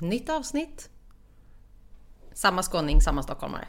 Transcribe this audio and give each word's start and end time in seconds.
Nytt 0.00 0.30
avsnitt. 0.30 0.90
Samma 2.32 2.62
skåning, 2.62 3.00
samma 3.00 3.22
stockholmare. 3.22 3.64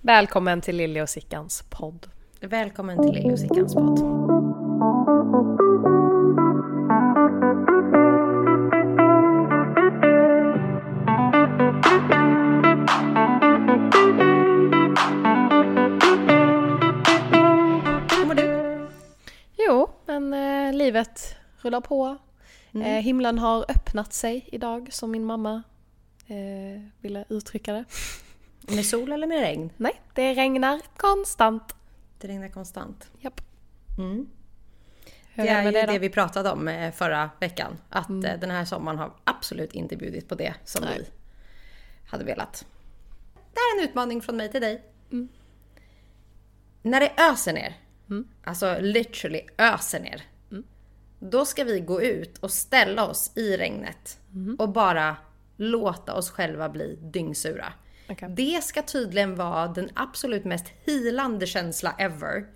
Välkommen 0.00 0.60
till 0.60 0.76
Lilly 0.76 1.00
och 1.00 1.08
Sickans 1.08 1.64
podd. 1.70 2.06
Välkommen 2.40 3.02
till 3.02 3.14
Lilly 3.14 3.34
och 3.34 3.38
Sickans 3.38 3.74
podd. 3.74 3.98
Hur 18.10 18.26
mår 18.26 18.34
du? 18.34 18.88
Jo, 19.58 19.90
men 20.06 20.34
eh, 20.34 20.72
livet 20.72 21.36
rullar 21.62 21.80
på. 21.80 22.16
Eh, 22.74 22.82
himlen 22.82 23.38
har 23.38 23.64
öppnat 23.68 24.12
sig 24.12 24.48
idag 24.52 24.88
som 24.92 25.10
min 25.10 25.24
mamma 25.24 25.62
eh, 26.26 26.82
ville 27.00 27.24
uttrycka 27.28 27.72
det. 27.72 27.84
Med 28.74 28.86
sol 28.86 29.12
eller 29.12 29.26
med 29.26 29.40
regn? 29.40 29.72
Nej, 29.76 30.00
det 30.14 30.34
regnar 30.34 30.80
konstant. 30.96 31.74
Det 32.18 32.28
regnar 32.28 32.48
konstant. 32.48 33.10
Japp. 33.18 33.40
Mm. 33.98 34.28
Det 35.34 35.48
är 35.48 35.64
ju 35.64 35.70
det 35.70 35.86
det 35.86 35.98
vi 35.98 36.08
pratade 36.08 36.50
om 36.50 36.68
eh, 36.68 36.92
förra 36.92 37.30
veckan. 37.40 37.78
Att 37.88 38.10
eh, 38.10 38.16
den 38.16 38.50
här 38.50 38.64
sommaren 38.64 38.98
har 38.98 39.12
absolut 39.24 39.72
inte 39.72 39.96
bjudit 39.96 40.28
på 40.28 40.34
det 40.34 40.54
som 40.64 40.84
Nej. 40.84 40.98
vi 40.98 41.06
hade 42.10 42.24
velat. 42.24 42.66
Det 43.34 43.60
här 43.60 43.76
är 43.76 43.82
en 43.82 43.88
utmaning 43.88 44.22
från 44.22 44.36
mig 44.36 44.50
till 44.50 44.60
dig. 44.60 44.82
När 46.82 47.00
det 47.00 47.12
öser 47.16 47.52
ner, 47.52 47.74
alltså 48.44 48.76
literally 48.80 49.40
öser 49.58 50.00
ner. 50.00 50.22
Då 51.20 51.44
ska 51.44 51.64
vi 51.64 51.80
gå 51.80 52.02
ut 52.02 52.38
och 52.38 52.50
ställa 52.50 53.06
oss 53.06 53.32
i 53.34 53.56
regnet 53.56 54.18
och 54.58 54.68
bara 54.68 55.16
låta 55.56 56.14
oss 56.14 56.30
själva 56.30 56.68
bli 56.68 56.98
dyngsura. 57.02 57.72
Okej. 58.08 58.28
Det 58.28 58.64
ska 58.64 58.82
tydligen 58.82 59.36
vara 59.36 59.68
den 59.68 59.90
absolut 59.94 60.44
mest 60.44 60.66
healande 60.86 61.46
känsla 61.46 61.94
ever. 61.98 62.46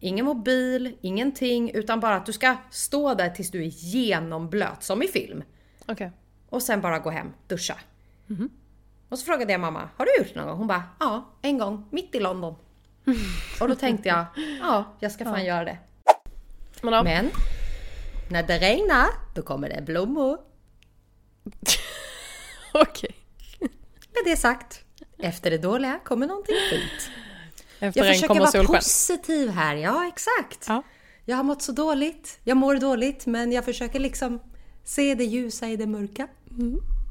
Ingen 0.00 0.24
mobil, 0.24 0.96
ingenting, 1.00 1.70
utan 1.70 2.00
bara 2.00 2.16
att 2.16 2.26
du 2.26 2.32
ska 2.32 2.56
stå 2.70 3.14
där 3.14 3.30
tills 3.30 3.50
du 3.50 3.58
är 3.62 3.68
genomblöt, 3.68 4.82
som 4.82 5.02
i 5.02 5.06
film. 5.06 5.42
Okej. 5.86 6.12
Och 6.48 6.62
sen 6.62 6.80
bara 6.80 6.98
gå 6.98 7.10
hem, 7.10 7.32
duscha. 7.48 7.74
Och 9.08 9.18
så 9.18 9.24
frågade 9.24 9.52
jag 9.52 9.60
mamma, 9.60 9.88
har 9.96 10.06
du 10.06 10.12
gjort 10.18 10.34
det 10.34 10.40
någon 10.40 10.48
gång? 10.48 10.58
Hon 10.58 10.66
bara, 10.66 10.82
ja, 11.00 11.30
en 11.42 11.58
gång, 11.58 11.88
mitt 11.90 12.14
i 12.14 12.20
London. 12.20 12.54
och 13.60 13.68
då 13.68 13.74
tänkte 13.74 14.08
jag, 14.08 14.24
ja, 14.60 14.84
jag 15.00 15.12
ska 15.12 15.24
fan 15.24 15.44
göra 15.44 15.64
det. 15.64 15.78
Ja. 16.82 17.02
Men, 17.02 17.30
när 18.32 18.42
det 18.42 18.58
regnar, 18.58 19.06
då 19.34 19.42
kommer 19.42 19.68
det 19.68 19.82
blommor. 19.82 20.38
Okej. 22.74 23.14
Med 24.14 24.22
det 24.24 24.36
sagt, 24.36 24.80
efter 25.18 25.50
det 25.50 25.58
dåliga 25.58 26.00
kommer 26.04 26.26
någonting 26.26 26.54
fint. 26.70 27.10
Efter 27.80 28.04
Jag 28.04 28.14
försöker 28.14 28.34
vara 28.34 28.50
solsken. 28.50 28.76
positiv 28.76 29.48
här, 29.50 29.74
ja 29.76 30.06
exakt. 30.08 30.64
Ja. 30.68 30.82
Jag 31.24 31.36
har 31.36 31.44
mått 31.44 31.62
så 31.62 31.72
dåligt, 31.72 32.38
jag 32.44 32.56
mår 32.56 32.74
dåligt, 32.76 33.26
men 33.26 33.52
jag 33.52 33.64
försöker 33.64 34.00
liksom 34.00 34.40
se 34.84 35.14
det 35.14 35.24
ljusa 35.24 35.68
i 35.68 35.76
det 35.76 35.86
mörka. 35.86 36.28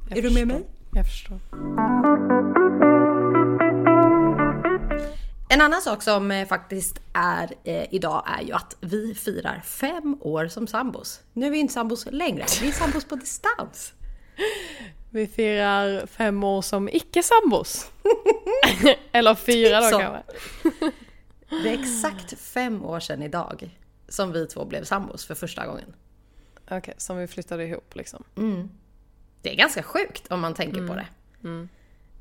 Jag 0.09 0.17
Är 0.17 0.21
du 0.21 0.29
med 0.29 0.31
förstår. 0.31 0.45
mig? 0.45 0.65
Jag 0.93 1.05
förstår. 1.05 2.30
En 5.51 5.61
annan 5.61 5.81
sak 5.81 6.03
som 6.03 6.31
eh, 6.31 6.47
faktiskt 6.47 6.99
är 7.13 7.53
eh, 7.63 7.93
idag 7.93 8.23
är 8.27 8.43
ju 8.43 8.53
att 8.53 8.77
vi 8.81 9.15
firar 9.15 9.61
fem 9.65 10.17
år 10.21 10.47
som 10.47 10.67
sambos. 10.67 11.21
Nu 11.33 11.45
är 11.45 11.49
vi 11.49 11.57
inte 11.57 11.73
sambos 11.73 12.05
längre, 12.11 12.45
vi 12.61 12.67
är 12.67 12.71
sambos 12.71 13.05
på 13.05 13.15
distans. 13.15 13.93
Vi 15.13 15.27
firar 15.27 16.05
fem 16.05 16.43
år 16.43 16.61
som 16.61 16.89
icke-sambos. 16.89 17.91
Eller 19.11 19.35
fyra 19.35 19.81
då 19.81 19.89
Typ 19.89 19.99
kanske. 19.99 20.91
Det 21.63 21.69
är 21.69 21.79
exakt 21.79 22.39
fem 22.39 22.85
år 22.85 22.99
sedan 22.99 23.23
idag 23.23 23.77
som 24.07 24.31
vi 24.31 24.47
två 24.47 24.65
blev 24.65 24.83
sambos 24.83 25.25
för 25.25 25.35
första 25.35 25.65
gången. 25.65 25.93
Okej, 26.69 26.93
som 26.97 27.17
vi 27.17 27.27
flyttade 27.27 27.65
ihop 27.65 27.95
liksom. 27.95 28.23
Det 29.41 29.51
är 29.51 29.55
ganska 29.55 29.83
sjukt 29.83 30.31
om 30.31 30.39
man 30.41 30.53
tänker 30.53 30.87
på 30.87 30.95
det. 30.95 31.07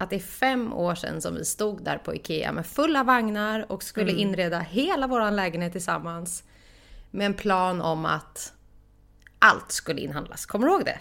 Att 0.00 0.10
det 0.10 0.16
är 0.16 0.20
fem 0.20 0.72
år 0.72 0.94
sedan 0.94 1.20
som 1.20 1.34
vi 1.34 1.44
stod 1.44 1.84
där 1.84 1.98
på 1.98 2.14
IKEA 2.14 2.52
med 2.52 2.66
fulla 2.66 3.04
vagnar 3.04 3.72
och 3.72 3.82
skulle 3.82 4.12
inreda 4.12 4.58
hela 4.58 5.06
vår 5.06 5.30
lägenhet 5.30 5.72
tillsammans. 5.72 6.44
Med 7.10 7.26
en 7.26 7.34
plan 7.34 7.80
om 7.80 8.06
att 8.06 8.52
allt 9.38 9.72
skulle 9.72 10.00
inhandlas. 10.00 10.46
Kommer 10.46 10.66
du 10.66 10.72
ihåg 10.72 10.84
det? 10.84 10.98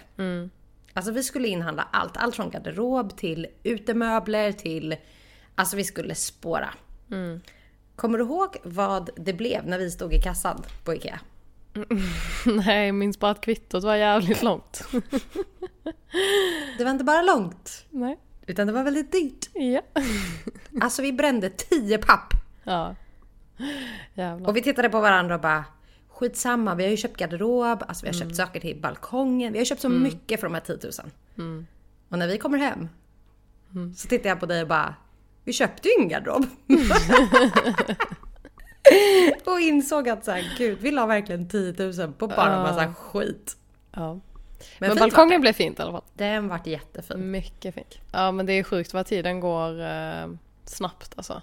Alltså 0.93 1.11
vi 1.11 1.23
skulle 1.23 1.47
inhandla 1.47 1.87
allt. 1.91 2.17
Allt 2.17 2.35
från 2.35 2.49
garderob 2.49 3.17
till 3.17 3.47
utemöbler 3.63 4.51
till... 4.51 4.95
Alltså 5.55 5.77
vi 5.77 5.83
skulle 5.83 6.15
spåra. 6.15 6.73
Kommer 7.95 8.17
du 8.17 8.23
ihåg 8.23 8.57
vad 8.63 9.09
det 9.15 9.33
blev 9.33 9.67
när 9.67 9.79
vi 9.79 9.91
stod 9.91 10.13
i 10.13 10.21
kassan 10.21 10.63
på 10.83 10.93
IKEA? 10.93 11.19
Nej, 12.45 12.85
jag 12.85 12.95
minns 12.95 13.19
bara 13.19 13.31
att 13.31 13.41
kvittot 13.41 13.83
var 13.83 13.95
jävligt 13.95 14.43
långt. 14.43 14.83
Det 16.77 16.83
var 16.83 16.91
inte 16.91 17.03
bara 17.03 17.21
långt, 17.21 17.85
Nej. 17.89 18.17
Utan 18.49 18.67
det 18.67 18.73
var 18.73 18.83
väldigt 18.83 19.11
dyrt. 19.11 19.49
Ja. 19.53 19.81
Alltså 20.81 21.01
vi 21.01 21.13
brände 21.13 21.49
10 21.49 21.97
papp 21.97 22.33
Ja. 22.63 22.95
Jävlar. 24.13 24.49
Och 24.49 24.55
vi 24.55 24.61
tittade 24.61 24.89
på 24.89 24.99
varandra 24.99 25.35
och 25.35 25.41
bara 25.41 25.65
skitsamma, 26.09 26.75
vi 26.75 26.83
har 26.83 26.91
ju 26.91 26.97
köpt 26.97 27.17
garderob, 27.17 27.83
alltså 27.87 28.05
vi 28.05 28.09
har 28.09 28.13
köpt 28.13 28.35
saker 28.35 28.59
till 28.59 28.81
balkongen, 28.81 29.53
vi 29.53 29.59
har 29.59 29.65
köpt 29.65 29.81
så 29.81 29.89
mycket 29.89 30.39
för 30.39 30.47
de 30.47 30.53
här 30.53 30.61
10 30.61 30.77
000. 31.35 31.65
Och 32.09 32.19
när 32.19 32.27
vi 32.27 32.37
kommer 32.37 32.57
hem 32.57 32.89
så 33.95 34.07
tittar 34.07 34.29
jag 34.29 34.39
på 34.39 34.45
dig 34.45 34.61
och 34.61 34.67
bara, 34.67 34.95
vi 35.43 35.53
köpte 35.53 35.87
ju 35.87 35.93
ingen 35.93 36.09
garderob. 36.09 36.45
och 39.45 39.59
insåg 39.59 40.09
att 40.09 40.25
så 40.25 40.31
här, 40.31 40.53
gud, 40.57 40.77
vi 40.81 40.91
la 40.91 41.05
verkligen 41.05 41.49
10 41.49 41.73
000 41.77 42.13
på 42.13 42.27
bara 42.27 42.55
en 42.55 42.61
massa 42.61 42.93
skit. 42.93 43.57
Ja. 43.91 44.19
Men, 44.79 44.89
Men 44.89 44.97
balkongen 44.97 45.41
blev 45.41 45.53
fint 45.53 45.79
i 45.79 45.81
alla 45.81 45.91
fall. 45.91 46.03
Den 46.13 46.47
vart 46.47 46.67
jättefin. 46.67 47.31
Mycket 47.31 47.75
fint. 47.75 47.97
Ja 48.11 48.31
men 48.31 48.45
det 48.45 48.53
är 48.53 48.63
sjukt 48.63 48.93
vad 48.93 49.05
tiden 49.05 49.39
går 49.39 49.81
eh, 49.81 50.27
snabbt 50.65 51.13
alltså. 51.15 51.41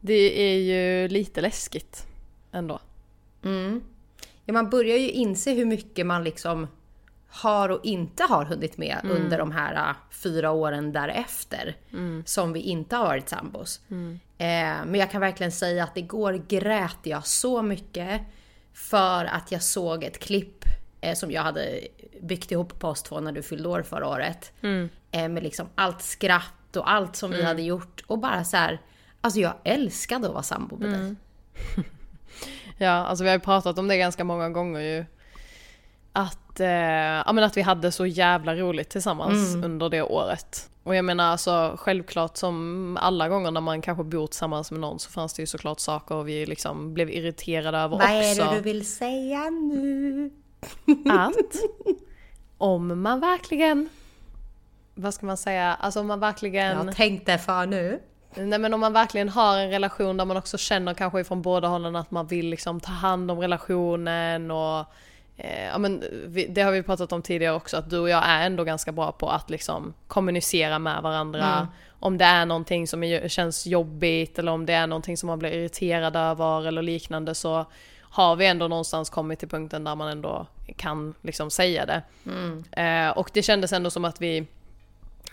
Det 0.00 0.40
är 0.40 0.58
ju 0.58 1.08
lite 1.08 1.40
läskigt 1.40 2.06
ändå. 2.52 2.80
Mm. 3.44 3.82
Ja, 4.44 4.52
man 4.52 4.70
börjar 4.70 4.96
ju 4.96 5.10
inse 5.10 5.54
hur 5.54 5.64
mycket 5.64 6.06
man 6.06 6.24
liksom 6.24 6.66
har 7.28 7.68
och 7.68 7.84
inte 7.84 8.22
har 8.22 8.44
hunnit 8.44 8.76
med 8.76 9.00
under 9.04 9.38
de 9.38 9.52
här 9.52 9.90
äh, 9.90 9.96
fyra 10.10 10.50
åren 10.50 10.92
därefter. 10.92 11.76
Som 12.24 12.52
vi 12.52 12.60
inte 12.60 12.96
har 12.96 13.04
varit 13.04 13.28
sambos. 13.28 13.80
Eh, 14.38 14.84
men 14.86 14.94
jag 14.94 15.10
kan 15.10 15.20
verkligen 15.20 15.52
säga 15.52 15.84
att 15.84 15.96
igår 15.96 16.42
grät 16.48 16.98
jag 17.02 17.26
så 17.26 17.62
mycket. 17.62 18.20
För 18.72 19.24
att 19.24 19.52
jag 19.52 19.62
såg 19.62 20.04
ett 20.04 20.18
klipp 20.18 20.64
eh, 21.00 21.14
som 21.14 21.30
jag 21.30 21.42
hade 21.42 21.80
byggt 22.22 22.50
ihop 22.52 22.78
på 22.78 22.88
oss 22.88 23.02
två 23.02 23.20
när 23.20 23.32
du 23.32 23.42
fyllde 23.42 23.68
år 23.68 23.82
förra 23.82 24.08
året. 24.08 24.52
Eh, 25.10 25.28
med 25.28 25.42
liksom 25.42 25.66
allt 25.74 26.02
skratt 26.02 26.76
och 26.76 26.90
allt 26.90 27.16
som 27.16 27.30
vi 27.30 27.44
hade 27.44 27.62
gjort. 27.62 28.04
Och 28.06 28.18
bara 28.18 28.44
så 28.44 28.56
här, 28.56 28.80
alltså 29.20 29.40
jag 29.40 29.54
älskade 29.64 30.26
att 30.26 30.32
vara 30.32 30.42
sambo 30.42 30.76
med 30.76 30.90
dig. 30.90 31.14
Ja, 32.80 32.90
alltså 32.90 33.24
vi 33.24 33.30
har 33.30 33.36
ju 33.36 33.40
pratat 33.40 33.78
om 33.78 33.88
det 33.88 33.96
ganska 33.96 34.24
många 34.24 34.50
gånger 34.50 34.80
ju. 34.80 35.04
Att, 36.12 36.60
eh, 36.60 36.68
ja, 37.26 37.32
men 37.32 37.44
att 37.44 37.56
vi 37.56 37.62
hade 37.62 37.92
så 37.92 38.06
jävla 38.06 38.54
roligt 38.54 38.88
tillsammans 38.88 39.54
under 39.64 39.88
det 39.88 40.02
året. 40.02 40.70
Och 40.82 40.94
jag 40.96 41.04
menar 41.04 41.24
alltså 41.24 41.74
självklart 41.78 42.36
som 42.36 42.96
alla 43.00 43.28
gånger 43.28 43.50
när 43.50 43.60
man 43.60 43.82
kanske 43.82 44.04
bor 44.04 44.26
tillsammans 44.26 44.70
med 44.70 44.80
någon 44.80 44.98
så 44.98 45.10
fanns 45.10 45.34
det 45.34 45.42
ju 45.42 45.46
såklart 45.46 45.80
saker 45.80 46.22
vi 46.22 46.46
liksom 46.46 46.94
blev 46.94 47.10
irriterade 47.10 47.78
över 47.78 47.98
Vad 47.98 48.06
är 48.10 48.30
också. 48.32 48.44
det 48.44 48.54
du 48.54 48.60
vill 48.60 48.86
säga 48.86 49.50
nu? 49.50 50.30
Att 51.10 51.54
om 52.58 53.02
man 53.02 53.20
verkligen, 53.20 53.88
vad 54.94 55.14
ska 55.14 55.26
man 55.26 55.36
säga, 55.36 55.74
alltså 55.74 56.00
om 56.00 56.06
man 56.06 56.20
verkligen, 56.20 56.86
Jag 56.86 56.96
tänkte 56.96 57.38
för 57.38 57.66
nu. 57.66 58.00
nej 58.34 58.58
men 58.58 58.74
om 58.74 58.80
man 58.80 58.92
verkligen 58.92 59.28
har 59.28 59.58
en 59.58 59.70
relation 59.70 60.16
där 60.16 60.24
man 60.24 60.36
också 60.36 60.58
känner 60.58 60.94
kanske 60.94 61.24
från 61.24 61.42
båda 61.42 61.68
hållen 61.68 61.96
att 61.96 62.10
man 62.10 62.26
vill 62.26 62.46
liksom 62.46 62.80
ta 62.80 62.92
hand 62.92 63.30
om 63.30 63.38
relationen 63.38 64.50
och 64.50 64.78
eh, 65.36 65.66
ja 65.66 65.78
men 65.78 66.04
vi, 66.26 66.46
det 66.46 66.62
har 66.62 66.72
vi 66.72 66.82
pratat 66.82 67.12
om 67.12 67.22
tidigare 67.22 67.54
också 67.54 67.76
att 67.76 67.90
du 67.90 67.98
och 67.98 68.08
jag 68.08 68.24
är 68.26 68.46
ändå 68.46 68.64
ganska 68.64 68.92
bra 68.92 69.12
på 69.12 69.28
att 69.30 69.50
liksom 69.50 69.94
kommunicera 70.06 70.78
med 70.78 71.02
varandra. 71.02 71.68
Om 72.00 72.18
det 72.18 72.24
är 72.24 72.46
någonting 72.46 72.86
som 72.86 73.02
är, 73.02 73.28
känns 73.28 73.66
jobbigt 73.66 74.38
eller 74.38 74.52
om 74.52 74.66
det 74.66 74.72
är 74.72 74.86
någonting 74.86 75.16
som 75.16 75.26
man 75.26 75.38
blir 75.38 75.50
irriterad 75.50 76.16
över 76.16 76.66
eller 76.66 76.82
liknande 76.82 77.34
så 77.34 77.66
har 78.10 78.36
vi 78.36 78.46
ändå 78.46 78.68
någonstans 78.68 79.10
kommit 79.10 79.38
till 79.38 79.48
punkten 79.48 79.84
där 79.84 79.94
man 79.94 80.08
ändå 80.08 80.46
kan 80.76 81.14
liksom 81.22 81.50
säga 81.50 81.86
det. 81.86 82.02
Eh, 82.82 83.10
och 83.10 83.30
det 83.32 83.42
kändes 83.42 83.72
ändå 83.72 83.90
som 83.90 84.04
att 84.04 84.20
vi, 84.20 84.46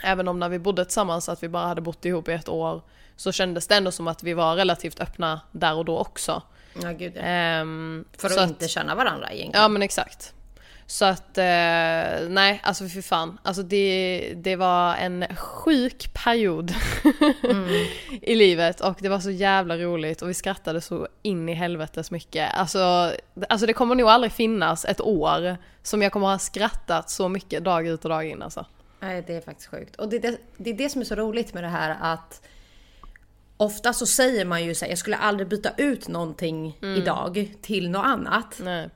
även 0.03 0.27
om 0.27 0.39
när 0.39 0.49
vi 0.49 0.59
bodde 0.59 0.85
tillsammans, 0.85 1.29
att 1.29 1.43
vi 1.43 1.49
bara 1.49 1.67
hade 1.67 1.81
bott 1.81 2.05
ihop 2.05 2.29
i 2.29 2.31
ett 2.31 2.49
år, 2.49 2.81
så 3.15 3.31
kändes 3.31 3.67
det 3.67 3.75
ändå 3.75 3.91
som 3.91 4.07
att 4.07 4.23
vi 4.23 4.33
var 4.33 4.55
relativt 4.55 4.99
öppna 4.99 5.41
där 5.51 5.75
och 5.75 5.85
då 5.85 5.97
också. 5.97 6.41
Ja, 6.81 6.91
gud 6.91 7.13
ja. 7.15 7.21
Ehm, 7.21 8.05
För 8.17 8.29
så 8.29 8.39
att 8.39 8.49
inte 8.49 8.67
känna 8.67 8.95
varandra 8.95 9.31
egentligen. 9.31 9.61
Ja 9.61 9.67
men 9.67 9.81
exakt. 9.81 10.33
Så 10.87 11.05
att, 11.05 11.37
eh, 11.37 12.29
nej 12.29 12.61
alltså 12.63 12.89
fy 12.89 13.01
fan. 13.01 13.37
Alltså 13.43 13.63
det, 13.63 14.33
det 14.35 14.55
var 14.55 14.95
en 14.95 15.25
sjuk 15.35 16.13
period 16.13 16.73
mm. 17.43 17.85
i 18.21 18.35
livet 18.35 18.81
och 18.81 18.97
det 18.99 19.09
var 19.09 19.19
så 19.19 19.31
jävla 19.31 19.77
roligt 19.77 20.21
och 20.21 20.29
vi 20.29 20.33
skrattade 20.33 20.81
så 20.81 21.07
in 21.21 21.49
i 21.49 21.53
helvetes 21.53 22.11
mycket. 22.11 22.53
Alltså, 22.53 23.11
alltså 23.49 23.67
det 23.67 23.73
kommer 23.73 23.95
nog 23.95 24.09
aldrig 24.09 24.31
finnas 24.31 24.85
ett 24.85 25.01
år 25.01 25.57
som 25.83 26.01
jag 26.01 26.11
kommer 26.11 26.27
ha 26.27 26.39
skrattat 26.39 27.09
så 27.09 27.29
mycket 27.29 27.63
dag 27.63 27.87
ut 27.87 28.05
och 28.05 28.09
dag 28.09 28.25
in 28.25 28.41
alltså. 28.41 28.65
Nej, 28.99 29.23
det 29.27 29.35
är 29.35 29.41
faktiskt 29.41 29.69
sjukt. 29.69 29.95
Och 29.95 30.09
det, 30.09 30.19
det, 30.19 30.37
det 30.57 30.69
är 30.69 30.73
det 30.73 30.89
som 30.89 31.01
är 31.01 31.05
så 31.05 31.15
roligt 31.15 31.53
med 31.53 31.63
det 31.63 31.69
här 31.69 31.97
att 32.01 32.41
Ofta 33.57 33.93
så 33.93 34.05
säger 34.05 34.45
man 34.45 34.65
ju 34.65 34.75
så 34.75 34.85
här, 34.85 34.91
jag 34.91 34.97
skulle 34.97 35.17
aldrig 35.17 35.47
byta 35.47 35.69
ut 35.77 36.07
någonting 36.07 36.77
mm. 36.81 37.01
idag 37.01 37.53
till 37.61 37.89
något 37.89 38.05
annat. 38.05 38.59
Nej. 38.63 38.89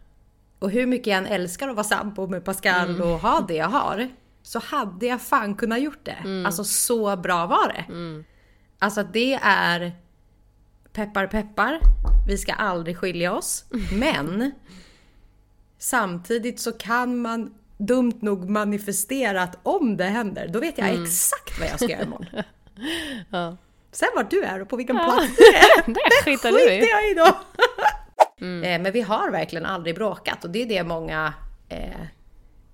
Och 0.59 0.71
hur 0.71 0.85
mycket 0.85 1.07
jag 1.07 1.17
än 1.17 1.25
älskar 1.25 1.67
att 1.67 1.75
vara 1.75 1.83
sambo 1.83 2.27
med 2.27 2.45
Pascal 2.45 2.89
mm. 2.89 3.01
och 3.01 3.19
ha 3.19 3.45
det 3.47 3.55
jag 3.55 3.67
har. 3.67 4.09
Så 4.41 4.59
hade 4.59 5.05
jag 5.05 5.21
fan 5.21 5.55
kunnat 5.55 5.81
gjort 5.81 6.05
det. 6.05 6.17
Mm. 6.23 6.45
Alltså 6.45 6.63
så 6.63 7.17
bra 7.17 7.45
var 7.45 7.67
det. 7.67 7.85
Mm. 7.93 8.25
Alltså 8.79 9.03
det 9.03 9.39
är 9.43 9.91
peppar 10.93 11.27
peppar. 11.27 11.79
Vi 12.27 12.37
ska 12.37 12.53
aldrig 12.53 12.97
skilja 12.97 13.33
oss. 13.33 13.65
Men 13.93 14.51
samtidigt 15.77 16.59
så 16.59 16.71
kan 16.71 17.21
man 17.21 17.53
dumt 17.77 18.17
nog 18.21 18.49
manifestera 18.49 19.43
att 19.43 19.57
om 19.63 19.97
det 19.97 20.03
händer, 20.03 20.47
då 20.47 20.59
vet 20.59 20.77
jag 20.77 20.89
mm. 20.89 21.03
exakt 21.03 21.59
vad 21.59 21.69
jag 21.69 21.75
ska 21.75 21.89
göra 21.89 22.03
imorgon. 22.03 22.25
ja. 23.29 23.57
Sen 23.91 24.09
vart 24.15 24.29
du 24.29 24.43
är 24.43 24.61
och 24.61 24.69
på 24.69 24.75
vilken 24.75 24.95
plats 24.95 25.27
du 25.37 25.43
är, 25.43 25.85
det, 25.85 25.93
det 25.93 26.23
skiter 26.25 26.51
du 26.51 26.73
i. 26.73 26.89
jag 26.89 27.11
i 27.11 27.13
då. 27.13 27.37
Mm. 28.41 28.63
Eh, 28.63 28.83
men 28.83 28.91
vi 28.91 29.01
har 29.01 29.31
verkligen 29.31 29.65
aldrig 29.65 29.95
bråkat 29.95 30.43
och 30.43 30.49
det 30.49 30.61
är 30.61 30.65
det 30.65 30.83
många 30.83 31.33
eh, 31.69 32.01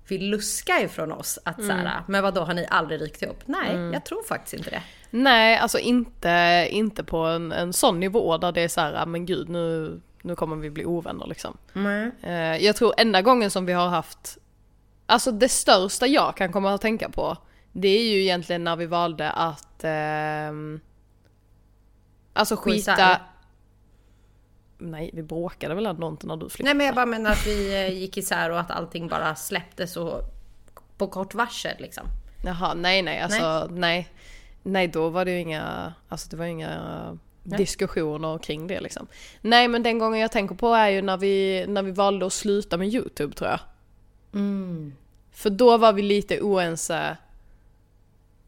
vill 0.08 0.30
luska 0.30 0.80
ifrån 0.80 1.12
oss. 1.12 1.38
Att 1.44 1.58
mm. 1.58 1.84
så 1.84 1.90
men 2.06 2.22
vad 2.22 2.34
då 2.34 2.40
har 2.40 2.54
ni 2.54 2.66
aldrig 2.70 3.00
rykt 3.00 3.22
ihop? 3.22 3.42
Nej, 3.46 3.70
mm. 3.70 3.92
jag 3.92 4.04
tror 4.04 4.22
faktiskt 4.22 4.54
inte 4.54 4.70
det. 4.70 4.82
Nej, 5.10 5.58
alltså 5.58 5.78
inte, 5.78 6.66
inte 6.70 7.04
på 7.04 7.18
en, 7.18 7.52
en 7.52 7.72
sån 7.72 8.00
nivå 8.00 8.38
där 8.38 8.52
det 8.52 8.60
är 8.60 8.68
så 8.68 8.80
här, 8.80 9.06
men 9.06 9.26
gud 9.26 9.48
nu, 9.48 10.00
nu 10.22 10.36
kommer 10.36 10.56
vi 10.56 10.70
bli 10.70 10.84
ovänner 10.84 11.26
liksom. 11.26 11.56
Mm. 11.74 12.12
Eh, 12.22 12.64
jag 12.64 12.76
tror 12.76 12.94
enda 12.96 13.22
gången 13.22 13.50
som 13.50 13.66
vi 13.66 13.72
har 13.72 13.88
haft, 13.88 14.38
alltså 15.06 15.32
det 15.32 15.48
största 15.48 16.06
jag 16.06 16.36
kan 16.36 16.52
komma 16.52 16.74
att 16.74 16.80
tänka 16.80 17.08
på, 17.08 17.36
det 17.72 17.88
är 17.88 18.02
ju 18.02 18.22
egentligen 18.22 18.64
när 18.64 18.76
vi 18.76 18.86
valde 18.86 19.30
att 19.30 19.84
eh, 19.84 20.80
Alltså 22.32 22.56
skita... 22.56 23.20
Nej, 24.78 25.10
vi 25.12 25.22
bråkade 25.22 25.74
väl 25.74 25.86
ändå 25.86 26.08
inte 26.08 26.26
när 26.26 26.36
du 26.36 26.48
flyttade? 26.48 26.64
Nej 26.64 26.74
men 26.74 26.86
jag 26.86 26.94
bara 26.94 27.06
menar 27.06 27.30
att 27.30 27.46
vi 27.46 27.74
eh, 27.74 27.98
gick 27.98 28.16
isär 28.16 28.50
och 28.50 28.60
att 28.60 28.70
allting 28.70 29.08
bara 29.08 29.34
släpptes 29.34 29.96
och 29.96 30.22
på 30.96 31.06
kort 31.06 31.34
varsel 31.34 31.76
liksom. 31.78 32.06
Jaha, 32.44 32.74
nej 32.74 33.02
nej 33.02 33.20
alltså 33.20 33.66
nej. 33.70 33.80
nej. 33.80 34.08
Nej 34.62 34.88
då 34.88 35.08
var 35.08 35.24
det 35.24 35.30
ju 35.30 35.40
inga, 35.40 35.94
alltså 36.08 36.28
det 36.28 36.36
var 36.36 36.44
inga 36.44 36.78
nej. 37.42 37.58
diskussioner 37.58 38.38
kring 38.38 38.66
det 38.66 38.80
liksom. 38.80 39.06
Nej 39.40 39.68
men 39.68 39.82
den 39.82 39.98
gången 39.98 40.20
jag 40.20 40.32
tänker 40.32 40.54
på 40.54 40.74
är 40.74 40.88
ju 40.88 41.02
när 41.02 41.16
vi, 41.16 41.64
när 41.68 41.82
vi 41.82 41.90
valde 41.90 42.26
att 42.26 42.32
sluta 42.32 42.76
med 42.76 42.88
YouTube 42.88 43.34
tror 43.34 43.50
jag. 43.50 43.60
Mm. 44.32 44.94
För 45.32 45.50
då 45.50 45.76
var 45.76 45.92
vi 45.92 46.02
lite 46.02 46.40
oense 46.40 47.16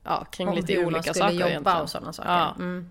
ja, 0.05 0.25
kring 0.25 0.49
Om 0.49 0.55
lite 0.55 0.85
olika 0.85 1.15
saker 1.15 1.35
egentligen. 1.35 1.43
Om 1.43 1.49
hur 1.49 1.55
man 1.55 1.55
skulle 1.55 1.55
jobba 1.55 1.83
och 1.83 1.91
sådana 1.91 2.13
saker. 2.13 2.31
Ja. 2.31 2.55
Mm. 2.59 2.91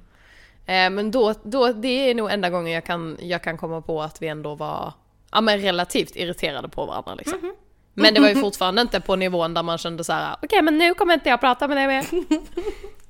Eh, 0.68 0.90
men 0.90 1.12
då, 1.12 1.34
då, 1.44 1.74
det 1.74 2.10
är 2.10 2.16
nog 2.16 2.32
enda 2.32 2.50
gången 2.50 2.74
jag 2.74 2.86
kan, 2.86 3.18
jag 3.22 3.44
kan 3.44 3.58
komma 3.58 3.82
på 3.82 4.02
att 4.02 4.22
vi 4.22 4.28
ändå 4.28 4.56
var 4.56 4.94
ja, 5.32 5.42
men 5.42 5.60
relativt 5.60 6.16
irriterade 6.16 6.70
på 6.70 6.86
varandra. 6.86 7.16
Liksom. 7.16 7.40
Mm 7.40 7.52
-hmm. 7.52 7.56
Men 7.94 8.14
det 8.14 8.20
var 8.20 8.30
ju 8.30 8.36
fortfarande 8.42 8.82
inte 8.82 9.02
på 9.02 9.16
nivån 9.16 9.54
där 9.54 9.64
man 9.64 9.78
kände 9.78 10.04
så 10.04 10.14
här: 10.14 10.34
okej 10.34 10.46
okay, 10.48 10.62
men 10.62 10.78
nu 10.78 10.94
kommer 10.94 11.14
inte 11.14 11.30
jag 11.30 11.40
prata 11.40 11.68
med 11.68 11.78
dig 11.78 11.88
mer. 11.88 12.06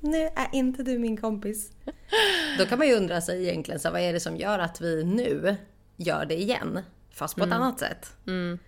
nu 0.00 0.22
är 0.22 0.48
inte 0.52 0.82
du 0.82 0.98
min 0.98 1.16
kompis. 1.16 1.70
Då 2.58 2.66
kan 2.66 2.78
man 2.78 2.88
ju 2.88 2.94
undra 2.94 3.20
sig 3.20 3.48
egentligen, 3.48 3.80
så 3.80 3.90
vad 3.90 4.00
är 4.00 4.12
det 4.12 4.20
som 4.20 4.36
gör 4.36 4.58
att 4.58 4.80
vi 4.80 5.04
nu 5.04 5.56
gör 5.96 6.24
det 6.24 6.34
igen? 6.34 6.80
Fast 7.10 7.36
på 7.36 7.44
mm. 7.44 7.52
ett 7.52 7.56
annat 7.56 7.78
sätt. 7.78 8.12
Mm. 8.26 8.58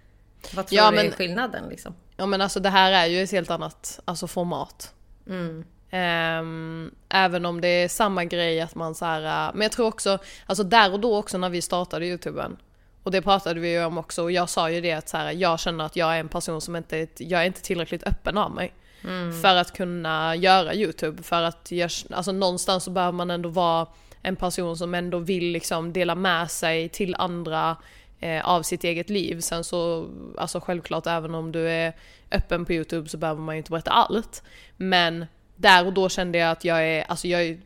Vad 0.54 0.66
tror 0.66 0.80
ja, 0.80 0.90
du 0.90 0.98
är 0.98 1.10
skillnaden 1.10 1.68
liksom? 1.68 1.94
Ja 2.16 2.26
men 2.26 2.40
alltså 2.40 2.60
det 2.60 2.68
här 2.68 2.92
är 2.92 3.06
ju 3.06 3.22
ett 3.22 3.32
helt 3.32 3.50
annat 3.50 4.00
alltså, 4.04 4.26
format. 4.26 4.94
Mm. 5.26 5.64
Um, 5.92 6.94
även 7.08 7.46
om 7.46 7.60
det 7.60 7.68
är 7.68 7.88
samma 7.88 8.24
grej 8.24 8.60
att 8.60 8.74
man 8.74 8.94
så 8.94 9.04
här, 9.04 9.48
uh, 9.48 9.54
men 9.54 9.62
jag 9.62 9.72
tror 9.72 9.86
också, 9.86 10.18
alltså 10.46 10.64
där 10.64 10.92
och 10.92 11.00
då 11.00 11.16
också 11.16 11.38
när 11.38 11.48
vi 11.48 11.62
startade 11.62 12.06
youtuben 12.06 12.56
och 13.02 13.10
det 13.10 13.22
pratade 13.22 13.60
vi 13.60 13.72
ju 13.72 13.84
om 13.84 13.98
också 13.98 14.22
och 14.22 14.32
jag 14.32 14.48
sa 14.48 14.70
ju 14.70 14.80
det 14.80 14.92
att 14.92 15.08
så 15.08 15.16
här, 15.16 15.32
jag 15.32 15.60
känner 15.60 15.84
att 15.84 15.96
jag 15.96 16.14
är 16.14 16.20
en 16.20 16.28
person 16.28 16.60
som 16.60 16.76
inte, 16.76 17.06
jag 17.16 17.40
är 17.40 17.46
inte 17.46 17.62
tillräckligt 17.62 18.06
öppen 18.06 18.38
av 18.38 18.50
mig. 18.50 18.72
Mm. 19.04 19.40
För 19.40 19.56
att 19.56 19.76
kunna 19.76 20.36
göra 20.36 20.74
youtube, 20.74 21.22
för 21.22 21.42
att 21.42 21.70
jag, 21.70 21.90
alltså 22.10 22.32
någonstans 22.32 22.84
så 22.84 22.90
behöver 22.90 23.12
man 23.12 23.30
ändå 23.30 23.48
vara 23.48 23.86
en 24.22 24.36
person 24.36 24.76
som 24.76 24.94
ändå 24.94 25.18
vill 25.18 25.44
liksom 25.44 25.92
dela 25.92 26.14
med 26.14 26.50
sig 26.50 26.88
till 26.88 27.14
andra 27.18 27.76
eh, 28.20 28.48
av 28.48 28.62
sitt 28.62 28.84
eget 28.84 29.10
liv. 29.10 29.40
Sen 29.40 29.64
så, 29.64 30.08
alltså 30.38 30.60
självklart 30.60 31.06
även 31.06 31.34
om 31.34 31.52
du 31.52 31.68
är 31.68 31.92
öppen 32.30 32.64
på 32.64 32.72
youtube 32.72 33.08
så 33.08 33.16
behöver 33.16 33.40
man 33.40 33.54
ju 33.54 33.58
inte 33.58 33.70
berätta 33.70 33.90
allt. 33.90 34.42
Men 34.76 35.26
där 35.60 35.86
och 35.86 35.92
då 35.92 36.08
kände 36.08 36.38
jag 36.38 36.50
att 36.50 36.64
jag 36.64 36.88
är, 36.88 37.04
alltså 37.08 37.28
jag 37.28 37.42
är, 37.42 37.60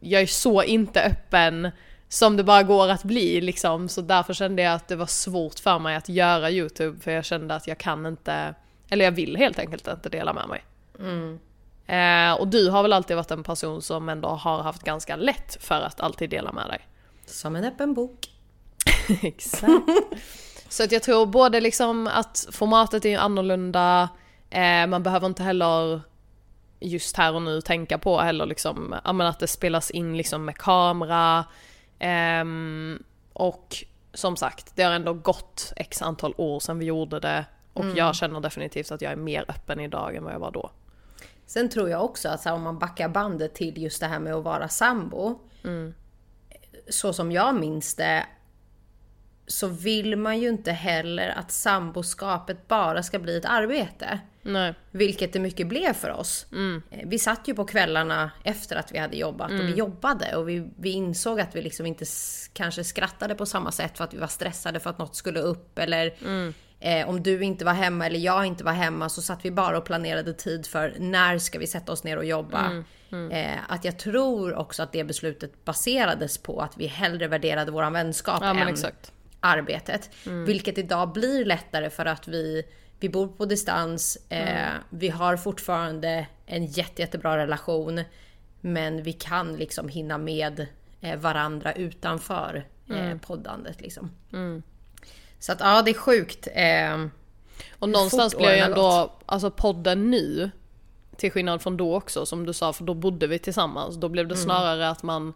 jag 0.00 0.22
är 0.22 0.26
så 0.26 0.62
inte 0.62 1.02
öppen 1.02 1.70
som 2.08 2.36
det 2.36 2.44
bara 2.44 2.62
går 2.62 2.88
att 2.88 3.04
bli 3.04 3.40
liksom. 3.40 3.88
Så 3.88 4.00
därför 4.00 4.34
kände 4.34 4.62
jag 4.62 4.74
att 4.74 4.88
det 4.88 4.96
var 4.96 5.06
svårt 5.06 5.58
för 5.58 5.78
mig 5.78 5.96
att 5.96 6.08
göra 6.08 6.50
YouTube 6.50 7.00
för 7.00 7.10
jag 7.10 7.24
kände 7.24 7.54
att 7.54 7.66
jag 7.66 7.78
kan 7.78 8.06
inte, 8.06 8.54
eller 8.88 9.04
jag 9.04 9.12
vill 9.12 9.36
helt 9.36 9.58
enkelt 9.58 9.88
inte 9.88 10.08
dela 10.08 10.32
med 10.32 10.48
mig. 10.48 10.64
Mm. 10.98 11.38
Eh, 11.86 12.40
och 12.40 12.48
du 12.48 12.70
har 12.70 12.82
väl 12.82 12.92
alltid 12.92 13.16
varit 13.16 13.30
en 13.30 13.42
person 13.42 13.82
som 13.82 14.08
ändå 14.08 14.28
har 14.28 14.62
haft 14.62 14.82
ganska 14.82 15.16
lätt 15.16 15.56
för 15.60 15.80
att 15.80 16.00
alltid 16.00 16.30
dela 16.30 16.52
med 16.52 16.66
dig? 16.66 16.88
Som 17.26 17.56
en 17.56 17.64
öppen 17.64 17.94
bok. 17.94 18.26
Exakt. 19.22 19.90
Så 20.68 20.84
att 20.84 20.92
jag 20.92 21.02
tror 21.02 21.26
både 21.26 21.60
liksom 21.60 22.06
att 22.06 22.46
formatet 22.52 23.04
är 23.04 23.18
annorlunda, 23.18 24.08
eh, 24.50 24.86
man 24.86 25.02
behöver 25.02 25.26
inte 25.26 25.42
heller 25.42 26.00
just 26.80 27.16
här 27.16 27.34
och 27.34 27.42
nu 27.42 27.60
tänka 27.60 27.98
på 27.98 28.20
heller 28.20 28.46
liksom, 28.46 28.94
ja 29.04 29.12
men 29.12 29.26
att 29.26 29.38
det 29.38 29.46
spelas 29.46 29.90
in 29.90 30.16
liksom 30.16 30.44
med 30.44 30.56
kamera. 30.56 31.44
Um, 32.40 33.02
och 33.32 33.76
som 34.14 34.36
sagt, 34.36 34.76
det 34.76 34.82
har 34.82 34.92
ändå 34.92 35.12
gått 35.12 35.72
x 35.76 36.02
antal 36.02 36.34
år 36.36 36.60
sedan 36.60 36.78
vi 36.78 36.84
gjorde 36.84 37.20
det. 37.20 37.44
Och 37.72 37.84
mm. 37.84 37.96
jag 37.96 38.14
känner 38.14 38.40
definitivt 38.40 38.92
att 38.92 39.02
jag 39.02 39.12
är 39.12 39.16
mer 39.16 39.44
öppen 39.48 39.80
idag 39.80 40.16
än 40.16 40.24
vad 40.24 40.32
jag 40.32 40.38
var 40.38 40.50
då. 40.50 40.70
Sen 41.46 41.68
tror 41.68 41.90
jag 41.90 42.04
också 42.04 42.28
att 42.28 42.44
här, 42.44 42.52
om 42.52 42.62
man 42.62 42.78
backar 42.78 43.08
bandet 43.08 43.54
till 43.54 43.82
just 43.82 44.00
det 44.00 44.06
här 44.06 44.18
med 44.18 44.34
att 44.34 44.44
vara 44.44 44.68
sambo. 44.68 45.38
Mm. 45.64 45.94
Så 46.88 47.12
som 47.12 47.32
jag 47.32 47.54
minns 47.54 47.94
det 47.94 48.26
så 49.46 49.68
vill 49.68 50.16
man 50.16 50.40
ju 50.40 50.48
inte 50.48 50.72
heller 50.72 51.28
att 51.28 51.50
samboskapet 51.50 52.68
bara 52.68 53.02
ska 53.02 53.18
bli 53.18 53.36
ett 53.36 53.44
arbete. 53.44 54.20
Nej. 54.44 54.74
Vilket 54.90 55.32
det 55.32 55.40
mycket 55.40 55.66
blev 55.66 55.92
för 55.92 56.10
oss. 56.10 56.46
Mm. 56.52 56.82
Eh, 56.90 57.08
vi 57.08 57.18
satt 57.18 57.48
ju 57.48 57.54
på 57.54 57.64
kvällarna 57.64 58.30
efter 58.44 58.76
att 58.76 58.92
vi 58.92 58.98
hade 58.98 59.16
jobbat 59.16 59.50
mm. 59.50 59.60
och 59.60 59.66
vi 59.66 59.72
mm. 59.72 59.78
jobbade 59.78 60.36
och 60.36 60.48
vi, 60.48 60.70
vi 60.76 60.90
insåg 60.90 61.40
att 61.40 61.56
vi 61.56 61.62
liksom 61.62 61.86
inte 61.86 62.04
kanske 62.52 62.84
skrattade 62.84 63.34
på 63.34 63.46
samma 63.46 63.72
sätt 63.72 63.96
för 63.96 64.04
att 64.04 64.14
vi 64.14 64.18
var 64.18 64.26
stressade 64.26 64.80
för 64.80 64.90
att 64.90 64.98
något 64.98 65.16
skulle 65.16 65.40
upp 65.40 65.78
eller 65.78 66.14
mm. 66.24 66.54
eh, 66.80 67.08
om 67.08 67.22
du 67.22 67.44
inte 67.44 67.64
var 67.64 67.72
hemma 67.72 68.06
eller 68.06 68.18
jag 68.18 68.46
inte 68.46 68.64
var 68.64 68.72
hemma 68.72 69.08
så 69.08 69.22
satt 69.22 69.44
vi 69.44 69.50
bara 69.50 69.78
och 69.78 69.84
planerade 69.84 70.32
tid 70.32 70.66
för 70.66 70.94
när 70.98 71.38
ska 71.38 71.58
vi 71.58 71.66
sätta 71.66 71.92
oss 71.92 72.04
ner 72.04 72.16
och 72.16 72.24
jobba. 72.24 72.66
Mm. 72.66 72.84
Mm. 73.12 73.30
Eh, 73.30 73.58
att 73.68 73.84
jag 73.84 73.98
tror 73.98 74.54
också 74.54 74.82
att 74.82 74.92
det 74.92 75.04
beslutet 75.04 75.64
baserades 75.64 76.38
på 76.38 76.60
att 76.60 76.76
vi 76.76 76.86
hellre 76.86 77.28
värderade 77.28 77.72
våran 77.72 77.92
vänskap 77.92 78.38
ja, 78.42 78.48
än 78.50 78.76
arbetet. 79.40 80.10
Vilket 80.24 80.78
idag 80.78 81.12
blir 81.12 81.44
lättare 81.44 81.90
för 81.90 82.06
att 82.06 82.28
vi 82.28 82.62
vi 83.04 83.08
bor 83.08 83.28
på 83.28 83.44
distans, 83.44 84.18
eh, 84.28 84.68
mm. 84.68 84.82
vi 84.90 85.08
har 85.08 85.36
fortfarande 85.36 86.26
en 86.46 86.66
jätte, 86.66 87.02
jättebra 87.02 87.36
relation. 87.36 88.00
Men 88.60 89.02
vi 89.02 89.12
kan 89.12 89.56
liksom 89.56 89.88
hinna 89.88 90.18
med 90.18 90.66
eh, 91.00 91.18
varandra 91.18 91.72
utanför 91.72 92.66
eh, 92.90 93.06
mm. 93.06 93.18
poddandet. 93.18 93.80
Liksom. 93.80 94.10
Mm. 94.32 94.62
Så 95.38 95.52
att 95.52 95.60
ja, 95.60 95.82
det 95.82 95.90
är 95.90 95.94
sjukt. 95.94 96.48
Eh, 96.52 97.06
och 97.78 97.88
någonstans 97.88 98.36
blir 98.36 98.50
ju 98.50 98.58
ändå, 98.58 99.12
alltså 99.26 99.50
podden 99.50 100.10
nu, 100.10 100.50
till 101.16 101.32
skillnad 101.32 101.62
från 101.62 101.76
då 101.76 101.96
också 101.96 102.26
som 102.26 102.46
du 102.46 102.52
sa, 102.52 102.72
för 102.72 102.84
då 102.84 102.94
bodde 102.94 103.26
vi 103.26 103.38
tillsammans. 103.38 103.96
Då 103.96 104.08
blev 104.08 104.28
det 104.28 104.34
mm. 104.34 104.44
snarare 104.44 104.88
att 104.88 105.02
man, 105.02 105.34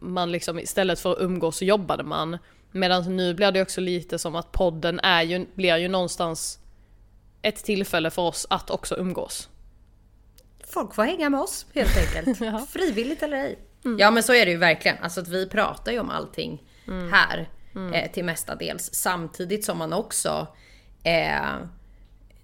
man 0.00 0.32
liksom 0.32 0.58
istället 0.58 1.00
för 1.00 1.12
att 1.12 1.20
umgås 1.20 1.56
så 1.56 1.64
jobbade 1.64 2.02
man. 2.02 2.38
Medan 2.72 3.16
nu 3.16 3.34
blir 3.34 3.52
det 3.52 3.62
också 3.62 3.80
lite 3.80 4.18
som 4.18 4.36
att 4.36 4.52
podden 4.52 5.00
är 5.00 5.22
ju, 5.22 5.46
blir 5.54 5.76
ju 5.76 5.88
någonstans 5.88 6.58
ett 7.42 7.64
tillfälle 7.64 8.10
för 8.10 8.22
oss 8.22 8.46
att 8.50 8.70
också 8.70 8.96
umgås. 8.96 9.48
Folk 10.64 10.94
får 10.94 11.02
hänga 11.02 11.30
med 11.30 11.40
oss 11.40 11.66
helt 11.74 11.96
enkelt. 11.96 12.40
ja. 12.52 12.66
Frivilligt 12.70 13.22
eller 13.22 13.36
ej. 13.36 13.58
Mm. 13.84 13.98
Ja 13.98 14.10
men 14.10 14.22
så 14.22 14.34
är 14.34 14.46
det 14.46 14.50
ju 14.50 14.58
verkligen. 14.58 14.96
Alltså 15.02 15.20
att 15.20 15.28
vi 15.28 15.48
pratar 15.48 15.92
ju 15.92 15.98
om 15.98 16.10
allting 16.10 16.62
mm. 16.88 17.12
här 17.12 17.48
mm. 17.74 17.94
Eh, 17.94 18.10
till 18.10 18.24
mestadels. 18.24 18.94
Samtidigt 18.94 19.64
som 19.64 19.78
man 19.78 19.92
också 19.92 20.46
eh, 21.02 21.56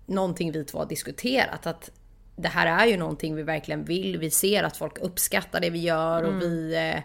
någonting 0.07 0.53
vi 0.53 0.65
två 0.65 0.79
har 0.79 0.87
diskuterat. 0.87 1.67
Att 1.67 1.91
det 2.37 2.49
här 2.49 2.85
är 2.85 2.87
ju 2.87 2.97
någonting 2.97 3.35
vi 3.35 3.43
verkligen 3.43 3.85
vill. 3.85 4.19
Vi 4.19 4.31
ser 4.31 4.63
att 4.63 4.77
folk 4.77 4.99
uppskattar 4.99 5.61
det 5.61 5.71
vi 5.71 5.79
gör 5.79 6.23
och 6.23 6.43
vi, 6.43 6.75
eh, 6.75 7.03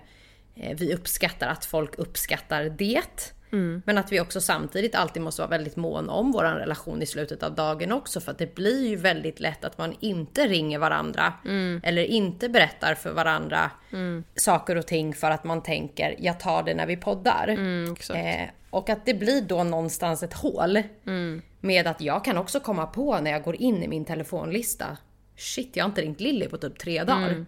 vi 0.53 0.93
uppskattar 0.93 1.47
att 1.47 1.65
folk 1.65 1.95
uppskattar 1.99 2.63
det. 2.63 3.33
Mm. 3.51 3.81
Men 3.85 3.97
att 3.97 4.11
vi 4.11 4.19
också 4.19 4.41
samtidigt 4.41 4.95
alltid 4.95 5.21
måste 5.21 5.41
vara 5.41 5.49
väldigt 5.49 5.75
mån 5.75 6.09
om 6.09 6.31
vår 6.31 6.43
relation 6.43 7.01
i 7.01 7.05
slutet 7.05 7.43
av 7.43 7.55
dagen 7.55 7.91
också. 7.91 8.21
För 8.21 8.31
att 8.31 8.37
det 8.37 8.55
blir 8.55 8.87
ju 8.87 8.95
väldigt 8.95 9.39
lätt 9.39 9.65
att 9.65 9.77
man 9.77 9.95
inte 9.99 10.47
ringer 10.47 10.79
varandra. 10.79 11.33
Mm. 11.45 11.81
Eller 11.83 12.03
inte 12.03 12.49
berättar 12.49 12.95
för 12.95 13.11
varandra 13.11 13.71
mm. 13.91 14.23
saker 14.35 14.75
och 14.75 14.87
ting 14.87 15.13
för 15.13 15.31
att 15.31 15.43
man 15.43 15.63
tänker 15.63 16.15
jag 16.19 16.39
tar 16.39 16.63
det 16.63 16.73
när 16.73 16.85
vi 16.85 16.97
poddar. 16.97 17.47
Mm, 17.47 17.95
eh, 18.15 18.49
och 18.69 18.89
att 18.89 19.05
det 19.05 19.13
blir 19.13 19.41
då 19.41 19.63
någonstans 19.63 20.23
ett 20.23 20.33
hål. 20.33 20.81
Mm. 21.05 21.41
Med 21.59 21.87
att 21.87 22.01
jag 22.01 22.25
kan 22.25 22.37
också 22.37 22.59
komma 22.59 22.85
på 22.85 23.19
när 23.19 23.31
jag 23.31 23.43
går 23.43 23.55
in 23.55 23.83
i 23.83 23.87
min 23.87 24.05
telefonlista. 24.05 24.97
Shit, 25.37 25.75
jag 25.75 25.83
har 25.83 25.89
inte 25.89 26.01
ringt 26.01 26.19
Lilly 26.19 26.47
på 26.47 26.57
typ 26.57 26.79
tre 26.79 27.03
dagar. 27.03 27.45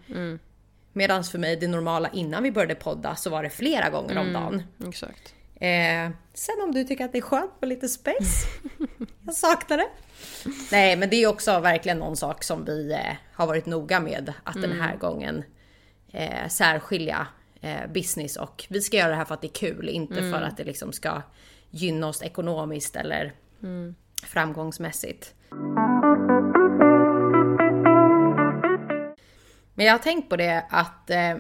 Mm, 0.94 1.06
mm. 1.06 1.08
Medan 1.10 1.24
för 1.24 1.40
mig 1.40 1.56
det 1.56 1.68
normala 1.68 2.10
innan 2.10 2.44
vi 2.44 2.52
började 2.52 2.76
podda 2.76 3.16
så 3.16 3.30
var 3.30 3.44
det 3.44 3.50
flera 3.50 3.90
gånger 3.90 4.18
om 4.18 4.34
dagen. 4.34 4.64
Exakt. 4.88 5.34
Eh, 5.56 6.12
sen 6.34 6.56
om 6.64 6.72
du 6.72 6.84
tycker 6.84 7.06
att 7.06 7.12
det 7.12 7.18
är 7.18 7.22
skönt 7.22 7.52
med 7.60 7.70
lite 7.70 7.90
space. 7.90 8.48
jag 9.26 9.36
saknar 9.36 9.78
det. 9.78 9.88
Nej 10.72 10.98
men 10.98 11.10
det 11.10 11.24
är 11.24 11.28
också 11.28 11.60
verkligen 11.60 11.98
någon 11.98 12.18
sak 12.18 12.44
som 12.44 12.66
vi 12.66 12.92
eh, 12.92 13.16
har 13.34 13.48
varit 13.48 13.66
noga 13.66 14.00
med 14.00 14.34
att 14.44 14.56
mm. 14.56 14.70
den 14.70 14.82
här 14.82 14.98
gången 14.98 15.44
eh, 16.12 16.48
särskilja 16.48 17.28
eh, 17.62 17.88
business 17.94 18.38
och 18.38 18.66
vi 18.70 18.82
ska 18.82 18.98
göra 18.98 19.10
det 19.10 19.16
här 19.16 19.26
för 19.26 19.34
att 19.34 19.42
det 19.42 19.48
är 19.48 19.70
kul, 19.70 19.90
inte 19.90 20.20
mm. 20.20 20.32
för 20.32 20.42
att 20.42 20.58
det 20.58 20.64
liksom 20.64 20.94
ska 20.94 21.22
gynna 21.70 22.08
oss 22.08 22.22
ekonomiskt 22.22 22.96
eller 22.96 23.34
mm. 23.64 23.96
framgångsmässigt. 24.24 25.34
Men 29.74 29.86
jag 29.86 29.94
har 29.94 30.00
tänkt 30.00 30.30
på 30.30 30.38
det 30.38 30.66
att 30.70 31.10
eh, 31.10 31.38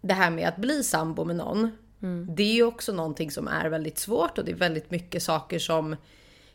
det 0.00 0.14
här 0.14 0.30
med 0.30 0.48
att 0.48 0.56
bli 0.56 0.82
sambo 0.82 1.24
med 1.24 1.36
någon 1.36 1.70
Mm. 2.02 2.34
Det 2.34 2.42
är 2.42 2.54
ju 2.54 2.64
också 2.64 2.92
någonting 2.92 3.30
som 3.30 3.48
är 3.48 3.68
väldigt 3.68 3.98
svårt 3.98 4.38
och 4.38 4.44
det 4.44 4.52
är 4.52 4.56
väldigt 4.56 4.90
mycket 4.90 5.22
saker 5.22 5.58
som 5.58 5.96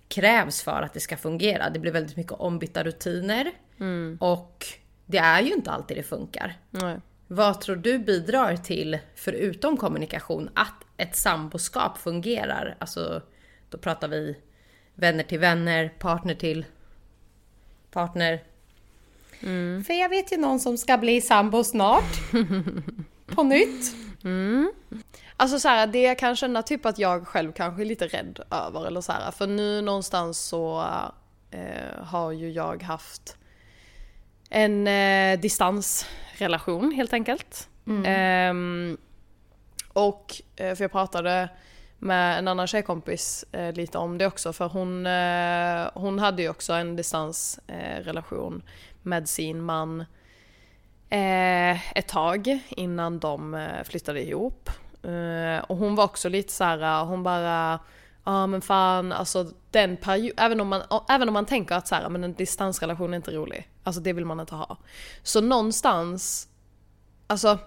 krävs 0.07 0.61
för 0.61 0.81
att 0.81 0.93
det 0.93 0.99
ska 0.99 1.17
fungera. 1.17 1.69
Det 1.69 1.79
blir 1.79 1.91
väldigt 1.91 2.17
mycket 2.17 2.31
ombytta 2.31 2.83
rutiner 2.83 3.51
mm. 3.79 4.17
och 4.21 4.65
det 5.05 5.17
är 5.17 5.41
ju 5.41 5.53
inte 5.53 5.71
alltid 5.71 5.97
det 5.97 6.03
funkar. 6.03 6.59
Nej. 6.69 6.99
Vad 7.27 7.61
tror 7.61 7.75
du 7.75 7.99
bidrar 7.99 8.55
till, 8.55 8.99
förutom 9.15 9.77
kommunikation, 9.77 10.49
att 10.53 10.83
ett 10.97 11.15
samboskap 11.15 11.97
fungerar? 11.97 12.75
Alltså, 12.79 13.21
då 13.69 13.77
pratar 13.77 14.07
vi 14.07 14.37
vänner 14.95 15.23
till 15.23 15.39
vänner, 15.39 15.89
partner 15.99 16.33
till 16.33 16.65
partner. 17.91 18.43
Mm. 19.43 19.83
För 19.83 19.93
jag 19.93 20.09
vet 20.09 20.31
ju 20.31 20.37
någon 20.37 20.59
som 20.59 20.77
ska 20.77 20.97
bli 20.97 21.21
sambo 21.21 21.63
snart. 21.63 22.31
På 23.27 23.43
nytt. 23.43 23.95
Mm. 24.23 24.71
Alltså 25.37 25.59
så 25.59 25.67
här, 25.67 25.87
det 25.87 26.01
jag 26.01 26.19
kan 26.19 26.35
känna 26.35 26.63
typ 26.63 26.85
att 26.85 26.99
jag 26.99 27.27
själv 27.27 27.51
kanske 27.51 27.83
är 27.83 27.85
lite 27.85 28.07
rädd 28.07 28.39
över 28.51 28.87
eller 28.87 29.01
så 29.01 29.11
här, 29.11 29.31
för 29.31 29.47
nu 29.47 29.81
någonstans 29.81 30.39
så 30.39 30.85
eh, 31.51 32.03
har 32.03 32.31
ju 32.31 32.51
jag 32.51 32.83
haft 32.83 33.37
en 34.49 34.87
eh, 34.87 35.39
distansrelation 35.39 36.91
helt 36.91 37.13
enkelt. 37.13 37.69
Mm. 37.87 38.05
Eh, 38.05 38.97
och, 39.93 40.41
eh, 40.55 40.75
för 40.75 40.83
jag 40.83 40.91
pratade 40.91 41.49
med 41.99 42.39
en 42.39 42.47
annan 42.47 42.67
tjejkompis 42.67 43.45
eh, 43.51 43.73
lite 43.73 43.97
om 43.97 44.17
det 44.17 44.25
också 44.25 44.53
för 44.53 44.67
hon, 44.67 45.05
eh, 45.05 45.89
hon 45.93 46.19
hade 46.19 46.41
ju 46.41 46.49
också 46.49 46.73
en 46.73 46.95
distansrelation 46.95 48.63
med 49.07 49.29
sin 49.29 49.61
man 49.61 50.01
eh, 51.09 51.97
ett 51.97 52.07
tag 52.07 52.59
innan 52.69 53.19
de 53.19 53.53
eh, 53.53 53.83
flyttade 53.83 54.21
ihop. 54.21 54.69
Eh, 55.03 55.63
och 55.63 55.77
hon 55.77 55.95
var 55.95 56.03
också 56.03 56.29
lite 56.29 56.53
så 56.53 56.63
här, 56.63 57.05
hon 57.05 57.23
bara 57.23 57.79
Ja 58.27 58.33
ah, 58.33 58.47
men 58.47 58.61
fan, 58.61 59.11
alltså 59.11 59.51
den 59.71 59.97
perioden, 59.97 60.45
även 60.45 60.61
om 60.61 60.67
man, 60.67 60.81
även 61.09 61.27
om 61.27 61.33
man 61.33 61.45
tänker 61.45 61.75
att 61.75 61.87
så 61.87 61.95
här, 61.95 62.09
men 62.09 62.23
en 62.23 62.33
distansrelation 62.33 63.13
är 63.13 63.17
inte 63.17 63.31
rolig. 63.31 63.69
Alltså 63.83 64.01
det 64.01 64.13
vill 64.13 64.25
man 64.25 64.39
inte 64.39 64.55
ha. 64.55 64.77
Så 65.23 65.41
någonstans, 65.41 66.47
alltså 67.27 67.57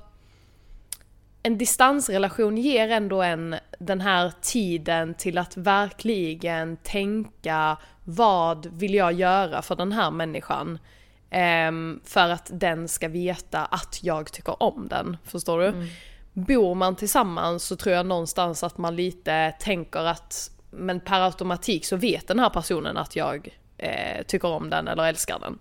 en 1.43 1.59
distansrelation 1.59 2.57
ger 2.59 2.89
ändå 2.89 3.23
en 3.23 3.57
den 3.79 4.01
här 4.01 4.33
tiden 4.41 5.15
till 5.15 5.39
att 5.39 5.57
verkligen 5.57 6.77
tänka 6.77 7.77
vad 8.05 8.67
vill 8.67 8.95
jag 8.95 9.13
göra 9.13 9.63
för 9.63 9.77
den 9.77 9.93
här 9.93 10.11
människan? 10.11 10.79
Um, 11.69 12.01
för 12.05 12.29
att 12.29 12.51
den 12.53 12.89
ska 12.89 13.09
veta 13.09 13.65
att 13.65 13.99
jag 14.03 14.33
tycker 14.33 14.63
om 14.63 14.89
den. 14.89 15.17
Förstår 15.25 15.59
du? 15.59 15.67
Mm 15.67 15.89
bor 16.33 16.75
man 16.75 16.97
tillsammans 16.97 17.65
så 17.65 17.77
tror 17.77 17.95
jag 17.95 18.07
någonstans 18.07 18.65
att 18.65 18.79
man 18.79 18.97
lite 18.97 19.55
tänker 19.61 20.01
att 20.01 20.51
men 20.71 21.01
per 21.01 21.21
automatik 21.21 21.85
så 21.85 21.97
vet 21.97 22.29
den 22.29 22.39
här 22.39 22.51
personen 22.51 22.97
att 22.97 23.17
jag 23.17 23.49
eh, 23.79 24.23
tycker 24.27 24.49
om 24.49 24.71
den 24.71 24.89
eller 24.89 25.05
älskar 25.05 25.39
den. 25.39 25.59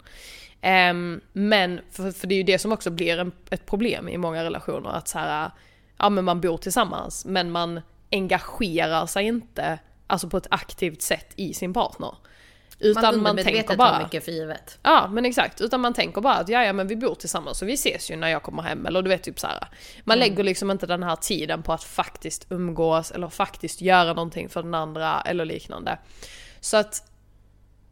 Um, 0.92 1.22
men, 1.34 1.82
för, 1.92 2.12
för, 2.12 2.28
det 2.28 2.36
är 2.36 2.38
ju 2.38 2.44
det 2.44 2.60
som 2.60 2.72
också 2.72 2.90
blir 2.90 3.20
en, 3.20 3.32
ett 3.50 3.66
problem 3.66 4.10
i 4.10 4.18
många 4.18 4.44
relationer, 4.44 4.90
att 4.90 5.08
så 5.08 5.20
här, 5.20 5.52
ja 5.98 6.10
men 6.10 6.26
man 6.26 6.42
bor 6.42 6.58
tillsammans 6.58 7.26
men 7.26 7.52
man 7.52 7.82
engagerar 8.12 9.06
sig 9.06 9.26
inte 9.26 9.80
alltså 10.08 10.30
på 10.30 10.38
ett 10.38 10.48
aktivt 10.52 11.02
sätt 11.02 11.34
i 11.36 11.54
sin 11.54 11.74
partner. 11.74 12.16
Utan 12.80 13.16
man, 13.16 13.36
man 13.36 13.44
tänker 13.44 13.76
bara... 13.76 14.04
mycket 14.04 14.26
för 14.26 14.32
givet. 14.32 14.80
Ja 14.84 15.08
men 15.12 15.26
exakt, 15.26 15.62
utan 15.62 15.82
man 15.82 15.94
tänker 15.94 16.22
bara 16.22 16.34
att 16.34 16.50
ja, 16.50 16.64
ja 16.64 16.74
men 16.74 16.88
vi 16.88 16.96
bor 16.96 17.16
tillsammans 17.16 17.62
och 17.62 17.68
vi 17.68 17.74
ses 17.74 18.12
ju 18.12 18.16
när 18.16 18.28
jag 18.28 18.44
kommer 18.44 18.62
hem 18.62 18.86
eller 18.86 19.02
du 19.02 19.10
vet 19.10 19.24
typ 19.24 19.40
så 19.40 19.48
här. 19.48 19.68
Man 20.04 20.18
mm. 20.18 20.30
lägger 20.30 20.44
liksom 20.44 20.72
inte 20.72 20.86
den 20.86 21.04
här 21.04 21.16
tiden 21.16 21.64
på 21.64 21.74
att 21.74 21.84
faktiskt 21.84 22.48
umgås 22.50 23.12
eller 23.12 23.28
faktiskt 23.28 23.82
göra 23.82 24.14
någonting 24.14 24.50
för 24.50 24.64
den 24.64 24.74
andra 24.74 25.22
eller 25.22 25.46
liknande. 25.46 25.98
Så 26.60 26.78
att 26.78 27.04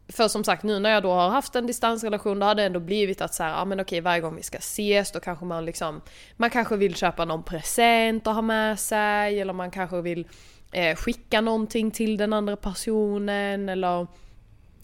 för 0.08 0.28
som 0.28 0.44
sagt 0.44 0.62
nu 0.62 0.78
när 0.78 0.90
jag 0.90 1.02
då 1.02 1.10
har 1.10 1.28
haft 1.28 1.56
en 1.56 1.66
distansrelation 1.66 2.38
då 2.38 2.46
har 2.46 2.54
det 2.54 2.62
ändå 2.62 2.80
blivit 2.80 3.20
att 3.20 3.34
så 3.34 3.42
här, 3.42 3.50
ja 3.50 3.64
men 3.64 3.80
okej 3.80 4.00
varje 4.00 4.20
gång 4.20 4.36
vi 4.36 4.42
ska 4.42 4.58
ses 4.58 5.12
då 5.12 5.20
kanske 5.20 5.44
man 5.44 5.64
liksom 5.64 6.00
Man 6.36 6.50
kanske 6.50 6.76
vill 6.76 6.94
köpa 6.94 7.24
någon 7.24 7.42
present 7.42 8.26
och 8.26 8.34
ha 8.34 8.42
med 8.42 8.78
sig 8.78 9.40
eller 9.40 9.52
man 9.52 9.70
kanske 9.70 10.00
vill 10.00 10.28
eh, 10.72 10.96
skicka 10.96 11.40
någonting 11.40 11.90
till 11.90 12.16
den 12.16 12.32
andra 12.32 12.56
personen 12.56 13.68
eller 13.68 14.06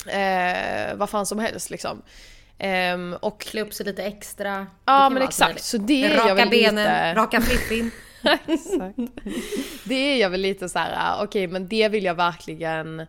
eh, 0.06 0.96
vad 0.96 1.10
fan 1.10 1.26
som 1.26 1.38
helst 1.38 1.70
liksom. 1.70 2.02
Um, 2.94 3.14
och 3.20 3.40
klä 3.40 3.62
upp 3.62 3.74
sig 3.74 3.86
lite 3.86 4.02
extra. 4.02 4.66
Ja 4.84 5.10
men 5.10 5.22
exakt, 5.22 5.64
så 5.64 5.78
det 5.78 6.04
är 6.04 6.16
raka 6.16 6.28
jag 6.28 6.36
väl 6.36 6.50
benen, 6.50 6.74
lite... 6.74 7.14
raka 7.14 7.40
flippin. 7.40 7.90
exakt. 8.46 8.98
Det 9.84 9.94
är 9.94 10.20
jag 10.20 10.30
väl 10.30 10.40
lite 10.40 10.68
så 10.68 10.78
här: 10.78 11.14
okej 11.14 11.24
okay, 11.24 11.48
men 11.48 11.68
det 11.68 11.88
vill 11.88 12.04
jag 12.04 12.14
verkligen 12.14 13.06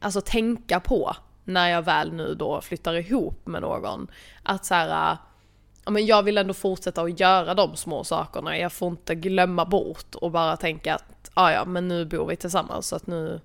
alltså 0.00 0.20
tänka 0.20 0.80
på 0.80 1.16
när 1.44 1.68
jag 1.68 1.82
väl 1.82 2.12
nu 2.12 2.34
då 2.34 2.60
flyttar 2.60 2.94
ihop 2.94 3.46
med 3.46 3.62
någon. 3.62 4.10
Att 4.42 4.64
så 4.64 4.74
här, 4.74 5.16
ja, 5.84 5.90
men 5.90 6.06
jag 6.06 6.22
vill 6.22 6.38
ändå 6.38 6.54
fortsätta 6.54 7.02
att 7.02 7.20
göra 7.20 7.54
de 7.54 7.76
små 7.76 8.04
sakerna. 8.04 8.58
Jag 8.58 8.72
får 8.72 8.88
inte 8.88 9.14
glömma 9.14 9.64
bort 9.64 10.14
och 10.14 10.30
bara 10.30 10.56
tänka 10.56 10.94
att 10.94 11.30
ah, 11.34 11.50
ja 11.50 11.64
men 11.64 11.88
nu 11.88 12.04
bor 12.04 12.26
vi 12.26 12.36
tillsammans 12.36 12.86
så 12.86 12.96
att 12.96 13.06
nu 13.06 13.40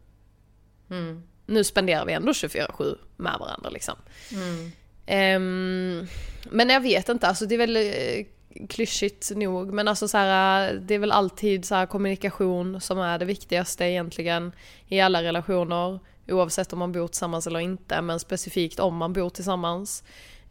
mm 0.90 1.24
nu 1.48 1.64
spenderar 1.64 2.06
vi 2.06 2.14
ändå 2.14 2.32
24-7 2.32 2.98
med 3.18 3.36
varandra 3.40 3.70
liksom. 3.70 3.96
Mm. 4.32 4.72
Um, 5.08 6.08
men 6.44 6.70
jag 6.70 6.82
vet 6.82 7.10
inte, 7.10 7.28
alltså 7.28 7.46
det 7.46 7.56
är 7.56 7.68
väl 7.68 7.78
uh, 7.78 8.26
klyschigt 8.70 9.32
nog 9.36 9.74
men 9.74 9.88
alltså 9.88 10.08
så 10.08 10.18
här, 10.18 10.74
det 10.74 10.96
är 10.96 11.00
väl 11.00 11.12
alltid 11.12 11.66
så 11.66 11.76
här, 11.76 11.86
kommunikation 11.86 12.82
som 12.82 13.00
är 13.00 13.20
det 13.20 13.26
viktigaste 13.26 13.86
egentligen 13.86 14.52
i 14.88 15.00
alla 15.00 15.24
relationer 15.24 16.00
oavsett 16.28 16.74
om 16.74 16.80
man 16.80 16.92
bor 16.92 17.08
tillsammans 17.08 17.48
eller 17.48 17.60
inte 17.60 18.02
men 18.02 18.20
specifikt 18.20 18.80
om 18.80 18.98
man 18.98 19.14
bor 19.14 19.30
tillsammans. 19.30 20.04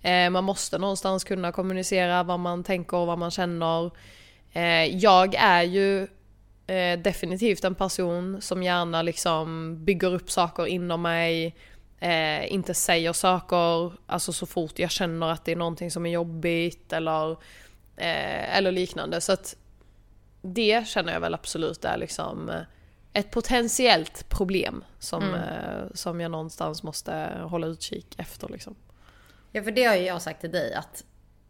Uh, 0.05 0.31
man 0.31 0.45
måste 0.45 0.79
någonstans 0.79 1.25
kunna 1.25 1.53
kommunicera 1.53 2.23
vad 2.23 2.41
man 2.41 2.65
tänker 2.65 2.97
och 2.97 3.07
vad 3.07 3.19
man 3.19 3.31
känner. 3.31 3.85
Uh, 4.57 4.85
jag 4.85 5.35
är 5.35 5.63
ju 5.63 6.07
eh, 6.67 6.99
definitivt 6.99 7.65
en 7.65 7.75
person 7.75 8.43
som 8.43 8.63
gärna 8.63 9.03
liksom 9.03 9.77
bygger 9.85 10.15
upp 10.15 10.31
saker 10.31 10.67
inom 10.67 11.03
mig, 11.03 11.57
eh, 12.01 12.53
inte 12.53 12.75
säger 12.75 13.13
saker, 13.13 13.93
alltså 14.07 14.33
så 14.33 14.47
fort 14.47 14.79
jag 14.79 14.91
känner 14.91 15.29
att 15.29 15.45
det 15.45 15.53
är 15.53 15.57
någonting 15.57 15.91
som 15.91 16.07
är 16.07 16.11
jobbigt 16.11 16.93
eller, 16.93 17.31
eh, 17.97 18.57
eller 18.57 18.73
liknande. 18.73 19.21
Så 19.21 19.33
att 19.33 19.57
det 20.43 20.89
känner 20.89 21.13
jag 21.13 21.21
väl 21.21 21.35
absolut 21.35 21.85
är 21.85 21.97
liksom 21.97 22.51
eh, 22.51 22.61
ett 23.13 23.31
potentiellt 23.31 24.29
problem 24.29 24.85
som, 24.99 25.23
mm. 25.23 25.35
Eh, 25.35 25.85
som 25.95 26.21
jag 26.21 26.31
någonstans 26.31 26.83
måste 26.83 27.41
hålla 27.43 27.67
utkik 27.67 28.15
efter 28.19 28.49
liksom. 28.49 28.75
Ja 29.53 29.63
för 29.63 29.71
det 29.71 29.85
har 29.85 29.95
ju 29.95 30.03
jag 30.03 30.23
sagt 30.23 30.41
till 30.41 30.51
dig 30.51 30.75
att 30.75 31.05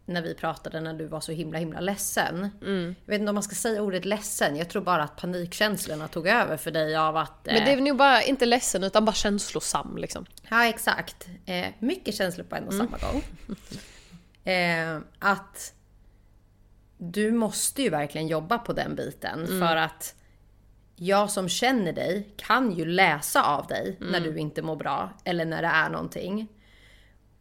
när 0.07 0.23
vi 0.23 0.35
pratade 0.35 0.81
när 0.81 0.95
du 0.95 1.07
var 1.07 1.21
så 1.21 1.33
himla 1.33 1.59
himla 1.59 1.81
ledsen. 1.81 2.51
Mm. 2.63 2.95
Jag 3.05 3.13
vet 3.13 3.21
inte 3.21 3.31
om 3.31 3.35
man 3.35 3.43
ska 3.43 3.55
säga 3.55 3.83
ordet 3.83 4.05
ledsen. 4.05 4.57
Jag 4.57 4.71
tror 4.71 4.83
bara 4.83 5.03
att 5.03 5.17
panikkänslorna 5.17 6.09
tog 6.09 6.27
över 6.27 6.57
för 6.57 6.71
dig 6.71 6.97
av 6.97 7.17
att... 7.17 7.47
Men 7.47 7.65
det 7.65 7.73
är 7.73 7.81
nog 7.81 7.97
bara, 7.97 8.23
inte 8.23 8.47
ledsen 8.47 8.85
utan 8.85 9.05
bara 9.05 9.13
känslosam 9.13 9.97
liksom. 9.97 10.27
Ja, 10.49 10.67
exakt. 10.67 11.29
Eh, 11.47 11.67
mycket 11.79 12.15
känslor 12.15 12.45
på 12.45 12.57
en 12.57 12.65
och 12.65 12.75
samma 12.75 12.99
gång. 12.99 13.23
Eh, 14.45 14.99
att 15.19 15.75
du 16.99 17.33
måste 17.33 17.83
ju 17.83 17.91
verkligen 17.91 18.29
jobba 18.29 18.59
på 18.59 18.73
den 18.73 18.95
biten 18.95 19.47
för 19.47 19.77
att 19.77 20.15
jag 20.97 21.31
som 21.31 21.49
känner 21.49 21.93
dig 21.93 22.29
kan 22.37 22.73
ju 22.73 22.85
läsa 22.85 23.43
av 23.43 23.67
dig 23.67 23.97
när 24.01 24.21
du 24.21 24.39
inte 24.39 24.63
mår 24.63 24.77
bra 24.77 25.11
eller 25.25 25.45
när 25.45 25.63
det 25.63 25.69
är 25.69 25.89
någonting. 25.89 26.49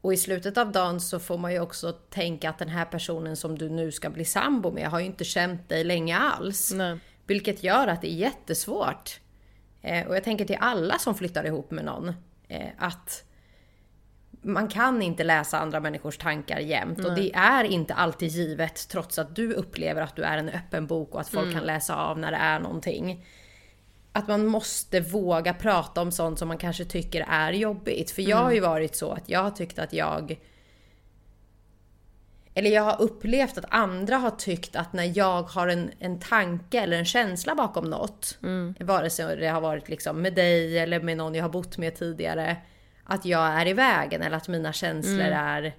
Och 0.05 0.13
i 0.13 0.17
slutet 0.17 0.57
av 0.57 0.71
dagen 0.71 1.01
så 1.01 1.19
får 1.19 1.37
man 1.37 1.53
ju 1.53 1.59
också 1.59 1.91
tänka 1.91 2.49
att 2.49 2.57
den 2.57 2.69
här 2.69 2.85
personen 2.85 3.35
som 3.35 3.57
du 3.57 3.69
nu 3.69 3.91
ska 3.91 4.09
bli 4.09 4.25
sambo 4.25 4.71
med 4.71 4.87
har 4.87 4.99
ju 4.99 5.05
inte 5.05 5.23
känt 5.23 5.69
dig 5.69 5.83
länge 5.83 6.17
alls. 6.17 6.73
Nej. 6.73 6.99
Vilket 7.27 7.63
gör 7.63 7.87
att 7.87 8.01
det 8.01 8.11
är 8.11 8.15
jättesvårt. 8.15 9.19
Eh, 9.81 10.07
och 10.07 10.15
jag 10.15 10.23
tänker 10.23 10.45
till 10.45 10.57
alla 10.59 10.99
som 10.99 11.15
flyttar 11.15 11.45
ihop 11.45 11.71
med 11.71 11.85
någon. 11.85 12.13
Eh, 12.47 12.69
att 12.77 13.23
man 14.41 14.67
kan 14.67 15.01
inte 15.01 15.23
läsa 15.23 15.59
andra 15.59 15.79
människors 15.79 16.17
tankar 16.17 16.59
jämt. 16.59 17.05
Och 17.05 17.15
det 17.15 17.35
är 17.35 17.63
inte 17.63 17.93
alltid 17.93 18.29
givet 18.29 18.87
trots 18.89 19.19
att 19.19 19.35
du 19.35 19.53
upplever 19.53 20.01
att 20.01 20.15
du 20.15 20.23
är 20.23 20.37
en 20.37 20.49
öppen 20.49 20.87
bok 20.87 21.13
och 21.13 21.21
att 21.21 21.29
folk 21.29 21.53
kan 21.53 21.63
läsa 21.63 21.95
av 21.95 22.19
när 22.19 22.31
det 22.31 22.37
är 22.37 22.59
någonting. 22.59 23.25
Att 24.17 24.27
man 24.27 24.45
måste 24.45 24.99
våga 24.99 25.53
prata 25.53 26.01
om 26.01 26.11
sånt 26.11 26.39
som 26.39 26.47
man 26.47 26.57
kanske 26.57 26.85
tycker 26.85 27.25
är 27.29 27.53
jobbigt. 27.53 28.11
För 28.11 28.21
jag 28.21 28.37
har 28.37 28.51
ju 28.51 28.59
varit 28.59 28.95
så 28.95 29.11
att 29.11 29.29
jag 29.29 29.43
har 29.43 29.51
tyckt 29.51 29.79
att 29.79 29.93
jag 29.93 30.39
eller 32.53 32.69
jag 32.69 32.83
har 32.83 33.01
upplevt 33.01 33.57
att 33.57 33.65
andra 33.69 34.17
har 34.17 34.31
tyckt 34.31 34.75
att 34.75 34.93
när 34.93 35.17
jag 35.17 35.43
har 35.43 35.67
en, 35.67 35.91
en 35.99 36.19
tanke 36.19 36.79
eller 36.79 36.97
en 36.97 37.05
känsla 37.05 37.55
bakom 37.55 37.89
något, 37.89 38.37
vare 38.79 39.09
sig 39.09 39.37
det 39.37 39.47
har 39.47 39.61
varit 39.61 39.89
liksom 39.89 40.21
med 40.21 40.33
dig 40.33 40.79
eller 40.79 40.99
med 40.99 41.17
någon 41.17 41.35
jag 41.35 41.43
har 41.43 41.49
bott 41.49 41.77
med 41.77 41.95
tidigare, 41.95 42.57
att 43.03 43.25
jag 43.25 43.47
är 43.47 43.67
i 43.67 43.73
vägen 43.73 44.21
eller 44.21 44.37
att 44.37 44.47
mina 44.47 44.73
känslor 44.73 45.21
är 45.21 45.73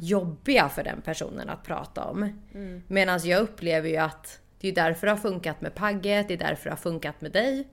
jobbiga 0.00 0.68
för 0.68 0.84
den 0.84 1.00
personen 1.00 1.48
att 1.48 1.64
prata 1.64 2.04
om. 2.04 2.42
Medan 2.88 3.20
jag 3.24 3.40
upplever 3.40 3.88
ju 3.88 3.96
att 3.96 4.40
det 4.60 4.68
är 4.68 4.72
därför 4.72 5.06
det 5.06 5.12
har 5.12 5.18
funkat 5.18 5.60
med 5.60 5.74
Pagget, 5.74 6.28
det 6.28 6.34
är 6.34 6.38
därför 6.38 6.64
det 6.64 6.70
har 6.70 6.76
funkat 6.76 7.20
med 7.20 7.32
dig. 7.32 7.68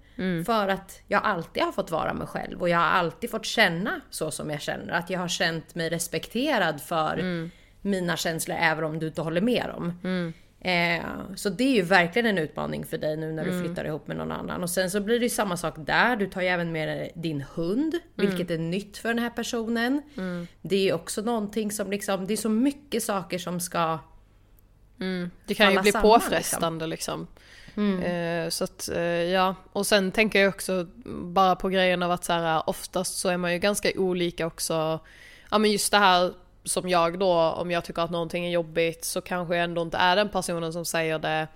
För 0.46 0.68
att 0.68 1.02
jag 1.08 1.22
alltid 1.24 1.64
har 1.64 1.72
fått 1.72 1.92
vara 1.92 2.14
mig 2.14 2.28
själv 2.28 2.62
och 2.62 2.70
jag 2.70 2.78
har 2.78 2.86
alltid 2.86 3.30
fått 3.30 3.46
känna 3.46 4.02
så 4.10 4.32
som 4.32 4.50
jag 4.50 4.62
känner. 4.62 4.94
Att 4.94 5.10
jag 5.10 5.20
har 5.20 5.28
känt 5.28 5.76
mig 5.76 5.90
respekterad 5.90 6.82
för 6.82 7.18
mina 7.82 8.18
känslor 8.18 8.58
även 8.60 8.84
om 8.84 9.00
du 9.00 9.08
inte 9.08 9.22
håller 9.22 9.42
med 9.42 9.66
dem. 9.68 9.94
Eh, 10.66 11.04
så 11.36 11.50
det 11.50 11.64
är 11.64 11.74
ju 11.76 11.82
verkligen 11.82 12.26
en 12.26 12.38
utmaning 12.38 12.86
för 12.86 12.98
dig 12.98 13.18
nu 13.18 13.32
när 13.32 13.46
du 13.46 13.52
flyttar 13.66 13.86
ihop 13.86 14.08
med 14.08 14.18
någon 14.18 14.32
annan. 14.32 14.64
Och 14.64 14.70
sen 14.70 14.92
så 14.92 15.02
blir 15.02 15.20
det 15.20 15.26
ju 15.26 15.30
samma 15.30 15.58
sak 15.58 15.74
där. 15.78 16.16
Du 16.16 16.28
tar 16.28 16.42
ju 16.42 16.48
även 16.48 16.72
med 16.72 16.88
dig 16.88 17.12
din 17.16 17.46
hund, 17.56 17.94
vilket 18.16 18.52
är 18.52 18.58
nytt 18.58 18.98
för 18.98 19.10
den 19.10 19.20
här 19.20 19.30
personen. 19.30 20.02
Det 20.62 20.76
är 20.76 20.84
ju 20.84 20.94
också 20.94 21.22
någonting 21.22 21.72
som 21.72 21.92
liksom, 21.92 22.28
det 22.28 22.34
är 22.34 22.38
så 22.38 22.50
mycket 22.50 23.04
saker 23.04 23.38
som 23.38 23.60
ska 23.60 24.00
Det 25.46 25.54
kan 25.54 25.74
ju 25.74 25.80
bli 25.80 25.92
samman, 25.92 26.10
påfrestande 26.10 26.88
liksom. 26.88 27.28
Eh, 28.04 28.50
så 28.50 28.64
att, 28.64 28.90
eh, 28.90 29.02
ja. 29.04 29.56
Och 29.74 29.88
sen 29.88 30.12
tänker 30.12 30.40
jag 30.40 30.50
också 30.50 30.88
bara 31.06 31.56
på 31.56 31.70
grejen 31.70 32.04
av 32.04 32.12
att 32.12 32.26
så 32.26 32.34
här, 32.34 32.70
oftast 32.70 33.18
så 33.18 33.30
är 33.30 33.38
man 33.38 33.54
ju 33.54 33.60
ganska 33.60 33.92
olika 33.96 34.48
också. 34.48 35.00
Ja 35.52 35.58
men 35.58 35.72
just 35.72 35.92
det 35.92 35.98
här 35.98 36.34
som 36.64 36.90
jag 36.90 37.20
då, 37.20 37.34
om 37.34 37.72
jag 37.72 37.86
tycker 37.86 38.02
att 38.02 38.12
någonting 38.12 38.46
är 38.46 38.50
jobbigt 38.52 39.06
så 39.06 39.22
kanske 39.22 39.56
jag 39.56 39.64
ändå 39.64 39.82
inte 39.82 39.98
är 39.98 40.16
den 40.16 40.30
personen 40.30 40.74
som 40.74 40.86
säger 40.86 41.20
det 41.20 41.48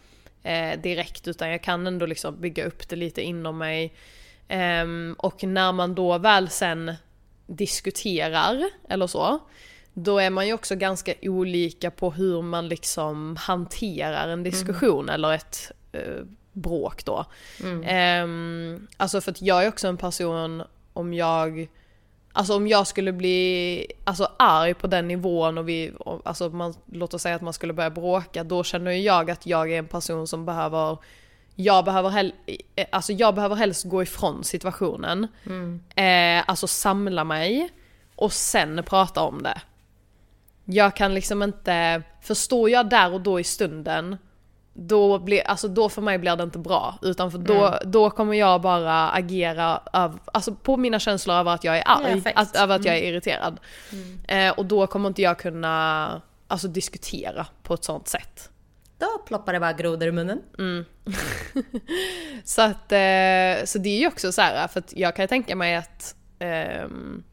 eh, 0.44 0.80
direkt 0.82 1.28
utan 1.28 1.50
jag 1.50 1.64
kan 1.64 1.88
ändå 1.88 2.06
liksom 2.06 2.42
bygga 2.42 2.66
upp 2.66 2.90
det 2.90 2.96
lite 2.96 3.22
inom 3.22 3.58
mig. 3.58 3.94
Ehm, 4.48 5.16
och 5.18 5.44
när 5.44 5.72
man 5.72 5.96
då 5.96 6.18
väl 6.18 6.50
sen 6.50 6.94
diskuterar 7.48 8.70
eller 8.90 9.08
så, 9.08 9.40
då 10.00 10.20
är 10.20 10.30
man 10.30 10.48
ju 10.48 10.54
också 10.54 10.76
ganska 10.76 11.14
olika 11.22 11.92
på 11.92 12.12
hur 12.12 12.42
man 12.42 12.68
liksom 12.68 13.36
hanterar 13.36 14.28
en 14.28 14.44
diskussion 14.44 15.10
eller 15.10 15.34
ett 15.34 15.72
eh, 15.92 16.24
bråk 16.54 17.06
då. 17.06 17.26
Ehm, 17.86 18.88
alltså 18.98 19.22
för 19.22 19.32
att 19.32 19.42
jag 19.42 19.64
är 19.64 19.68
också 19.68 19.88
en 19.88 19.98
person 19.98 20.64
om 20.94 21.14
jag 21.14 21.68
Alltså 22.34 22.56
om 22.56 22.68
jag 22.68 22.88
skulle 22.88 23.12
bli 23.12 23.86
alltså, 24.04 24.32
arg 24.40 24.74
på 24.74 24.88
den 24.88 25.08
nivån 25.08 25.58
och 25.58 25.70
vi, 25.70 25.94
alltså 26.26 26.50
man, 26.50 26.74
låt 26.92 27.14
oss 27.14 27.22
säga 27.22 27.36
att 27.36 27.42
man 27.42 27.54
skulle 27.54 27.74
börja 27.74 27.90
bråka, 27.90 28.44
då 28.44 28.64
känner 28.64 28.92
jag 28.92 29.32
att 29.32 29.46
jag 29.46 29.72
är 29.72 29.80
en 29.80 29.88
person 29.88 30.28
som 30.28 30.46
behöver 30.46 30.98
jag 31.56 31.86
behöver, 31.86 32.10
hel, 32.10 32.34
eh, 32.76 32.86
alltså 32.90 33.14
jag 33.14 33.36
behöver 33.36 33.56
helst 33.56 33.84
gå 33.84 34.04
ifrån 34.04 34.44
situationen. 34.44 35.28
Eh, 35.96 36.44
alltså 36.50 36.68
samla 36.68 37.24
mig 37.24 37.70
och 38.16 38.34
sen 38.34 38.84
prata 38.84 39.22
om 39.22 39.44
det. 39.44 39.62
Jag 40.70 40.96
kan 40.96 41.14
liksom 41.14 41.44
inte, 41.44 42.04
förstår 42.22 42.70
jag 42.70 42.90
där 42.90 43.14
och 43.14 43.22
då 43.22 43.40
i 43.40 43.44
stunden, 43.44 44.18
då, 44.74 45.20
blir, 45.20 45.48
alltså 45.48 45.68
då 45.68 45.90
för 45.90 46.02
mig 46.02 46.18
blir 46.18 46.36
det 46.36 46.44
inte 46.44 46.60
bra. 46.60 47.00
Utan 47.02 47.32
för 47.32 47.38
då, 47.38 47.80
då 47.86 48.10
kommer 48.10 48.34
jag 48.34 48.62
bara 48.62 49.10
agera 49.10 49.78
av, 49.78 50.20
alltså 50.26 50.56
på 50.56 50.78
mina 50.78 51.00
känslor 51.00 51.36
över 51.36 51.52
att 51.54 51.64
jag 51.64 51.78
är 51.78 51.84
arg, 51.86 52.20
affekt. 52.20 52.40
att, 52.40 52.56
över 52.56 52.76
att 52.76 52.86
jag 52.86 52.98
är 52.98 53.02
irriterad. 53.02 53.60
Eh, 54.28 54.50
och 54.50 54.66
då 54.66 54.88
kommer 54.88 55.08
inte 55.10 55.22
jag 55.22 55.40
kunna 55.40 56.22
alltså, 56.48 56.68
diskutera 56.68 57.48
på 57.64 57.74
ett 57.74 57.84
sånt 57.84 58.08
sätt. 58.08 58.50
Då 58.98 59.08
ploppar 59.28 59.54
det 59.54 59.60
bara 59.60 59.74
grodor 59.74 60.08
i 60.08 60.12
munnen. 60.12 60.42
Så 62.44 62.62
att, 62.62 62.92
eh, 62.92 63.66
så 63.66 63.78
det 63.78 63.90
är 63.90 64.00
ju 64.00 64.08
också 64.08 64.32
så 64.32 64.42
här, 64.42 64.68
för 64.68 64.84
jag 64.90 65.16
kan 65.16 65.28
tänka 65.28 65.56
mig 65.56 65.76
att 65.76 66.16
ehm, 66.40 67.24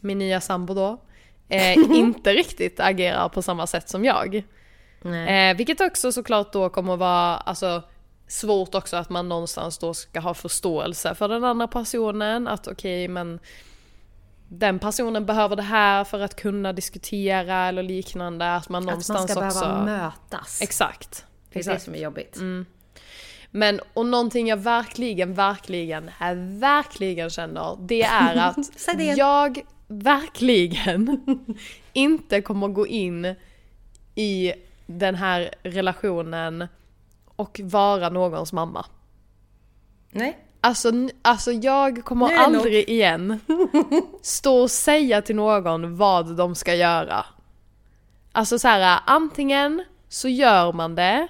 min 0.00 0.18
nya 0.18 0.40
sambo 0.40 0.74
då 0.74 1.00
eh, 1.48 1.72
inte 1.90 2.32
riktigt 2.32 2.80
agerar 2.80 3.28
på 3.28 3.42
samma 3.42 3.66
sätt 3.66 3.88
som 3.88 4.04
jag. 4.04 4.42
Eh, 5.04 5.56
vilket 5.56 5.80
också 5.80 6.12
såklart 6.12 6.52
då 6.52 6.68
kommer 6.68 6.92
att 6.92 6.98
vara 6.98 7.36
alltså, 7.36 7.82
svårt 8.28 8.74
också 8.74 8.96
att 8.96 9.10
man 9.10 9.28
någonstans 9.28 9.78
då 9.78 9.94
ska 9.94 10.20
ha 10.20 10.34
förståelse 10.34 11.14
för 11.14 11.28
den 11.28 11.44
andra 11.44 11.68
personen. 11.68 12.48
Att 12.48 12.66
okej 12.66 13.08
men 13.08 13.40
den 14.48 14.78
personen 14.78 15.26
behöver 15.26 15.56
det 15.56 15.62
här 15.62 16.04
för 16.04 16.20
att 16.20 16.36
kunna 16.36 16.72
diskutera 16.72 17.66
eller 17.66 17.82
liknande. 17.82 18.54
Att 18.54 18.68
man 18.68 18.78
Att 18.78 18.84
man 18.84 18.92
någonstans 18.92 19.30
ska 19.30 19.46
också... 19.46 19.60
behöva 19.60 19.84
mötas. 19.84 20.62
Exakt. 20.62 21.26
det 21.52 21.58
är 21.58 21.64
det 21.64 21.70
Exakt. 21.70 21.82
som 21.82 21.94
är 21.94 21.98
jobbigt. 21.98 22.38
Men 23.50 23.80
och 23.94 24.06
någonting 24.06 24.48
jag 24.48 24.56
verkligen, 24.56 25.34
verkligen, 25.34 26.10
verkligen 26.60 27.30
känner 27.30 27.78
det 27.80 28.02
är 28.02 28.36
att 28.48 28.56
det. 28.96 29.04
jag 29.04 29.62
verkligen 29.86 31.24
inte 31.92 32.40
kommer 32.40 32.68
gå 32.68 32.86
in 32.86 33.34
i 34.14 34.52
den 34.86 35.14
här 35.14 35.54
relationen 35.62 36.68
och 37.36 37.60
vara 37.64 38.08
någons 38.08 38.52
mamma. 38.52 38.86
Nej. 40.10 40.38
Alltså, 40.60 40.92
alltså 41.22 41.52
jag 41.52 42.04
kommer 42.04 42.36
aldrig 42.36 42.88
igen 42.88 43.40
stå 44.22 44.62
och 44.62 44.70
säga 44.70 45.22
till 45.22 45.36
någon 45.36 45.96
vad 45.96 46.36
de 46.36 46.54
ska 46.54 46.74
göra. 46.74 47.24
Alltså 48.32 48.58
så 48.58 48.68
här, 48.68 49.00
antingen 49.06 49.84
så 50.08 50.28
gör 50.28 50.72
man 50.72 50.94
det, 50.94 51.28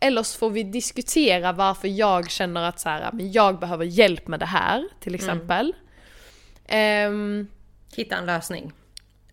eller 0.00 0.22
så 0.22 0.38
får 0.38 0.50
vi 0.50 0.62
diskutera 0.62 1.52
varför 1.52 1.88
jag 1.88 2.30
känner 2.30 2.68
att 2.68 2.80
så 2.80 2.88
här, 2.88 3.10
men 3.12 3.32
jag 3.32 3.58
behöver 3.58 3.84
hjälp 3.84 4.28
med 4.28 4.40
det 4.40 4.46
här, 4.46 4.88
till 5.00 5.14
exempel. 5.14 5.72
Ehm, 6.66 7.48
Hitta 7.96 8.16
en 8.16 8.26
lösning. 8.26 8.72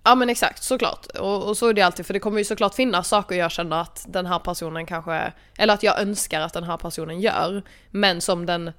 Ja 0.04 0.16
men 0.16 0.30
exakt, 0.30 0.64
såklart. 0.64 1.06
Och, 1.06 1.48
och 1.48 1.58
så 1.58 1.68
är 1.68 1.74
det 1.74 1.82
alltid, 1.82 2.06
för 2.06 2.14
det 2.14 2.20
kommer 2.20 2.38
ju 2.38 2.44
såklart 2.44 2.76
finnas 2.76 3.08
saker 3.08 3.36
jag 3.36 3.52
känner 3.52 3.82
att 3.82 4.06
den 4.08 4.26
här 4.26 4.40
personen 4.40 4.86
kanske, 4.86 5.34
eller 5.58 5.74
att 5.74 5.84
jag 5.84 6.02
önskar 6.02 6.42
att 6.42 6.54
den 6.54 6.64
här 6.64 6.78
personen 6.78 7.22
gör, 7.22 7.64
men 7.92 8.22
som 8.22 8.46
den, 8.46 8.72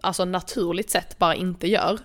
alltså 0.00 0.24
naturligt 0.24 0.90
sett 0.90 1.18
bara 1.18 1.34
inte 1.34 1.68
gör. 1.68 1.98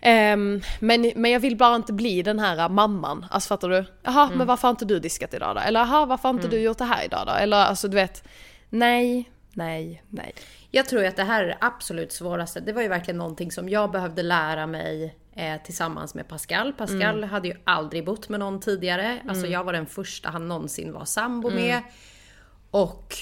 Ehm, 0.00 0.60
men, 0.80 1.12
men 1.16 1.30
jag 1.30 1.40
vill 1.40 1.56
bara 1.56 1.76
inte 1.76 1.92
bli 1.92 2.22
den 2.22 2.38
här 2.38 2.68
mamman, 2.68 3.26
alltså 3.30 3.48
fattar 3.48 3.68
du? 3.68 3.84
Jaha, 4.02 4.30
men 4.34 4.46
varför 4.46 4.68
har 4.68 4.70
inte 4.70 4.84
du 4.84 4.98
diskat 4.98 5.34
idag 5.34 5.56
då? 5.56 5.60
Eller 5.60 5.80
jaha, 5.80 6.06
varför 6.06 6.28
har 6.28 6.34
inte 6.34 6.48
du 6.48 6.58
gjort 6.58 6.78
det 6.78 6.84
här 6.84 7.04
idag 7.04 7.26
då? 7.26 7.32
Eller 7.32 7.56
alltså 7.56 7.88
du 7.88 7.94
vet, 7.94 8.28
nej, 8.70 9.30
nej, 9.52 10.02
nej. 10.08 10.34
Jag 10.70 10.88
tror 10.88 11.02
ju 11.02 11.08
att 11.08 11.16
det 11.16 11.24
här 11.24 11.44
är 11.44 11.48
det 11.48 11.58
absolut 11.60 12.12
svåraste. 12.12 12.60
Det 12.60 12.72
var 12.72 12.82
ju 12.82 12.88
verkligen 12.88 13.18
någonting 13.18 13.52
som 13.52 13.68
jag 13.68 13.90
behövde 13.90 14.22
lära 14.22 14.66
mig 14.66 15.16
eh, 15.36 15.62
tillsammans 15.62 16.14
med 16.14 16.28
Pascal. 16.28 16.72
Pascal 16.72 17.24
hade 17.24 17.48
ju 17.48 17.54
aldrig 17.64 18.04
bott 18.04 18.28
med 18.28 18.40
någon 18.40 18.60
tidigare. 18.60 19.22
Alltså 19.28 19.46
jag 19.52 19.64
var 19.64 19.72
den 19.72 19.86
första 19.86 20.30
han 20.30 20.48
någonsin 20.48 20.92
var 20.92 21.04
sambo 21.04 21.50
med. 21.50 21.82
Och 22.70 23.14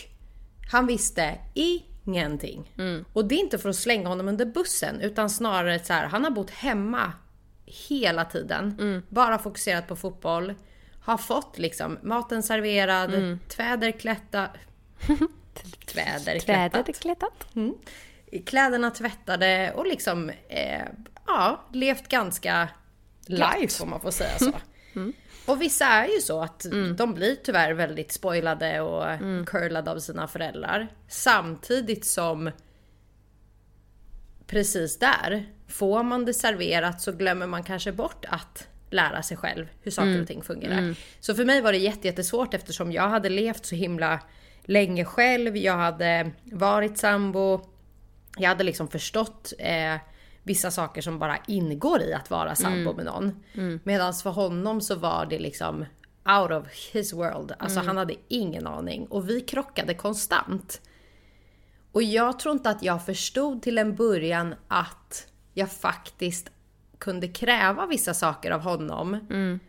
han 0.70 0.86
visste 0.86 1.38
ingenting. 1.54 2.72
Och 3.12 3.24
det 3.24 3.34
är 3.34 3.38
inte 3.38 3.58
för 3.58 3.68
att 3.68 3.76
slänga 3.76 4.08
honom 4.08 4.28
under 4.28 4.44
bussen 4.46 5.00
utan 5.00 5.30
snarare 5.30 5.78
så 5.84 5.92
här, 5.92 6.06
han 6.06 6.24
har 6.24 6.30
bott 6.30 6.50
hemma 6.50 7.12
hela 7.88 8.24
tiden. 8.24 8.74
Bara 9.08 9.38
fokuserat 9.38 9.88
på 9.88 9.96
fotboll. 9.96 10.54
har 11.02 11.16
fått 11.18 11.58
liksom 11.58 11.98
maten 12.02 12.42
serverad, 12.42 13.10
tväder 13.48 13.90
klätta... 13.90 14.48
tväder 15.86 16.38
klättat. 16.38 16.72
klättat. 17.00 17.46
Kläderna 18.46 18.90
tvättade 18.90 19.72
och 19.76 19.86
liksom, 19.86 20.30
eh, 20.48 20.82
ja, 21.38 21.64
levt 21.72 22.08
ganska 22.08 22.68
life 23.26 23.82
om 23.82 23.90
man 23.90 24.00
får 24.00 24.10
säga 24.10 24.38
så. 24.38 24.52
Och 25.46 25.62
vissa 25.62 25.84
är 25.86 26.08
ju 26.08 26.20
så 26.20 26.42
att 26.42 26.66
de 26.96 27.14
blir 27.14 27.36
tyvärr 27.44 27.72
väldigt 27.72 28.12
spoilade 28.12 28.80
och 28.80 29.04
curlade 29.46 29.90
av 29.90 29.98
sina 29.98 30.28
föräldrar. 30.28 30.88
Samtidigt 31.08 32.06
som 32.06 32.50
precis 34.46 34.98
där, 34.98 35.46
får 35.68 36.02
man 36.02 36.24
det 36.24 36.34
serverat 36.34 37.00
så 37.00 37.12
glömmer 37.12 37.46
man 37.46 37.62
kanske 37.62 37.92
bort 37.92 38.24
att 38.28 38.66
lära 38.90 39.22
sig 39.22 39.36
själv 39.36 39.66
hur 39.82 39.90
saker 39.90 40.08
och 40.20 40.26
ting 40.26 40.42
fungerar. 40.42 40.74
Så 41.20 41.34
för 41.34 41.44
mig 41.44 41.60
var 41.60 41.72
det 41.72 41.78
jätte- 41.78 42.06
jättesvårt 42.08 42.54
eftersom 42.54 42.92
jag 42.92 43.08
hade 43.08 43.28
levt 43.28 43.66
så 43.66 43.74
himla 43.74 44.20
länge 44.64 45.04
själv. 45.04 45.56
Jag 45.56 45.76
hade 45.76 46.30
varit 46.44 46.98
sambo. 46.98 47.60
Jag 48.36 48.48
hade 48.48 48.64
liksom 48.64 48.88
förstått 48.88 49.52
eh, 49.58 49.94
vissa 50.50 50.70
saker 50.70 51.02
som 51.02 51.18
bara 51.18 51.38
ingår 51.46 52.00
i 52.02 52.12
att 52.14 52.30
vara 52.30 52.54
sambo 52.54 52.92
med 52.92 53.04
någon. 53.04 53.42
Medan 53.84 54.14
för 54.14 54.30
honom 54.30 54.80
så 54.80 54.94
var 54.94 55.26
det 55.26 55.38
liksom 55.38 55.84
out 56.40 56.50
of 56.50 56.66
his 56.92 57.12
world. 57.12 57.52
Alltså 57.58 57.80
han 57.86 57.96
hade 57.96 58.14
ingen 58.28 58.66
aning. 58.66 59.06
Och 59.06 59.28
vi 59.28 59.40
krockade 59.40 59.94
konstant. 59.94 60.80
Och 61.92 62.02
jag 62.02 62.38
tror 62.38 62.52
inte 62.54 62.70
att 62.70 62.82
jag 62.82 63.06
förstod 63.06 63.62
till 63.62 63.78
en 63.78 63.94
början 63.96 64.54
att 64.68 65.26
jag 65.54 65.72
faktiskt 65.72 66.50
kunde 66.98 67.28
kräva 67.28 67.86
vissa 67.86 68.14
saker 68.14 68.50
av 68.50 68.60
honom 68.60 69.18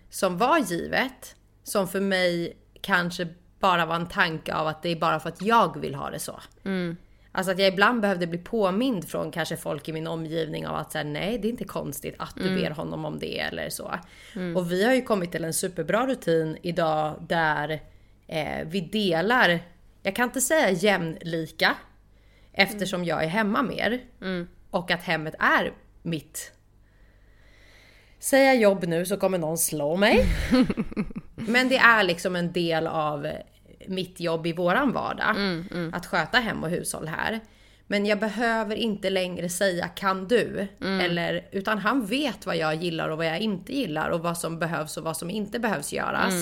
som 0.10 0.38
var 0.38 0.60
givet. 0.60 1.36
Som 1.64 1.88
för 1.88 2.00
mig 2.02 2.58
kanske 2.82 3.28
bara 3.60 3.86
var 3.86 3.96
en 3.96 4.08
tanke 4.08 4.54
av 4.54 4.68
att 4.68 4.82
det 4.84 4.90
är 4.90 4.96
bara 4.96 5.20
för 5.20 5.30
att 5.30 5.42
jag 5.42 5.80
vill 5.80 5.96
ha 5.96 6.10
det 6.10 6.20
så. 6.20 6.40
Alltså 7.32 7.52
att 7.52 7.60
jag 7.60 7.68
ibland 7.68 8.02
behövde 8.02 8.28
bli 8.28 8.38
påmind 8.38 9.10
från 9.10 9.32
kanske 9.32 9.58
folk 9.58 9.90
i 9.90 9.94
min 9.94 10.08
omgivning 10.08 10.68
av 10.68 10.76
att 10.76 10.92
säga 10.92 11.04
nej 11.04 11.38
det 11.38 11.48
är 11.48 11.50
inte 11.50 11.64
konstigt 11.64 12.16
att 12.18 12.36
du 12.36 12.56
ber 12.56 12.70
honom 12.70 13.06
om 13.06 13.20
det 13.20 13.40
eller 13.40 13.70
så. 13.70 13.92
Och 14.56 14.72
vi 14.72 14.84
har 14.84 14.94
ju 14.94 15.02
kommit 15.02 15.32
till 15.32 15.44
en 15.44 15.54
superbra 15.54 16.08
rutin 16.08 16.58
idag 16.62 17.26
där 17.30 17.82
eh, 18.28 18.66
vi 18.66 18.82
delar, 18.82 19.60
jag 20.04 20.16
kan 20.16 20.26
inte 20.26 20.42
säga 20.42 20.70
jämlika 20.70 21.76
eftersom 22.54 23.06
jag 23.06 23.24
är 23.24 23.28
hemma 23.28 23.64
mer. 23.64 24.02
Och 24.70 24.92
att 24.92 25.04
hemmet 25.04 25.36
är 25.40 25.74
mitt 26.02 26.52
Säger 28.20 28.46
jag 28.46 28.58
jobb 28.58 28.84
nu 28.88 29.06
så 29.06 29.18
kommer 29.18 29.38
någon 29.38 29.58
slå 29.58 29.96
mig. 29.96 30.26
Men 31.36 31.70
det 31.70 31.78
är 31.78 32.04
liksom 32.04 32.36
en 32.36 32.52
del 32.52 32.88
av 32.88 33.28
mitt 33.88 34.20
jobb 34.20 34.48
i 34.48 34.54
våran 34.54 34.92
vardag. 34.92 35.36
Att 35.94 36.06
sköta 36.06 36.38
hem 36.38 36.64
och 36.64 36.70
hushåll 36.70 37.08
här. 37.08 37.40
Men 37.88 38.06
jag 38.06 38.20
behöver 38.20 38.76
inte 38.76 39.10
längre 39.10 39.50
säga 39.50 39.88
kan 39.88 40.28
du? 40.28 40.68
Eller, 41.02 41.48
utan 41.52 41.78
han 41.78 42.06
vet 42.06 42.46
vad 42.46 42.58
jag 42.58 42.76
gillar 42.76 43.10
och 43.10 43.18
vad 43.18 43.26
jag 43.26 43.40
inte 43.40 43.74
gillar 43.76 44.10
och 44.10 44.20
vad 44.20 44.38
som 44.38 44.60
behövs 44.60 44.98
och 44.98 45.04
vad 45.04 45.18
som 45.18 45.30
inte 45.30 45.60
behövs 45.60 45.94
göras. 45.94 46.34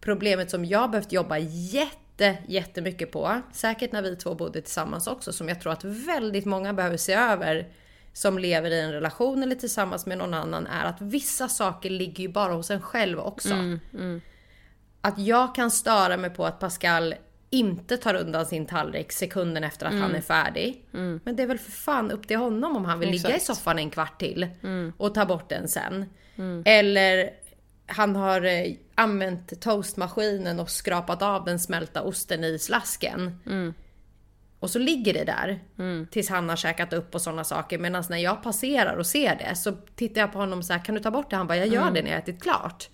Problemet 0.00 0.50
som 0.50 0.64
jag 0.64 0.90
behövt 0.90 1.12
jobba 1.12 1.38
jätte, 1.38 2.36
jättemycket 2.46 3.12
på, 3.12 3.40
säkert 3.52 3.92
när 3.92 4.02
vi 4.02 4.16
två 4.16 4.34
bodde 4.34 4.60
tillsammans 4.62 5.06
också, 5.06 5.32
som 5.32 5.48
jag 5.48 5.60
tror 5.60 5.72
att 5.72 5.84
väldigt 5.84 6.44
många 6.44 6.72
behöver 6.72 6.96
se 6.96 7.12
över 7.12 7.66
som 8.12 8.38
lever 8.38 8.70
i 8.70 8.80
en 8.80 8.92
relation 8.92 9.42
eller 9.42 9.56
tillsammans 9.56 10.06
med 10.06 10.18
någon 10.18 10.34
annan 10.34 10.66
är 10.66 10.84
att 10.84 11.00
vissa 11.00 11.48
saker 11.48 11.90
ligger 11.90 12.22
ju 12.22 12.28
bara 12.28 12.52
hos 12.52 12.70
en 12.70 12.80
själv 12.82 13.18
också. 13.18 13.54
Att 15.04 15.18
jag 15.18 15.54
kan 15.54 15.70
störa 15.70 16.16
mig 16.16 16.30
på 16.30 16.46
att 16.46 16.58
Pascal 16.60 17.14
inte 17.50 17.96
tar 17.96 18.14
undan 18.14 18.46
sin 18.46 18.66
tallrik 18.66 19.12
sekunden 19.12 19.64
efter 19.64 19.86
att 19.86 19.92
han 19.92 20.14
är 20.14 20.20
färdig. 20.20 20.84
Men 21.24 21.36
det 21.36 21.42
är 21.42 21.46
väl 21.46 21.58
för 21.58 21.70
fan 21.70 22.10
upp 22.10 22.28
till 22.28 22.36
honom 22.36 22.76
om 22.76 22.84
han 22.84 22.98
vill 22.98 23.10
ligga 23.10 23.30
i 23.30 23.32
Exakt. 23.32 23.58
soffan 23.58 23.78
en 23.78 23.90
kvart 23.90 24.18
till 24.18 24.46
och 24.96 25.14
ta 25.14 25.24
bort 25.24 25.48
den 25.48 25.68
sen. 25.68 26.06
Eller 26.64 27.30
han 27.86 28.16
har 28.16 28.44
eh, 28.44 28.72
använt 28.94 29.60
toastmaskinen 29.60 30.60
och 30.60 30.70
skrapat 30.70 31.22
av 31.22 31.44
den 31.44 31.58
smälta 31.58 32.02
osten 32.02 32.44
i 32.44 32.58
slasken. 32.58 33.38
Och 34.58 34.70
så 34.70 34.78
ligger 34.78 35.14
det 35.14 35.24
där 35.24 35.60
tills 36.10 36.28
han 36.28 36.48
har 36.48 36.56
käkat 36.56 36.92
upp 36.92 37.14
och 37.14 37.22
sådana 37.22 37.44
saker. 37.44 37.78
Medan 37.78 38.04
när 38.10 38.18
jag 38.18 38.42
passerar 38.42 38.96
och 38.96 39.06
ser 39.06 39.36
det 39.36 39.56
så 39.56 39.72
tittar 39.94 40.20
jag 40.20 40.32
på 40.32 40.38
honom 40.38 40.62
så 40.62 40.72
här, 40.72 40.84
kan 40.84 40.94
du 40.94 41.00
ta 41.00 41.10
bort 41.10 41.30
det? 41.30 41.36
Han 41.36 41.46
bara, 41.46 41.58
jag 41.58 41.68
gör 41.68 41.90
det 41.90 42.02
när 42.02 42.10
jag 42.10 42.18
ätit 42.18 42.42
klart. 42.42 42.88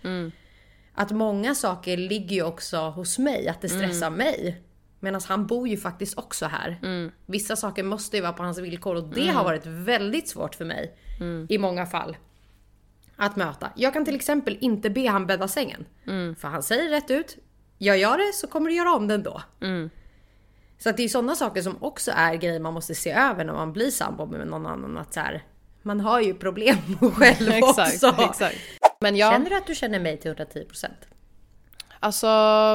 Att 1.00 1.10
många 1.10 1.54
saker 1.54 1.96
ligger 1.96 2.36
ju 2.36 2.42
också 2.42 2.76
hos 2.78 3.18
mig, 3.18 3.48
att 3.48 3.60
det 3.60 3.68
stressar 3.68 4.10
mig. 4.10 4.62
Medan 5.00 5.20
han 5.28 5.46
bor 5.46 5.68
ju 5.68 5.76
faktiskt 5.76 6.18
också 6.18 6.46
här. 6.46 6.78
Vissa 7.26 7.56
saker 7.56 7.82
måste 7.82 8.16
ju 8.16 8.22
vara 8.22 8.32
på 8.32 8.42
hans 8.42 8.58
villkor 8.58 8.94
och 8.96 9.04
det 9.14 9.28
har 9.28 9.44
varit 9.44 9.66
väldigt 9.66 10.28
svårt 10.28 10.54
för 10.54 10.64
mig 10.64 10.96
i 11.48 11.58
många 11.58 11.86
fall. 11.86 12.16
Att 13.16 13.36
möta. 13.36 13.70
Jag 13.76 13.92
kan 13.92 14.04
till 14.04 14.14
exempel 14.14 14.58
inte 14.60 14.90
be 14.90 15.08
han 15.08 15.26
bädda 15.26 15.48
sängen. 15.48 15.84
För 16.38 16.48
han 16.48 16.62
säger 16.62 16.90
rätt 16.90 17.10
ut, 17.10 17.36
jag 17.78 17.98
gör 17.98 18.18
det 18.18 18.32
så 18.34 18.46
kommer 18.46 18.70
du 18.70 18.76
göra 18.76 18.92
om 18.94 19.08
den 19.08 19.22
då. 19.22 19.42
Så 20.78 20.90
att 20.90 20.96
det 20.96 21.02
är 21.02 21.08
sådana 21.08 21.34
saker 21.34 21.62
som 21.62 21.82
också 21.82 22.12
är 22.14 22.34
grejer 22.34 22.60
man 22.60 22.74
måste 22.74 22.94
se 22.94 23.10
över 23.10 23.44
när 23.44 23.52
man 23.52 23.72
blir 23.72 23.90
sambo 23.90 24.26
med 24.26 24.46
någon 24.46 24.66
annan. 24.66 24.98
Att 24.98 25.14
så 25.14 25.20
här, 25.20 25.42
man 25.82 26.00
har 26.00 26.20
ju 26.20 26.34
problem 26.34 26.76
själv 27.14 27.48
Exakt, 27.48 28.04
också. 28.04 28.22
exakt. 28.30 28.56
Men 29.00 29.16
ja, 29.16 29.30
Känner 29.30 29.50
du 29.50 29.56
att 29.56 29.66
du 29.66 29.74
känner 29.74 29.98
mig 29.98 30.16
till 30.20 30.30
110%? 30.34 30.88
alltså 32.00 32.28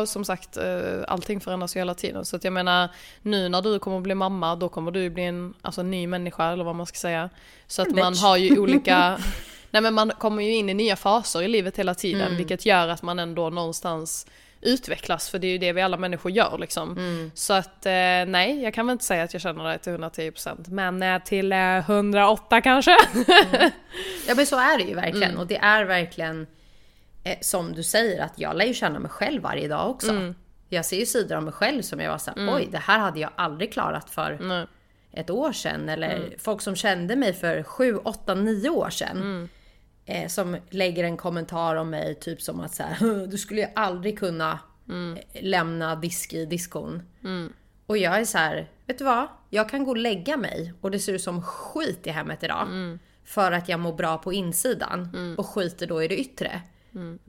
som 0.07 0.25
sagt 0.25 0.57
eh, 0.57 1.01
allting 1.07 1.39
förändras 1.39 1.75
ju 1.75 1.79
hela 1.79 1.93
tiden. 1.93 2.25
Så 2.25 2.35
att 2.35 2.43
jag 2.43 2.53
menar 2.53 2.89
nu 3.21 3.49
när 3.49 3.61
du 3.61 3.79
kommer 3.79 3.97
att 3.97 4.03
bli 4.03 4.15
mamma 4.15 4.55
då 4.55 4.69
kommer 4.69 4.91
du 4.91 5.09
bli 5.09 5.23
en 5.23 5.53
alltså, 5.61 5.83
ny 5.83 6.07
människa 6.07 6.51
eller 6.51 6.63
vad 6.63 6.75
man 6.75 6.85
ska 6.85 6.95
säga. 6.97 7.29
Så 7.67 7.81
att 7.81 7.95
man 7.95 8.17
har 8.17 8.37
ju 8.37 8.59
olika, 8.59 9.17
nej 9.71 9.81
men 9.81 9.93
man 9.93 10.11
kommer 10.11 10.43
ju 10.43 10.53
in 10.53 10.69
i 10.69 10.73
nya 10.73 10.95
faser 10.95 11.41
i 11.41 11.47
livet 11.47 11.77
hela 11.77 11.95
tiden 11.95 12.21
Mm. 12.21 12.37
vilket 12.37 12.65
gör 12.65 12.87
att 12.87 13.01
man 13.01 13.19
ändå 13.19 13.49
någonstans 13.49 14.27
utvecklas 14.63 15.29
för 15.29 15.39
det 15.39 15.47
är 15.47 15.51
ju 15.51 15.57
det 15.57 15.73
vi 15.73 15.81
alla 15.81 15.97
människor 15.97 16.31
gör 16.31 16.57
liksom. 16.57 16.91
Mm. 16.91 17.31
Så 17.35 17.53
att 17.53 17.85
eh, 17.85 17.91
nej, 18.27 18.63
jag 18.63 18.73
kan 18.73 18.87
väl 18.87 18.93
inte 18.93 19.05
säga 19.05 19.23
att 19.23 19.33
jag 19.33 19.41
känner 19.41 19.63
det 19.63 19.77
till 19.77 19.93
110% 19.93 20.69
men 20.69 21.03
eh, 21.03 21.23
till 21.23 21.51
eh, 21.51 21.77
108 21.77 22.61
kanske. 22.61 22.97
Ja 24.27 24.35
men 24.35 24.45
så 24.45 24.59
är 24.59 24.77
det 24.77 24.83
ju 24.83 24.95
verkligen. 24.95 25.37
Och 25.37 25.47
det 25.47 25.57
är 25.57 25.85
verkligen 25.85 26.47
eh, 27.23 27.37
som 27.41 27.73
du 27.73 27.83
säger 27.83 28.23
att 28.23 28.39
jag 28.39 28.55
lär 28.55 28.65
ju 28.65 28.73
känna 28.73 28.99
mig 28.99 29.11
själv 29.11 29.41
varje 29.41 29.67
dag 29.67 29.89
också. 29.89 30.33
Jag 30.69 30.85
ser 30.85 30.97
ju 30.99 31.05
sidor 31.05 31.35
av 31.35 31.43
mig 31.43 31.53
själv 31.53 31.81
som 31.81 31.99
jag 31.99 32.11
var 32.11 32.17
såhär, 32.17 32.55
oj 32.55 32.67
det 32.71 32.77
här 32.77 32.99
hade 32.99 33.19
jag 33.19 33.29
aldrig 33.35 33.73
klarat 33.73 34.09
för 34.09 34.39
ett 35.11 35.29
år 35.29 35.51
sedan. 35.51 35.89
Eller 35.89 36.33
folk 36.39 36.61
som 36.61 36.75
kände 36.75 37.15
mig 37.15 37.33
för 37.33 37.63
7, 37.63 37.95
8, 37.97 38.35
9 38.35 38.69
år 38.69 38.89
sedan. 38.89 39.49
Eh, 40.05 40.27
som 40.27 40.57
lägger 40.69 41.03
en 41.03 41.17
kommentar 41.17 41.75
om 41.75 41.89
mig 41.89 42.15
typ 42.15 42.41
som 42.41 42.59
att 42.59 42.75
så 42.75 42.83
här, 42.83 43.27
du 43.27 43.37
skulle 43.37 43.61
ju 43.61 43.67
aldrig 43.75 44.19
kunna 44.19 44.59
eh, 44.89 45.43
lämna 45.43 45.95
disk 45.95 46.33
i 46.33 46.45
diskon. 46.45 47.03
Och 47.85 47.97
jag 47.97 48.19
är 48.19 48.25
så 48.25 48.37
här, 48.37 48.69
vet 48.85 48.97
du 48.97 49.03
vad? 49.03 49.27
Jag 49.49 49.69
kan 49.69 49.83
gå 49.83 49.89
och 49.91 49.97
lägga 49.97 50.37
mig 50.37 50.73
och 50.81 50.91
det 50.91 50.99
ser 50.99 51.13
ut 51.13 51.21
som 51.21 51.41
skit 51.41 52.07
i 52.07 52.09
hemmet 52.09 52.43
idag. 52.43 52.67
För 53.25 53.51
att 53.51 53.69
jag 53.69 53.79
mår 53.79 53.93
bra 53.93 54.17
på 54.17 54.33
insidan 54.33 55.09
och 55.37 55.45
skiter 55.45 55.87
då 55.87 56.03
i 56.03 56.07
det 56.07 56.19
yttre. 56.19 56.61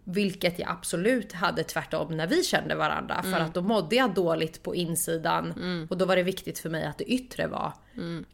Vilket 0.04 0.58
jag 0.58 0.70
absolut 0.70 1.32
hade 1.32 1.64
tvärtom 1.64 2.16
när 2.16 2.26
vi 2.26 2.42
kände 2.42 2.74
varandra. 2.74 3.22
För 3.22 3.30
att 3.40 3.54
då 3.54 3.62
mådde 3.62 3.96
jag 3.96 4.14
dåligt 4.14 4.62
på 4.62 4.74
insidan. 4.74 5.52
Och 5.90 5.98
då 5.98 6.04
var 6.04 6.16
det 6.16 6.22
viktigt 6.22 6.58
för 6.58 6.70
mig 6.70 6.84
att 6.84 6.98
det 6.98 7.04
yttre 7.04 7.46
var 7.46 7.72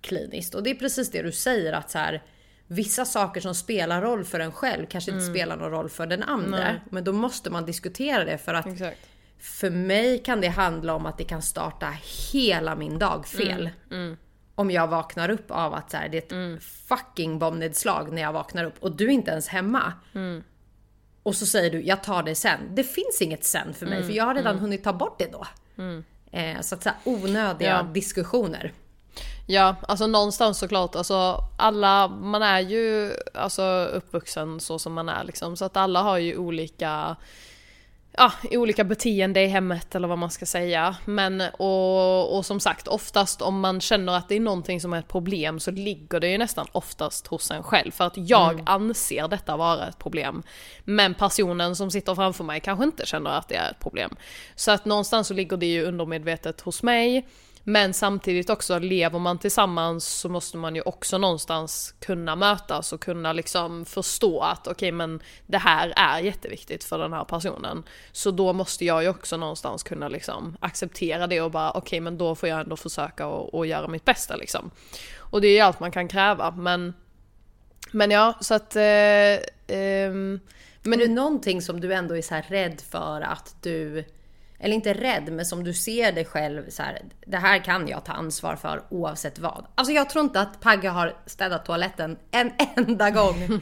kliniskt. 0.00 0.55
Och 0.55 0.62
det 0.62 0.70
är 0.70 0.74
precis 0.74 1.11
det 1.11 1.22
du 1.22 1.33
säger 1.33 1.72
att 1.72 1.90
så 1.90 1.98
här, 1.98 2.22
Vissa 2.72 3.04
saker 3.04 3.40
som 3.40 3.54
spelar 3.54 4.02
roll 4.02 4.24
för 4.24 4.40
en 4.40 4.52
själv 4.52 4.87
kanske 4.87 5.11
inte 5.11 5.24
spelar 5.24 5.56
någon 5.56 5.70
roll 5.70 5.88
för 5.88 6.06
den 6.06 6.22
andra. 6.22 6.74
Men 6.90 7.04
då 7.04 7.12
måste 7.12 7.50
man 7.50 7.64
diskutera 7.66 8.24
det 8.24 8.38
för 8.38 8.54
att 8.54 8.66
Exakt. 8.66 8.98
för 9.38 9.70
mig 9.70 10.18
kan 10.18 10.40
det 10.40 10.48
handla 10.48 10.94
om 10.94 11.06
att 11.06 11.18
det 11.18 11.24
kan 11.24 11.42
starta 11.42 11.92
hela 12.33 12.76
min 12.76 12.98
dag 12.98 13.26
fel. 13.26 13.70
Om 14.54 14.70
jag 14.70 14.87
vaknar 14.88 15.28
upp 15.28 15.50
av 15.50 15.74
att 15.74 15.90
så 15.90 15.96
här, 15.96 16.09
det 16.09 16.33
är 16.33 16.54
ett 16.56 16.62
fucking 16.62 17.38
bombnedslag 17.38 18.12
när 18.12 18.22
jag 18.22 18.33
vaknar 18.33 18.64
upp 18.64 18.74
och 18.80 18.92
du 18.96 19.04
är 19.04 19.11
inte 19.11 19.30
ens 19.30 19.48
hemma. 19.48 19.92
Och 21.22 21.35
så 21.35 21.46
säger 21.46 21.70
du, 21.70 21.83
jag 21.83 22.02
tar 22.02 22.22
det 22.22 22.35
sen. 22.35 22.61
Det 22.74 22.85
finns 22.85 23.22
inget 23.22 23.44
sen 23.44 23.74
för 23.74 23.87
mig 23.87 24.02
för 24.02 24.12
jag 24.12 24.24
har 24.24 24.35
redan 24.35 24.59
hunnit 24.59 24.85
ta 24.85 24.92
bort 24.92 25.18
det 25.18 25.33
då. 25.33 25.46
Eh, 26.33 26.61
så 26.61 26.74
att 26.74 26.83
så 26.83 26.88
här, 26.88 26.98
onödiga 27.04 27.68
Ja. 27.70 27.83
diskussioner. 27.83 28.72
Ja, 29.50 29.76
alltså 29.88 30.06
någonstans 30.06 30.58
såklart. 30.58 30.96
Alltså 30.96 31.44
alla, 31.56 32.08
man 32.08 32.42
är 32.42 32.60
ju 32.60 33.12
alltså 33.34 33.62
uppvuxen 33.92 34.60
så 34.60 34.78
som 34.78 34.92
man 34.92 35.08
är 35.08 35.24
liksom. 35.24 35.56
Så 35.56 35.64
att 35.64 35.76
alla 35.76 36.02
har 36.02 36.18
ju 36.18 36.36
olika 36.36 37.16
ja, 38.12 38.32
olika 38.50 38.84
beteende 38.84 39.42
i 39.42 39.46
hemmet 39.46 39.94
eller 39.94 40.08
vad 40.08 40.18
man 40.18 40.30
ska 40.30 40.46
säga. 40.46 40.96
Men 41.04 41.40
och, 41.40 42.36
och 42.36 42.46
som 42.46 42.60
sagt, 42.60 42.88
oftast 42.88 43.42
om 43.42 43.60
man 43.60 43.80
känner 43.80 44.12
att 44.12 44.28
det 44.28 44.34
är 44.34 44.40
någonting 44.40 44.80
som 44.80 44.92
är 44.92 44.98
ett 44.98 45.08
problem 45.08 45.60
så 45.60 45.70
ligger 45.70 46.20
det 46.20 46.28
ju 46.28 46.38
nästan 46.38 46.66
oftast 46.72 47.26
hos 47.26 47.50
en 47.50 47.62
själv. 47.62 47.90
För 47.90 48.04
att 48.04 48.16
jag 48.16 48.52
mm. 48.52 48.64
anser 48.66 49.28
detta 49.28 49.56
vara 49.56 49.88
ett 49.88 49.98
problem. 49.98 50.42
Men 50.84 51.14
personen 51.14 51.76
som 51.76 51.90
sitter 51.90 52.14
framför 52.14 52.44
mig 52.44 52.60
kanske 52.60 52.84
inte 52.84 53.06
känner 53.06 53.30
att 53.30 53.48
det 53.48 53.56
är 53.56 53.70
ett 53.70 53.80
problem. 53.80 54.16
Så 54.54 54.70
att 54.70 54.84
någonstans 54.84 55.26
så 55.28 55.34
ligger 55.34 55.56
det 55.56 55.66
ju 55.66 55.84
undermedvetet 55.84 56.60
hos 56.60 56.82
mig. 56.82 57.26
Men 57.64 57.94
samtidigt 57.94 58.51
också, 58.51 58.79
lever 58.79 59.18
man 59.18 59.38
tillsammans 59.38 60.05
så 60.09 60.29
måste 60.29 60.57
man 60.57 60.75
ju 60.75 60.83
också 60.83 61.18
någonstans 61.18 61.94
kunna 62.01 62.37
mötas 62.37 62.92
och 62.92 63.01
kunna 63.01 63.33
liksom 63.33 63.85
förstå 63.85 64.40
att 64.40 64.66
okej 64.66 64.73
okay, 64.73 64.92
men 64.92 65.23
det 65.46 65.59
här 65.59 65.92
är 65.96 66.20
jätteviktigt 66.20 66.85
för 66.85 66.99
den 66.99 67.12
här 67.12 67.25
personen. 67.25 67.83
Så 68.12 68.31
då 68.31 68.53
måste 68.53 68.85
jag 68.85 69.03
ju 69.03 69.09
också 69.09 69.37
någonstans 69.37 69.83
kunna 69.83 70.09
liksom 70.09 70.57
acceptera 70.61 71.27
det 71.27 71.40
och 71.40 71.51
bara 71.51 71.70
okej 71.70 71.81
okay, 71.81 72.01
men 72.01 72.18
då 72.18 72.35
får 72.35 72.49
jag 72.49 72.61
ändå 72.61 72.77
försöka 72.77 73.27
och, 73.27 73.55
och 73.55 73.66
göra 73.66 73.88
mitt 73.88 74.05
bästa 74.05 74.37
liksom. 74.37 74.70
Och 75.16 75.40
det 75.40 75.49
är 75.49 75.55
ju 75.55 75.61
allt 75.61 75.81
man 75.81 75.90
kan 75.90 76.09
kräva 76.09 76.51
men 76.51 76.94
Men 77.92 78.11
ja, 78.11 78.38
så 78.40 78.55
att 78.55 78.77
eh, 78.77 78.83
eh, 79.77 80.12
men 80.83 81.01
är 81.01 81.07
det 81.07 81.14
någonting 81.14 81.62
som 81.62 81.81
du 81.81 81.94
ändå 81.94 82.16
är 82.16 82.23
så 82.23 82.42
rädd 82.49 82.81
för 82.90 83.20
att 83.20 83.57
du 83.61 84.05
eller 84.61 84.75
inte 84.75 84.94
rädd, 84.94 85.33
men 85.33 85.46
som 85.46 85.64
du 85.64 85.75
ser 85.75 86.12
dig 86.12 86.25
själv 86.25 86.70
så 86.70 86.83
här, 86.83 87.03
det 87.27 87.37
här 87.37 87.59
kan 87.59 87.88
jag 87.88 88.05
ta 88.05 88.12
ansvar 88.12 88.57
för 88.57 88.83
oavsett 88.88 89.38
vad. 89.38 89.66
Alltså 89.75 89.92
jag 89.92 90.11
tror 90.11 90.25
inte 90.25 90.40
att 90.40 90.61
Pagge 90.61 90.88
har 90.88 91.16
städat 91.27 91.64
toaletten 91.64 92.18
en 92.31 92.53
enda 92.77 93.11
gång 93.11 93.61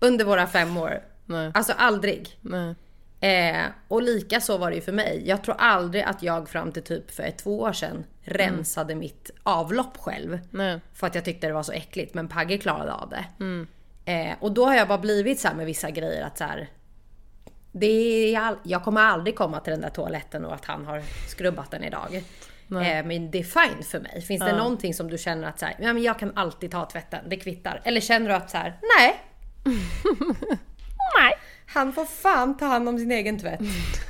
under 0.00 0.24
våra 0.24 0.46
fem 0.46 0.76
år. 0.76 1.02
Nej. 1.26 1.50
Alltså 1.54 1.72
aldrig. 1.72 2.38
Nej. 2.40 2.74
Eh, 3.20 3.64
och 3.88 4.02
lika 4.02 4.40
så 4.40 4.58
var 4.58 4.70
det 4.70 4.76
ju 4.76 4.82
för 4.82 4.92
mig. 4.92 5.22
Jag 5.26 5.44
tror 5.44 5.54
aldrig 5.58 6.02
att 6.02 6.22
jag 6.22 6.48
fram 6.48 6.72
till 6.72 6.82
typ 6.82 7.10
för 7.10 7.30
två 7.30 7.60
år 7.60 7.72
sedan 7.72 8.04
rensade 8.22 8.92
mm. 8.92 9.00
mitt 9.00 9.30
avlopp 9.42 9.96
själv. 9.96 10.38
Nej. 10.50 10.80
För 10.94 11.06
att 11.06 11.14
jag 11.14 11.24
tyckte 11.24 11.46
det 11.46 11.52
var 11.52 11.62
så 11.62 11.72
äckligt. 11.72 12.14
Men 12.14 12.28
Pagge 12.28 12.58
klarade 12.58 12.92
av 12.92 13.08
det. 13.08 13.24
Mm. 13.40 13.66
Eh, 14.04 14.36
och 14.40 14.52
då 14.52 14.66
har 14.66 14.74
jag 14.74 14.88
bara 14.88 14.98
blivit 14.98 15.40
så 15.40 15.48
med 15.56 15.66
vissa 15.66 15.90
grejer 15.90 16.22
att 16.22 16.38
så 16.38 16.44
här, 16.44 16.68
det 17.76 17.86
är 17.86 18.40
all, 18.40 18.56
jag 18.62 18.84
kommer 18.84 19.00
aldrig 19.00 19.36
komma 19.36 19.60
till 19.60 19.70
den 19.70 19.80
där 19.80 19.90
toaletten 19.90 20.44
och 20.44 20.54
att 20.54 20.64
han 20.64 20.86
har 20.86 21.02
skrubbat 21.28 21.70
den 21.70 21.84
idag. 21.84 22.14
Eh, 22.70 23.06
men 23.06 23.30
det 23.30 23.38
är 23.38 23.42
fine 23.42 23.82
för 23.82 24.00
mig. 24.00 24.22
Finns 24.22 24.40
ja. 24.40 24.46
det 24.46 24.56
någonting 24.56 24.94
som 24.94 25.10
du 25.10 25.18
känner 25.18 25.48
att 25.48 25.58
så 25.58 25.66
här, 25.66 25.76
ja, 25.78 25.92
men 25.92 26.02
jag 26.02 26.18
kan 26.18 26.36
alltid 26.36 26.70
ta 26.70 26.86
tvätten, 26.86 27.28
det 27.28 27.36
kvittar. 27.36 27.80
Eller 27.84 28.00
känner 28.00 28.28
du 28.28 28.34
att 28.34 28.50
så 28.50 28.56
här, 28.56 28.78
nej. 28.98 29.20
nej. 31.18 31.32
Han 31.66 31.92
får 31.92 32.04
fan 32.04 32.56
ta 32.56 32.66
hand 32.66 32.88
om 32.88 32.98
sin 32.98 33.12
egen 33.12 33.38
tvätt. 33.38 33.60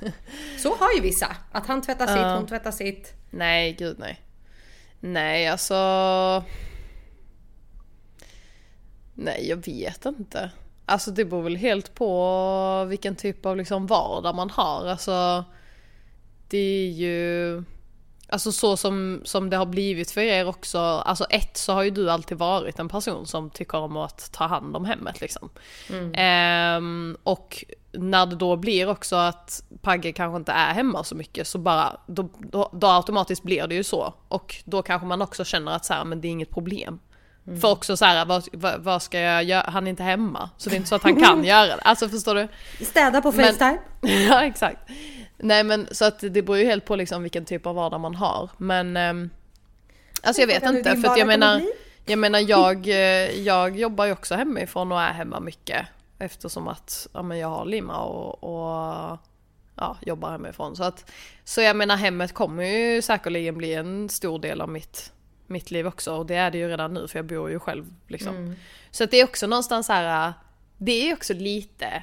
så 0.59 0.75
har 0.75 0.93
ju 0.97 1.01
vissa. 1.01 1.37
Att 1.53 1.67
han 1.67 1.83
tvättar 1.83 2.07
sitt, 2.07 2.39
hon 2.39 2.47
tvättar 2.47 2.71
sitt. 2.71 3.13
Nej, 3.31 3.73
gud 3.73 3.99
nej. 3.99 4.21
Nej, 5.01 5.49
alltså... 5.49 5.75
Nej, 9.15 9.49
jag 9.49 9.57
vet 9.57 10.07
inte. 10.07 10.51
Alltså 10.87 11.11
det 11.11 11.25
beror 11.25 11.43
väl 11.43 11.57
helt 11.57 11.95
på 11.95 12.85
vilken 12.85 13.17
typ 13.17 13.47
av 13.47 13.57
liksom 13.57 13.87
vardag 13.87 14.35
man 14.35 14.51
har. 14.51 14.87
Alltså 14.87 15.45
det 16.49 16.59
är 16.59 16.91
ju... 16.91 17.63
Alltså 18.29 18.53
så 18.53 18.77
som, 18.77 19.21
som 19.25 19.51
det 19.51 19.57
har 19.57 19.67
blivit 19.67 20.11
för 20.11 20.21
er 20.21 20.49
också, 20.49 20.79
alltså 20.79 21.25
ett 21.25 21.57
så 21.57 21.73
har 21.73 21.83
ju 21.83 21.91
du 21.91 22.11
alltid 22.11 22.39
varit 22.39 22.79
en 22.79 22.89
person 22.89 23.27
som 23.27 23.51
tycker 23.51 23.79
om 23.79 23.97
att 23.97 24.33
ta 24.33 24.47
hand 24.47 24.77
om 24.77 24.85
hemmet 24.85 25.21
liksom. 25.21 25.51
Mm. 25.91 26.13
Ehm, 26.15 27.17
och 27.23 27.65
när 27.93 28.27
det 28.27 28.37
då 28.37 28.57
blir 28.57 28.89
också 28.89 29.17
att 29.17 29.63
Pagge 29.83 30.13
kanske 30.13 30.37
inte 30.37 30.53
är 30.53 30.75
hemma 30.75 31.05
så 31.05 31.15
mycket 31.15 31.47
så 31.47 31.59
bara, 31.59 32.01
då, 32.07 32.29
då, 32.39 32.71
då 32.73 32.87
automatiskt 32.87 33.43
blir 33.43 33.67
det 33.67 33.75
ju 33.75 33.85
så. 33.85 34.15
Och 34.29 34.57
då 34.65 34.83
kanske 34.83 35.07
man 35.07 35.23
också 35.23 35.45
känner 35.45 35.73
att 35.73 35.85
så 35.85 35.95
här, 35.95 36.05
men 36.05 36.21
det 36.21 36.29
är 36.29 36.33
inget 36.33 36.51
problem. 36.51 36.99
Mm. 37.47 37.61
För 37.61 37.71
också 37.71 37.97
så 37.97 38.05
här, 38.05 38.25
vad, 38.25 38.49
vad, 38.53 38.81
vad, 38.81 39.03
ska 39.03 39.21
jag 39.21 39.45
göra? 39.45 39.71
Han 39.71 39.87
är 39.87 39.91
inte 39.91 40.03
hemma. 40.03 40.51
Så 40.57 40.71
det 40.71 40.75
är 40.75 40.77
inte 40.77 40.89
så 40.89 40.95
att 40.95 41.03
han 41.03 41.23
kan 41.23 41.45
göra 41.55 41.67
det. 41.67 41.83
Alltså 41.83 42.09
förstår 42.09 42.35
du? 42.35 42.49
Städa 42.85 43.23
på 43.23 43.33
Facetime. 43.33 43.79
Ja 44.29 44.45
exakt. 44.45 44.79
Nej 45.37 45.65
men 45.65 45.89
så 45.91 46.05
att 46.05 46.19
det 46.21 46.43
beror 46.43 46.59
ju 46.59 46.65
helt 46.65 46.85
på 46.85 46.97
liksom 46.97 47.23
vilken 47.23 47.45
typ 47.45 47.67
av 47.67 47.75
vardag 47.75 48.01
man 48.01 48.15
har. 48.15 48.51
Men 48.59 48.97
um, 48.97 49.31
Alltså 50.23 50.43
jag 50.43 50.47
vet 50.47 50.63
inte 50.63 50.97
för 50.97 51.09
att 51.09 51.19
jag 51.19 51.27
menar 51.27 51.63
Jag 52.07 52.19
menar 52.19 52.39
jag, 52.39 52.89
eh, 52.89 53.41
jag 53.41 53.79
jobbar 53.79 54.05
ju 54.05 54.13
också 54.13 54.35
hemifrån 54.35 54.93
och 54.93 55.01
är 55.01 55.13
hemma 55.13 55.41
mycket. 55.41 55.87
Eftersom 56.19 56.69
att 56.69 57.07
ja, 57.13 57.23
men 57.23 57.39
jag 57.39 57.49
har 57.49 57.65
Lima 57.65 57.99
och, 57.99 58.45
och 58.45 59.19
ja, 59.77 59.97
jobbar 60.01 60.31
hemifrån. 60.31 60.77
Så, 60.77 60.85
att, 60.85 61.11
så 61.45 61.61
jag 61.61 61.77
menar 61.77 61.97
hemmet 61.97 62.35
kommer 62.35 62.65
ju 62.65 63.03
säkerligen 63.03 63.59
bli 63.59 63.75
en 63.75 64.09
stor 64.09 64.39
del 64.39 64.61
av 64.61 64.69
mitt 64.69 65.13
mitt 65.47 65.71
liv 65.71 65.87
också 65.87 66.15
och 66.15 66.27
det 66.27 66.35
är 66.35 66.51
det 66.51 66.59
ju 66.59 66.69
redan 66.69 66.95
nu 66.95 67.09
för 67.09 67.19
jag 67.19 67.27
bor 67.27 67.51
ju 67.51 67.59
själv 67.59 67.85
liksom. 68.09 68.37
Mm. 68.37 68.55
Så 68.91 69.05
att 69.05 69.11
det 69.11 69.21
är 69.21 69.25
också 69.25 69.47
någonstans 69.47 69.87
så 69.87 69.93
här, 69.93 70.33
det 70.79 71.11
är 71.11 71.15
också 71.15 71.35
lite 71.35 72.03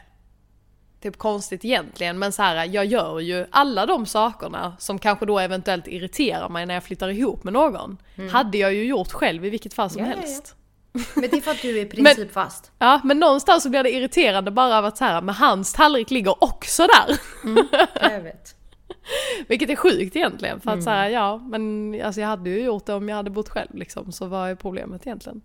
typ 1.01 1.17
konstigt 1.17 1.65
egentligen 1.65 2.19
men 2.19 2.31
så 2.31 2.41
här, 2.41 2.65
jag 2.65 2.85
gör 2.85 3.19
ju 3.19 3.45
alla 3.49 3.85
de 3.85 4.05
sakerna 4.05 4.75
som 4.79 4.99
kanske 4.99 5.25
då 5.25 5.39
eventuellt 5.39 5.87
irriterar 5.87 6.49
mig 6.49 6.65
när 6.65 6.73
jag 6.73 6.83
flyttar 6.83 7.09
ihop 7.09 7.43
med 7.43 7.53
någon. 7.53 7.97
Mm. 8.15 8.29
Hade 8.29 8.57
jag 8.57 8.73
ju 8.73 8.83
gjort 8.83 9.11
själv 9.11 9.45
i 9.45 9.49
vilket 9.49 9.73
fall 9.73 9.89
som 9.89 10.01
ja, 10.01 10.07
helst. 10.07 10.55
Ja, 10.55 10.55
ja. 10.55 11.01
Men 11.13 11.29
det 11.29 11.37
är 11.37 11.41
för 11.41 11.51
att 11.51 11.61
du 11.61 11.79
är 11.79 11.85
principfast. 12.03 12.71
Men, 12.77 12.87
ja, 12.87 13.01
men 13.03 13.19
någonstans 13.19 13.63
så 13.63 13.69
blir 13.69 13.83
det 13.83 13.95
irriterande 13.95 14.51
bara 14.51 14.77
av 14.77 14.85
att 14.85 14.97
så 14.97 15.05
här, 15.05 15.21
men 15.21 15.35
hans 15.35 15.73
tallrik 15.73 16.11
ligger 16.11 16.43
också 16.43 16.87
där. 16.87 17.19
Mm, 17.43 17.67
jag 18.01 18.21
vet. 18.21 18.55
Vilket 19.47 19.69
är 19.69 19.75
sjukt 19.75 20.15
egentligen 20.15 20.61
för 20.61 20.69
att 20.69 20.73
mm. 20.73 20.85
säga 20.85 21.09
ja 21.09 21.37
men 21.37 21.95
alltså 22.03 22.21
jag 22.21 22.27
hade 22.27 22.49
ju 22.49 22.63
gjort 22.63 22.85
det 22.85 22.93
om 22.93 23.09
jag 23.09 23.15
hade 23.15 23.29
bott 23.29 23.49
själv 23.49 23.75
liksom 23.75 24.11
så 24.11 24.25
vad 24.25 24.49
är 24.49 24.55
problemet 24.55 25.07
egentligen? 25.07 25.41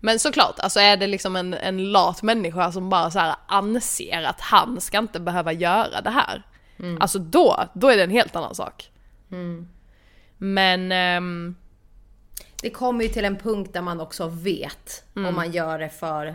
Men 0.00 0.18
såklart, 0.18 0.58
alltså 0.58 0.80
är 0.80 0.96
det 0.96 1.06
liksom 1.06 1.36
en, 1.36 1.54
en 1.54 1.92
lat 1.92 2.22
människa 2.22 2.72
som 2.72 2.90
bara 2.90 3.10
så 3.10 3.18
här 3.18 3.34
anser 3.46 4.22
att 4.22 4.40
han 4.40 4.80
ska 4.80 4.98
inte 4.98 5.20
behöva 5.20 5.52
göra 5.52 6.00
det 6.00 6.10
här. 6.10 6.42
Mm. 6.78 7.00
Alltså 7.00 7.18
då, 7.18 7.64
då 7.74 7.88
är 7.88 7.96
det 7.96 8.02
en 8.02 8.10
helt 8.10 8.36
annan 8.36 8.54
sak. 8.54 8.90
Mm. 9.30 9.68
Men... 10.38 10.92
Um... 11.22 11.56
Det 12.62 12.70
kommer 12.70 13.04
ju 13.04 13.10
till 13.10 13.24
en 13.24 13.36
punkt 13.36 13.72
där 13.72 13.82
man 13.82 14.00
också 14.00 14.28
vet 14.28 15.04
om 15.14 15.22
mm. 15.22 15.34
man 15.34 15.52
gör 15.52 15.78
det 15.78 15.88
för 15.88 16.34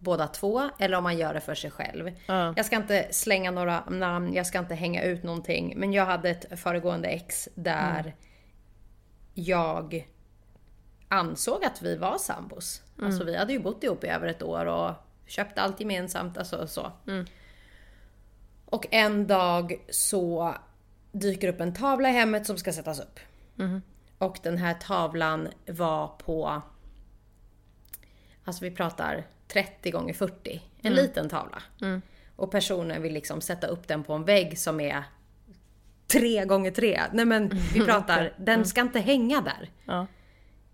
båda 0.00 0.26
två 0.26 0.70
eller 0.78 0.96
om 0.96 1.02
man 1.02 1.18
gör 1.18 1.34
det 1.34 1.40
för 1.40 1.54
sig 1.54 1.70
själv. 1.70 2.06
Uh. 2.06 2.52
Jag 2.56 2.66
ska 2.66 2.76
inte 2.76 3.08
slänga 3.10 3.50
några 3.50 3.84
namn, 3.84 4.34
jag 4.34 4.46
ska 4.46 4.58
inte 4.58 4.74
hänga 4.74 5.02
ut 5.02 5.22
någonting. 5.22 5.74
Men 5.76 5.92
jag 5.92 6.06
hade 6.06 6.30
ett 6.30 6.60
föregående 6.60 7.08
ex 7.08 7.48
där 7.54 8.00
mm. 8.00 8.12
jag 9.34 10.08
ansåg 11.08 11.64
att 11.64 11.82
vi 11.82 11.96
var 11.96 12.18
sambos. 12.18 12.82
Mm. 12.98 13.06
Alltså 13.06 13.24
vi 13.24 13.36
hade 13.36 13.52
ju 13.52 13.58
bott 13.58 13.84
ihop 13.84 14.04
i 14.04 14.06
över 14.06 14.28
ett 14.28 14.42
år 14.42 14.66
och 14.66 14.92
köpt 15.26 15.58
allt 15.58 15.80
gemensamt. 15.80 16.38
Alltså 16.38 16.66
så. 16.66 16.92
Mm. 17.06 17.26
Och 18.64 18.86
en 18.90 19.26
dag 19.26 19.84
så 19.90 20.54
dyker 21.12 21.48
upp 21.48 21.60
en 21.60 21.74
tavla 21.74 22.08
i 22.08 22.12
hemmet 22.12 22.46
som 22.46 22.58
ska 22.58 22.72
sättas 22.72 23.00
upp. 23.00 23.20
Mm. 23.58 23.82
Och 24.18 24.38
den 24.42 24.58
här 24.58 24.74
tavlan 24.74 25.48
var 25.66 26.08
på, 26.08 26.62
alltså 28.44 28.64
vi 28.64 28.70
pratar 28.70 29.26
30 29.52 29.90
gånger 29.90 30.14
40. 30.14 30.62
En 30.80 30.92
mm. 30.92 31.04
liten 31.04 31.28
tavla. 31.28 31.62
Mm. 31.82 32.02
Och 32.36 32.50
personen 32.50 33.02
vill 33.02 33.12
liksom 33.12 33.40
sätta 33.40 33.66
upp 33.66 33.88
den 33.88 34.02
på 34.02 34.12
en 34.12 34.24
vägg 34.24 34.58
som 34.58 34.80
är 34.80 35.04
3 36.06 36.44
gånger 36.44 36.70
3. 36.70 37.00
Nej 37.12 37.24
men 37.24 37.50
vi 37.74 37.80
pratar, 37.84 38.34
den 38.38 38.54
mm. 38.54 38.64
ska 38.64 38.80
inte 38.80 39.00
hänga 39.00 39.40
där. 39.40 39.70
Ja. 39.84 40.06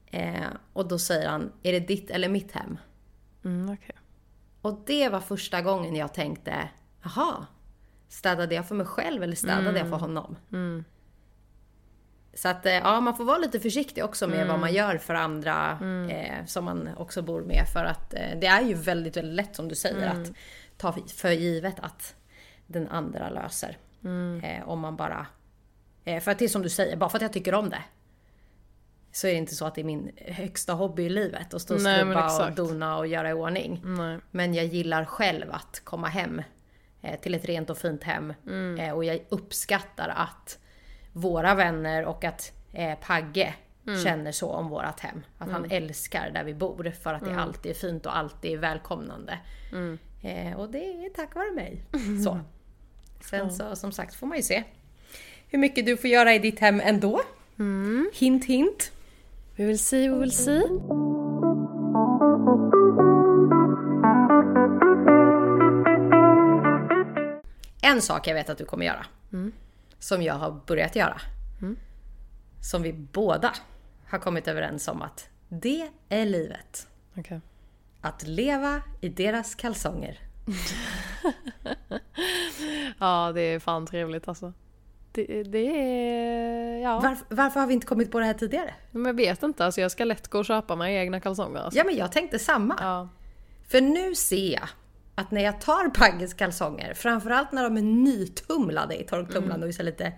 Eh, 0.06 0.46
och 0.72 0.88
då 0.88 0.98
säger 0.98 1.28
han, 1.28 1.52
är 1.62 1.72
det 1.72 1.80
ditt 1.80 2.10
eller 2.10 2.28
mitt 2.28 2.52
hem? 2.52 2.78
Mm, 3.44 3.70
okay. 3.70 3.96
Och 4.60 4.82
det 4.86 5.08
var 5.08 5.20
första 5.20 5.62
gången 5.62 5.96
jag 5.96 6.14
tänkte, 6.14 6.68
jaha, 7.02 7.46
städade 8.08 8.54
jag 8.54 8.68
för 8.68 8.74
mig 8.74 8.86
själv 8.86 9.22
eller 9.22 9.36
städade 9.36 9.78
jag 9.78 9.88
för 9.88 9.96
mm. 9.96 10.00
honom? 10.00 10.36
Mm. 12.37 12.42
Så 12.42 12.49
att 12.49 12.66
eh, 12.66 12.72
ja, 12.72 13.01
man 13.01 13.16
får 13.16 13.25
vara 13.25 13.38
lite 13.38 13.61
försiktig 13.61 14.05
också 14.05 14.27
med 14.27 14.37
mm. 14.37 14.49
vad 14.49 14.59
man 14.59 14.72
gör 14.72 14.99
för 14.99 15.14
andra 15.14 15.79
mm. 15.81 16.11
eh, 16.11 16.46
som 16.46 16.64
man 16.64 16.90
också 16.96 17.22
bor 17.22 17.42
med. 17.42 17.68
För 17.72 17.85
att 17.85 18.14
eh, 18.14 18.38
det 18.40 18.46
är 18.46 18.62
ju 18.62 18.75
väldigt, 18.75 19.16
väldigt 19.16 19.35
lätt 19.35 19.57
som 19.57 19.68
du 19.68 19.75
säger 19.75 20.11
mm. 20.11 20.22
att 20.22 20.33
ta 20.77 20.94
för 21.16 21.31
givet 21.31 21.81
att 21.81 22.14
den 22.66 22.88
andra 22.88 23.31
löser. 23.31 23.79
Mm. 24.05 24.44
Eh, 24.44 24.68
om 24.68 24.81
man 24.81 24.96
bara... 24.96 25.27
Eh, 26.05 26.20
för 26.20 26.31
att 26.31 26.38
det 26.38 26.44
är 26.44 26.49
som 26.49 26.62
du 26.62 26.68
säger, 26.68 26.96
bara 26.96 27.11
för 27.11 27.18
att 27.18 27.22
jag 27.22 27.33
tycker 27.33 27.55
om 27.55 27.70
det. 27.70 27.83
Så 29.12 29.27
är 29.27 29.31
det 29.31 29.38
inte 29.38 29.55
så 29.55 29.66
att 29.66 29.75
det 29.75 29.81
är 29.81 29.85
min 29.85 30.12
högsta 30.16 30.72
hobby 30.72 31.03
i 31.03 31.09
livet 31.09 31.55
att 31.55 31.62
stå 31.62 31.75
och 31.75 31.81
skrubba 31.81 32.46
och 32.46 32.55
dona 32.55 32.99
och 32.99 33.07
göra 33.07 33.31
i 33.31 33.33
ordning. 33.33 33.83
Nej. 33.85 34.18
Men 34.31 34.55
jag 34.55 34.64
gillar 34.64 35.05
själv 35.05 35.53
att 35.53 35.81
komma 35.85 36.09
hem 36.09 36.42
eh, 37.03 37.20
till 37.20 37.35
ett 37.35 37.44
rent 37.44 37.70
och 37.70 37.79
fint 37.79 38.05
hem. 38.05 38.35
Mm. 38.46 38.94
och 38.94 39.05
jag 39.05 39.27
uppskattar 39.29 40.09
att 40.09 40.59
våra 41.16 41.55
vänner 41.55 42.05
och 42.05 42.24
att 42.24 42.52
eh, 42.72 42.94
Pagge 42.94 43.55
mm. 43.87 44.00
känner 44.00 44.33
så 44.33 44.52
om 44.52 44.68
vårat 44.68 45.00
hem. 45.00 45.22
Att 45.38 45.48
mm. 45.48 45.62
han 45.62 45.70
älskar 45.70 46.31
där 46.31 46.44
vi 46.44 46.55
bor 46.55 46.92
för 47.02 47.14
att 47.14 47.24
det 47.24 47.31
mm. 47.31 47.42
alltid 47.42 47.70
är 47.70 47.74
fint 47.74 48.07
och 48.07 48.16
alltid 48.16 48.52
är 48.52 48.57
välkomnande. 48.57 49.38
Mm. 49.72 49.98
Eh, 50.22 50.61
och 50.61 50.70
det 50.70 50.79
är 50.79 51.11
tack 51.14 51.35
vare 51.35 51.52
mig. 51.52 51.83
Så. 52.24 52.40
Sen 53.20 53.52
så 53.52 53.76
som 53.76 53.92
sagt 53.92 54.14
får 54.14 54.26
man 54.26 54.37
ju 54.37 54.42
se 54.42 54.64
hur 55.48 55.59
mycket 55.59 55.87
du 55.87 55.96
får 55.96 56.11
göra 56.11 56.35
i 56.35 56.38
ditt 56.38 56.61
hem 56.61 56.81
ändå. 56.81 57.22
Hint 58.12 58.44
hint. 58.44 58.92
Vi 59.55 59.64
vill 59.64 59.79
se, 59.79 60.09
vi 60.09 60.18
vill 60.18 60.33
se. 60.33 60.62
En 67.83 68.02
sak 68.02 68.26
jag 68.26 68.35
vet 68.35 68.50
att 68.50 68.59
du 68.59 68.64
kommer 68.64 68.87
göra. 68.87 69.07
Som 69.98 70.22
jag 70.22 70.35
har 70.35 70.61
börjat 70.66 70.96
göra. 70.96 71.20
Som 72.61 72.82
vi 72.82 72.92
båda 72.92 73.52
har 74.09 74.18
kommit 74.18 74.48
överens 74.48 74.88
om 74.88 75.02
att 75.02 75.28
det 75.48 75.88
är 76.09 76.26
livet. 76.26 76.88
Okej. 77.16 77.40
Att 78.00 78.22
leva 78.22 78.82
i 79.00 79.09
deras 79.09 79.54
kalsonger. 79.54 80.18
Ja, 82.98 83.32
det 83.35 83.40
är 83.40 83.59
fan 83.59 83.87
trevligt 83.87 84.28
alltså. 84.28 84.52
Det, 85.12 85.42
det 85.42 85.59
är... 85.59 86.82
Ja. 86.82 87.00
Varför, 87.00 87.26
varför 87.35 87.61
har 87.61 87.66
vi 87.66 87.74
inte 87.74 87.87
kommit 87.87 88.11
på 88.11 88.18
det 88.18 88.24
här 88.24 88.35
tidigare? 88.35 88.74
Men 88.90 89.04
jag 89.04 89.14
vet 89.14 89.42
inte, 89.42 89.64
alltså 89.64 89.80
jag 89.80 89.90
ska 89.90 90.04
lätt 90.04 90.28
gå 90.28 90.38
och 90.38 90.44
köpa 90.44 90.76
mig 90.76 90.96
egna 90.96 91.20
kalsonger. 91.20 91.61
Alltså. 91.61 91.78
Ja 91.78 91.85
men 91.85 91.96
jag 91.96 92.12
tänkte 92.12 92.38
samma. 92.38 92.76
Ja. 92.80 93.09
För 93.68 93.80
nu 93.80 94.14
ser 94.14 94.52
jag 94.52 94.68
att 95.18 95.31
när 95.31 95.40
jag 95.44 95.61
tar 95.61 95.88
Pagges 95.90 96.35
kalsonger, 96.35 96.94
framförallt 96.94 97.52
när 97.52 97.62
de 97.62 97.76
är 97.76 97.83
nytumlade 97.83 99.00
i 99.00 99.05
torktumlaren 99.05 99.62
och 99.62 99.68
är 99.68 99.83
lite 99.83 100.12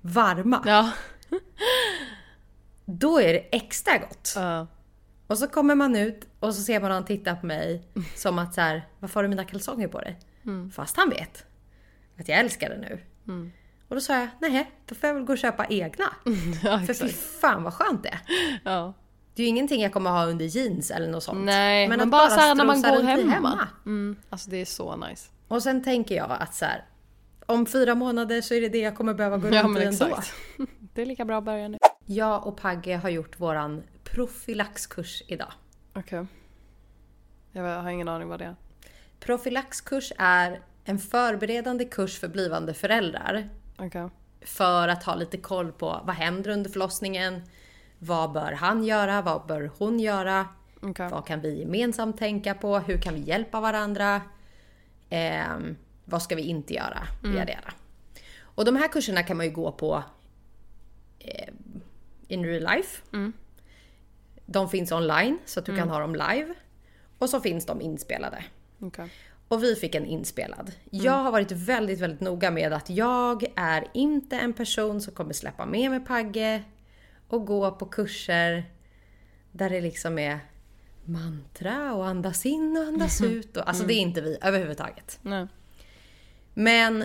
varma, 0.00 0.62
Ja. 0.66 0.90
då 2.84 3.20
är 3.20 3.32
det 3.32 3.56
extra 3.56 3.98
gott. 3.98 4.32
Ja. 4.36 4.66
Och 5.26 5.38
så 5.38 5.48
kommer 5.48 5.74
man 5.74 5.96
ut 5.96 6.28
och 6.40 6.54
så 6.54 6.62
ser 6.62 6.80
man 6.80 6.90
honom 6.90 7.06
titta 7.06 7.36
på 7.36 7.46
mig 7.46 7.82
som 8.16 8.38
att 8.38 8.54
så 8.54 8.60
här, 8.60 8.88
varför 8.98 9.14
har 9.14 9.22
du 9.22 9.28
mina 9.28 9.44
kalsonger 9.44 9.88
på 9.88 10.00
dig? 10.00 10.18
Fast 10.72 10.96
han 10.96 11.10
vet 11.10 11.46
att 12.18 12.28
jag 12.28 12.38
älskar 12.38 12.70
det 12.70 12.78
nu. 12.78 12.98
Och 13.88 13.94
då 13.96 14.00
sa 14.00 14.18
jag, 14.18 14.28
nej, 14.40 14.70
då 14.86 14.94
får 14.94 15.06
jag 15.08 15.14
väl 15.14 15.24
gå 15.24 15.32
och 15.32 15.38
köpa 15.38 15.66
egna. 15.66 16.04
ja, 16.62 16.78
För 16.86 16.94
fy 16.94 17.08
fan 17.08 17.62
vad 17.62 17.74
skönt 17.74 18.02
det 18.02 18.08
är. 18.08 18.20
Ja. 18.64 18.94
Det 19.34 19.42
är 19.42 19.44
ju 19.44 19.48
ingenting 19.48 19.82
jag 19.82 19.92
kommer 19.92 20.10
ha 20.10 20.26
under 20.26 20.44
jeans 20.44 20.90
eller 20.90 21.08
något 21.08 21.22
sånt. 21.22 21.44
Nej, 21.44 21.88
men, 21.88 22.00
att 22.00 22.08
bara, 22.08 22.30
så 22.30 22.40
här 22.40 22.54
när 22.54 22.64
man 22.64 22.82
går 22.82 23.00
i 23.00 23.02
hemma. 23.02 23.68
Mm, 23.86 24.16
alltså 24.30 24.50
det 24.50 24.56
är 24.56 24.64
så 24.64 24.96
nice. 24.96 25.30
Och 25.48 25.62
sen 25.62 25.82
tänker 25.82 26.14
jag 26.14 26.36
att 26.40 26.54
så 26.54 26.64
här, 26.64 26.84
om 27.46 27.66
fyra 27.66 27.94
månader 27.94 28.40
så 28.40 28.54
är 28.54 28.60
det 28.60 28.68
det 28.68 28.78
jag 28.78 28.96
kommer 28.96 29.14
behöva 29.14 29.36
gå 29.36 29.48
Ja 29.48 29.62
runt 29.62 29.72
men 29.72 29.82
i 29.82 29.86
ändå. 29.86 30.18
Det 30.94 31.02
är 31.02 31.06
lika 31.06 31.24
bra 31.24 31.38
att 31.38 31.44
börja 31.44 31.68
nu. 31.68 31.78
Jag 32.06 32.46
och 32.46 32.56
Pagge 32.56 32.96
har 32.96 33.08
gjort 33.08 33.40
våran 33.40 33.82
profylaxkurs 34.04 35.22
idag. 35.28 35.52
Okej. 35.94 36.26
Jag 37.52 37.82
har 37.82 37.90
ingen 37.90 38.08
aning 38.08 38.28
vad 38.28 38.38
det 38.38 38.44
är. 38.44 38.56
Profylaxkurs 39.20 40.12
är 40.18 40.60
en 40.84 40.98
förberedande 40.98 41.84
kurs 41.84 42.18
för 42.18 42.28
blivande 42.28 42.74
föräldrar. 42.74 43.48
Okej. 43.78 44.08
För 44.40 44.88
att 44.88 45.04
ha 45.04 45.14
lite 45.14 45.36
koll 45.36 45.72
på 45.72 46.00
vad 46.04 46.16
händer 46.16 46.50
under 46.50 46.70
förlossningen? 46.70 47.42
Vad 48.04 48.32
bör 48.32 48.52
han 48.52 48.84
göra? 48.84 49.22
Vad 49.22 49.46
bör 49.46 49.70
hon 49.78 50.00
göra? 50.00 50.48
Okej. 50.80 51.08
Vad 51.10 51.26
kan 51.26 51.40
vi 51.40 51.60
gemensamt 51.60 52.18
tänka 52.18 52.54
på? 52.54 52.78
Hur 52.78 52.98
kan 52.98 53.14
vi 53.14 53.20
hjälpa 53.20 53.60
varandra? 53.60 54.20
Ehm, 55.10 55.76
vad 56.04 56.22
ska 56.22 56.34
vi 56.34 56.42
inte 56.42 56.74
göra? 56.74 57.02
Yada, 57.24 57.52
yada. 57.52 57.72
Och 58.40 58.64
de 58.64 58.76
här 58.76 58.88
kurserna 58.88 59.22
kan 59.22 59.36
man 59.36 59.46
ju 59.46 59.52
gå 59.52 59.72
på 59.72 60.02
eh, 61.18 61.48
in 62.28 62.44
real 62.44 62.76
life. 62.76 63.02
De 64.46 64.68
finns 64.68 64.92
online 64.92 65.38
så 65.44 65.60
att 65.60 65.66
du 65.66 65.76
kan 65.76 65.88
ha 65.88 65.98
dem 65.98 66.14
live. 66.14 66.54
Och 67.18 67.30
så 67.30 67.40
finns 67.40 67.66
de 67.66 67.80
inspelade. 67.80 68.44
Okej. 68.80 69.10
Och 69.48 69.62
vi 69.62 69.74
fick 69.74 69.94
en 69.94 70.06
inspelad. 70.06 70.72
Jag 70.90 71.12
har 71.12 71.32
varit 71.32 71.52
väldigt, 71.52 72.00
väldigt 72.00 72.20
noga 72.20 72.50
med 72.50 72.72
att 72.72 72.90
jag 72.90 73.44
är 73.56 73.88
inte 73.94 74.36
en 74.36 74.52
person 74.52 75.00
som 75.00 75.14
kommer 75.14 75.32
släppa 75.32 75.66
med 75.66 75.90
mig 75.90 76.00
Pagge 76.00 76.62
och 77.32 77.46
gå 77.46 77.70
på 77.70 77.86
kurser 77.86 78.72
där 79.52 79.70
det 79.70 79.80
liksom 79.80 80.18
är 80.18 80.38
mantra 81.04 81.94
och 81.94 82.06
andas 82.06 82.46
in 82.46 82.76
och 82.76 82.84
andas 82.84 83.20
ut. 83.20 83.56
Och, 83.56 83.68
alltså 83.68 83.84
det 83.84 83.94
är 83.94 83.98
inte 83.98 84.20
vi 84.20 84.38
överhuvudtaget. 84.42 85.18
Nej. 85.22 85.46
Men 86.54 87.04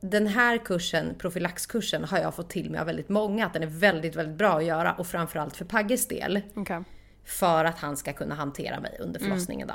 den 0.00 0.26
här 0.26 0.58
kursen, 0.58 1.14
profylaxkursen, 1.18 2.04
har 2.04 2.18
jag 2.18 2.34
fått 2.34 2.50
till 2.50 2.70
mig 2.70 2.80
av 2.80 2.86
väldigt 2.86 3.08
många 3.08 3.46
att 3.46 3.52
den 3.52 3.62
är 3.62 3.66
väldigt, 3.66 4.16
väldigt 4.16 4.38
bra 4.38 4.56
att 4.56 4.64
göra 4.64 4.94
och 4.94 5.06
framförallt 5.06 5.56
för 5.56 5.64
Pagges 5.64 6.08
del. 6.08 6.40
Okej. 6.54 6.84
För 7.24 7.64
att 7.64 7.78
han 7.78 7.96
ska 7.96 8.12
kunna 8.12 8.34
hantera 8.34 8.80
mig 8.80 8.96
under 9.00 9.20
förlossningen 9.20 9.68
då. 9.68 9.74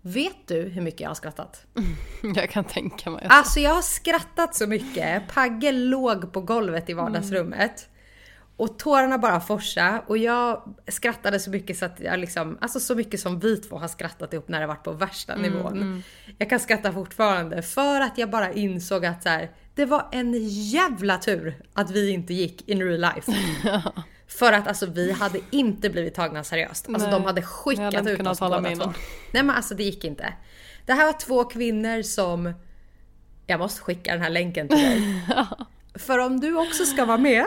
Vet 0.00 0.46
du 0.46 0.62
hur 0.62 0.82
mycket 0.82 1.00
jag 1.00 1.10
har 1.10 1.14
skrattat? 1.14 1.66
Jag 2.34 2.50
kan 2.50 2.64
tänka 2.64 3.10
mig. 3.10 3.26
Alltså 3.28 3.60
jag 3.60 3.74
har 3.74 3.82
skrattat 3.82 4.54
så 4.54 4.66
mycket. 4.66 5.28
Pagge 5.28 5.72
låg 5.72 6.32
på 6.32 6.40
golvet 6.40 6.90
i 6.90 6.92
vardagsrummet. 6.92 7.88
Och 8.56 8.78
tårarna 8.78 9.18
bara 9.18 9.40
forsa 9.40 10.02
och 10.06 10.18
jag 10.18 10.74
skrattade 10.88 11.40
så 11.40 11.50
mycket 11.50 11.78
så 11.78 11.84
att 11.84 12.00
jag 12.00 12.18
liksom, 12.18 12.58
alltså 12.60 12.80
så 12.80 12.94
mycket 12.94 13.20
som 13.20 13.38
vi 13.38 13.56
två 13.56 13.78
har 13.78 13.88
skrattat 13.88 14.32
ihop 14.32 14.48
när 14.48 14.60
det 14.60 14.66
varit 14.66 14.84
på 14.84 14.92
värsta 14.92 15.36
nivån. 15.36 16.02
Jag 16.38 16.50
kan 16.50 16.60
skratta 16.60 16.92
fortfarande 16.92 17.62
för 17.62 18.00
att 18.00 18.18
jag 18.18 18.30
bara 18.30 18.52
insåg 18.52 19.06
att 19.06 19.22
så 19.22 19.28
här, 19.28 19.50
det 19.74 19.84
var 19.84 20.08
en 20.12 20.34
jävla 20.48 21.18
tur 21.18 21.56
att 21.74 21.90
vi 21.90 22.10
inte 22.10 22.34
gick 22.34 22.68
in 22.68 22.82
real 22.82 23.00
life. 23.00 23.32
För 24.28 24.52
att 24.52 24.68
alltså 24.68 24.86
vi 24.86 25.12
hade 25.12 25.40
inte 25.50 25.90
blivit 25.90 26.14
tagna 26.14 26.44
seriöst. 26.44 26.88
Alltså 26.88 27.08
Nej, 27.08 27.18
de 27.18 27.24
hade 27.24 27.42
skickat 27.42 27.94
hade 27.94 28.10
ut 28.10 28.26
oss 28.26 28.40
båda 28.40 28.74
två. 28.74 28.92
Nej 29.32 29.42
men 29.42 29.50
alltså 29.50 29.74
det 29.74 29.82
gick 29.82 30.04
inte. 30.04 30.32
Det 30.86 30.92
här 30.92 31.06
var 31.06 31.12
två 31.12 31.44
kvinnor 31.44 32.02
som... 32.02 32.52
Jag 33.46 33.60
måste 33.60 33.80
skicka 33.80 34.12
den 34.12 34.22
här 34.22 34.30
länken 34.30 34.68
till 34.68 34.78
dig. 34.78 35.22
För 35.98 36.18
om 36.18 36.40
du 36.40 36.56
också 36.56 36.84
ska 36.84 37.04
vara 37.04 37.18
med 37.18 37.44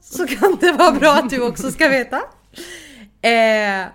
så 0.00 0.26
kan 0.26 0.56
det 0.60 0.72
vara 0.72 0.92
bra 0.92 1.12
att 1.14 1.30
du 1.30 1.40
också 1.42 1.70
ska 1.70 1.88
veta. 1.88 2.16
Eh, 3.22 3.86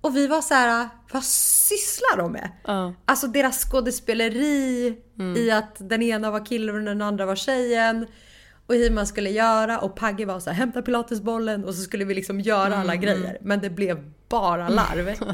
och 0.00 0.16
vi 0.16 0.26
var 0.26 0.40
så 0.40 0.54
här, 0.54 0.88
vad 1.12 1.24
sysslar 1.24 2.16
de 2.16 2.32
med? 2.32 2.50
Ja. 2.66 2.94
Alltså 3.04 3.26
deras 3.26 3.64
skådespeleri 3.64 4.96
Mm. 5.18 5.36
i 5.36 5.50
att 5.50 5.76
den 5.78 6.02
ena 6.02 6.30
var 6.30 6.46
killen 6.46 6.76
och 6.76 6.82
den 6.82 7.02
andra 7.02 7.26
var 7.26 7.36
tjejen. 7.36 8.06
Och 8.66 8.74
hur 8.74 8.90
man 8.90 9.06
skulle 9.06 9.30
göra 9.30 9.78
och 9.78 9.96
Pagge 9.96 10.24
var 10.26 10.40
så 10.40 10.50
här, 10.50 10.56
hämta 10.56 10.82
pilatesbollen 10.82 11.64
och 11.64 11.74
så 11.74 11.82
skulle 11.82 12.04
vi 12.04 12.14
liksom 12.14 12.40
göra 12.40 12.76
alla 12.76 12.92
Mm. 12.94 13.00
grejer. 13.00 13.38
Men 13.40 13.60
det 13.60 13.70
blev 13.70 14.10
bara 14.28 14.68
larv. 14.68 15.14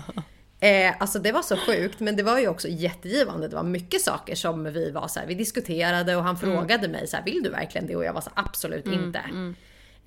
eh, 0.61 0.95
alltså 0.99 1.19
det 1.19 1.33
var 1.33 1.43
så 1.43 1.57
sjukt 1.57 2.01
men 2.01 2.17
det 2.17 2.23
var 2.23 2.39
ju 2.39 2.49
också 2.49 2.69
jättegivande. 2.69 3.49
Det 3.49 3.57
var 3.57 3.63
mycket 3.63 4.01
saker 4.03 4.35
som 4.35 4.65
vi 4.65 4.91
var 4.91 5.09
så 5.09 5.21
här, 5.21 5.27
vi 5.27 5.35
diskuterade 5.35 6.17
och 6.17 6.23
han 6.25 6.37
Mm. 6.37 6.57
frågade 6.57 6.89
mig 6.89 7.07
så 7.07 7.17
här, 7.17 7.25
vill 7.25 7.43
du 7.43 7.51
verkligen 7.51 7.87
det? 7.87 7.97
Och 7.97 8.05
jag 8.05 8.13
var 8.13 8.21
så 8.21 8.31
här, 8.35 8.45
absolut 8.45 8.87
inte. 8.87 9.21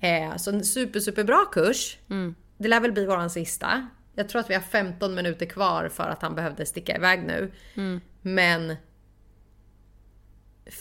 Eh, 0.00 0.36
så 0.36 0.50
en 0.50 0.64
super 0.64 1.00
super 1.00 1.24
bra 1.24 1.44
kurs. 1.52 1.98
Mm. 2.10 2.34
Det 2.58 2.68
lär 2.68 2.80
väl 2.80 2.92
bli 2.92 3.06
våran 3.06 3.30
sista. 3.30 3.88
Jag 4.14 4.28
tror 4.28 4.40
att 4.40 4.50
vi 4.50 4.54
har 4.54 4.60
15 4.60 5.14
minuter 5.14 5.46
kvar 5.46 5.88
för 5.88 6.08
att 6.08 6.22
han 6.22 6.34
behövde 6.34 6.66
sticka 6.66 6.96
iväg 6.96 7.22
nu. 7.26 7.52
Mm. 7.74 8.00
Men... 8.22 8.76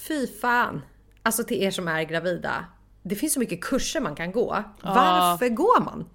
Fy 0.08 0.28
fan. 0.28 0.82
Alltså 1.24 1.44
till 1.44 1.64
er 1.64 1.72
som 1.72 1.88
är 1.88 2.04
gravida. 2.04 2.66
Det 3.04 3.16
finns 3.16 3.34
så 3.34 3.40
mycket 3.40 3.62
kurser 3.64 4.00
man 4.02 4.16
kan 4.16 4.32
gå. 4.32 4.64
Varför 4.82 5.50
går 5.50 5.84
man? 5.84 6.10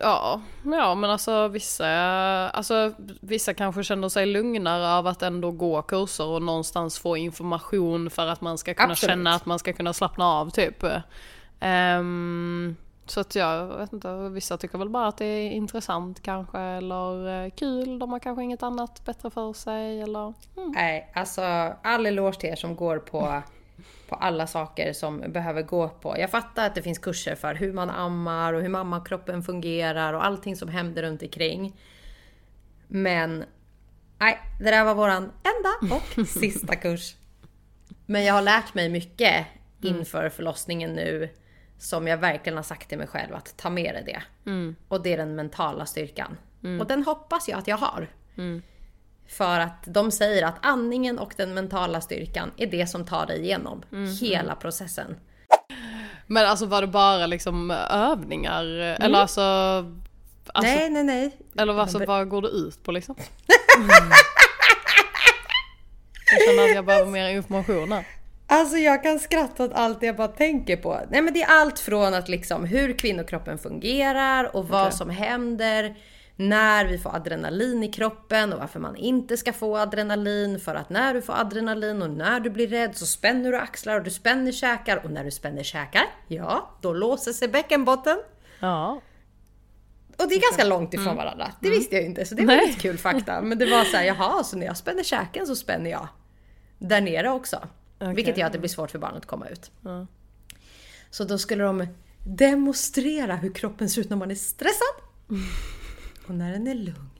Ja, 0.00 0.40
ja 0.64 0.94
men 0.94 1.10
alltså 1.10 1.48
vissa, 1.48 1.88
alltså 2.50 2.92
vissa 3.20 3.54
kanske 3.54 3.84
känner 3.84 4.08
sig 4.08 4.26
lugnare 4.26 4.98
av 4.98 5.06
att 5.06 5.22
ändå 5.22 5.50
gå 5.50 5.82
kurser 5.82 6.26
och 6.26 6.42
någonstans 6.42 6.98
få 6.98 7.16
information 7.16 8.10
för 8.10 8.26
att 8.26 8.40
man 8.40 8.58
ska 8.58 8.74
kunna 8.74 8.92
Absolut. 8.92 9.10
känna 9.10 9.34
att 9.34 9.46
man 9.46 9.58
ska 9.58 9.72
kunna 9.72 9.92
slappna 9.92 10.24
av 10.24 10.50
typ. 10.50 10.84
Ehm, 11.60 12.76
så 13.06 13.20
att 13.20 13.34
jag 13.34 13.66
vet 13.66 13.92
inte, 13.92 14.28
vissa 14.28 14.56
tycker 14.56 14.78
väl 14.78 14.88
bara 14.88 15.06
att 15.08 15.16
det 15.16 15.24
är 15.24 15.50
intressant 15.50 16.22
kanske 16.22 16.58
eller 16.58 17.44
eh, 17.44 17.50
kul, 17.50 17.98
de 17.98 18.12
har 18.12 18.18
kanske 18.18 18.42
inget 18.42 18.62
annat 18.62 19.04
bättre 19.04 19.30
för 19.30 19.52
sig 19.52 20.02
eller... 20.02 20.34
Mm. 20.56 20.72
Nej, 20.74 21.10
alltså 21.14 21.42
all 21.82 22.06
eloge 22.06 22.40
till 22.40 22.50
er 22.50 22.56
som 22.56 22.76
går 22.76 22.98
på, 22.98 23.42
på 24.08 24.14
alla 24.14 24.46
saker 24.46 24.92
som 24.92 25.32
behöver 25.32 25.62
gå 25.62 25.88
på. 25.88 26.18
Jag 26.18 26.30
fattar 26.30 26.66
att 26.66 26.74
det 26.74 26.82
finns 26.82 26.98
kurser 26.98 27.34
för 27.34 27.54
hur 27.54 27.72
man 27.72 27.90
ammar 27.90 28.52
och 28.52 28.62
hur 28.62 28.68
mammakroppen 28.68 29.42
fungerar 29.42 30.12
och 30.14 30.24
allting 30.24 30.56
som 30.56 30.68
händer 30.68 31.02
runt 31.02 31.22
omkring. 31.22 31.76
Men 32.88 33.44
nej, 34.18 34.38
det 34.58 34.70
där 34.70 34.84
var 34.84 34.94
våran 34.94 35.22
enda 35.22 35.96
och 35.96 36.26
sista 36.28 36.76
kurs. 36.76 37.14
Men 38.06 38.24
jag 38.24 38.34
har 38.34 38.42
lärt 38.42 38.74
mig 38.74 38.88
mycket 38.88 39.46
inför 39.82 40.28
förlossningen 40.28 40.92
nu 40.92 41.28
som 41.78 42.06
jag 42.06 42.16
verkligen 42.16 42.56
har 42.56 42.62
sagt 42.62 42.88
till 42.88 42.98
mig 42.98 43.06
själv 43.06 43.34
att 43.34 43.56
ta 43.56 43.70
med 43.70 43.94
dig 43.94 44.04
det. 44.04 44.22
Och 44.88 45.02
det 45.02 45.12
är 45.12 45.16
den 45.16 45.34
mentala 45.34 45.86
styrkan. 45.86 46.36
Och 46.80 46.86
den 46.86 47.02
hoppas 47.04 47.48
jag 47.48 47.58
att 47.58 47.68
jag 47.68 47.76
har. 47.76 48.08
För 49.28 49.60
att 49.60 49.84
de 49.86 50.10
säger 50.10 50.42
att 50.42 50.54
andningen 50.62 51.18
och 51.18 51.34
den 51.36 51.54
mentala 51.54 52.00
styrkan 52.00 52.50
är 52.56 52.66
det 52.66 52.86
som 52.86 53.06
tar 53.06 53.26
dig 53.26 53.40
igenom 53.40 53.82
hela 54.20 54.54
processen. 54.54 55.16
Men 56.26 56.46
alltså 56.46 56.66
var 56.66 56.80
det 56.80 56.86
bara 56.86 57.26
liksom 57.26 57.70
övningar? 57.90 58.64
Eller 58.64 59.18
alltså... 59.18 59.40
alltså 59.40 60.74
nej, 60.74 60.90
nej, 60.90 61.04
nej. 61.04 61.36
Eller 61.58 61.78
alltså, 61.78 62.04
vad 62.06 62.28
går 62.28 62.42
det 62.42 62.48
ut 62.48 62.82
på 62.82 62.92
liksom? 62.92 63.16
känner 66.46 66.64
att 66.68 66.74
jag 66.74 66.84
behöver 66.84 67.10
mer 67.10 67.28
information 67.28 67.92
här. 67.92 68.06
Alltså 68.46 68.76
jag 68.76 69.02
kan 69.02 69.18
skratta 69.18 69.64
åt 69.64 69.72
allt 69.72 70.02
jag 70.02 70.16
bara 70.16 70.28
tänker 70.28 70.76
på. 70.76 71.00
Nej 71.10 71.22
men 71.22 71.34
det 71.34 71.42
är 71.42 71.60
allt 71.60 71.78
från 71.78 72.14
att 72.14 72.28
liksom 72.28 72.64
hur 72.64 72.98
kvinnokroppen 72.98 73.58
fungerar 73.58 74.56
och 74.56 74.68
vad 74.68 74.86
Okej. 74.86 74.98
som 74.98 75.10
händer 75.10 75.96
när 76.36 76.84
vi 76.84 76.98
får 76.98 77.16
adrenalin 77.16 77.82
i 77.82 77.92
kroppen 77.92 78.52
och 78.52 78.58
varför 78.58 78.80
man 78.80 78.96
inte 78.96 79.36
ska 79.36 79.52
få 79.52 79.76
adrenalin. 79.76 80.60
För 80.60 80.74
att 80.74 80.90
när 80.90 81.14
du 81.14 81.22
får 81.22 81.32
adrenalin 81.32 82.02
och 82.02 82.10
när 82.10 82.40
du 82.40 82.50
blir 82.50 82.68
rädd 82.68 82.96
så 82.96 83.06
spänner 83.06 83.52
du 83.52 83.58
axlar 83.58 83.98
och 83.98 84.04
du 84.04 84.10
spänner 84.10 84.52
käkar 84.52 85.04
och 85.04 85.10
när 85.10 85.24
du 85.24 85.30
spänner 85.30 85.62
käkar, 85.62 86.02
ja, 86.28 86.70
då 86.80 86.92
låser 86.92 87.32
sig 87.32 87.48
bäckenbotten. 87.48 88.18
Ja. 88.60 89.00
Och 90.16 90.28
det 90.28 90.34
är 90.34 90.40
ganska 90.40 90.64
långt 90.64 90.94
ifrån 90.94 91.16
varandra. 91.16 91.52
Det 91.60 91.70
visste 91.70 91.94
jag 91.94 92.04
inte, 92.04 92.24
så 92.24 92.34
det 92.34 92.46
var 92.46 92.56
Nej. 92.56 92.66
lite 92.66 92.80
kul 92.80 92.98
fakta. 92.98 93.40
Men 93.42 93.58
det 93.58 93.66
var 93.66 93.84
så 93.84 93.96
här, 93.96 94.04
jaha, 94.04 94.44
så 94.44 94.56
när 94.56 94.66
jag 94.66 94.76
spänner 94.76 95.02
käken 95.02 95.46
så 95.46 95.56
spänner 95.56 95.90
jag 95.90 96.08
där 96.78 97.00
nere 97.00 97.30
också. 97.30 97.68
Okej. 97.98 98.14
Vilket 98.14 98.38
gör 98.38 98.46
att 98.46 98.52
det 98.52 98.58
blir 98.58 98.68
svårt 98.68 98.90
för 98.90 98.98
barnet 98.98 99.16
att 99.16 99.26
komma 99.26 99.48
ut. 99.48 99.70
Ja. 99.80 100.06
Så 101.10 101.24
då 101.24 101.38
skulle 101.38 101.64
de 101.64 101.86
demonstrera 102.26 103.36
hur 103.36 103.52
kroppen 103.52 103.90
ser 103.90 104.00
ut 104.00 104.10
när 104.10 104.16
man 104.16 104.30
är 104.30 104.34
stressad. 104.34 104.94
Och 106.26 106.34
när 106.34 106.52
den 106.52 106.66
är 106.66 106.74
lugn. 106.74 107.10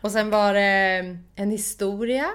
Och 0.00 0.12
sen 0.12 0.30
var 0.30 0.54
det 0.54 1.18
en 1.34 1.50
historia 1.50 2.30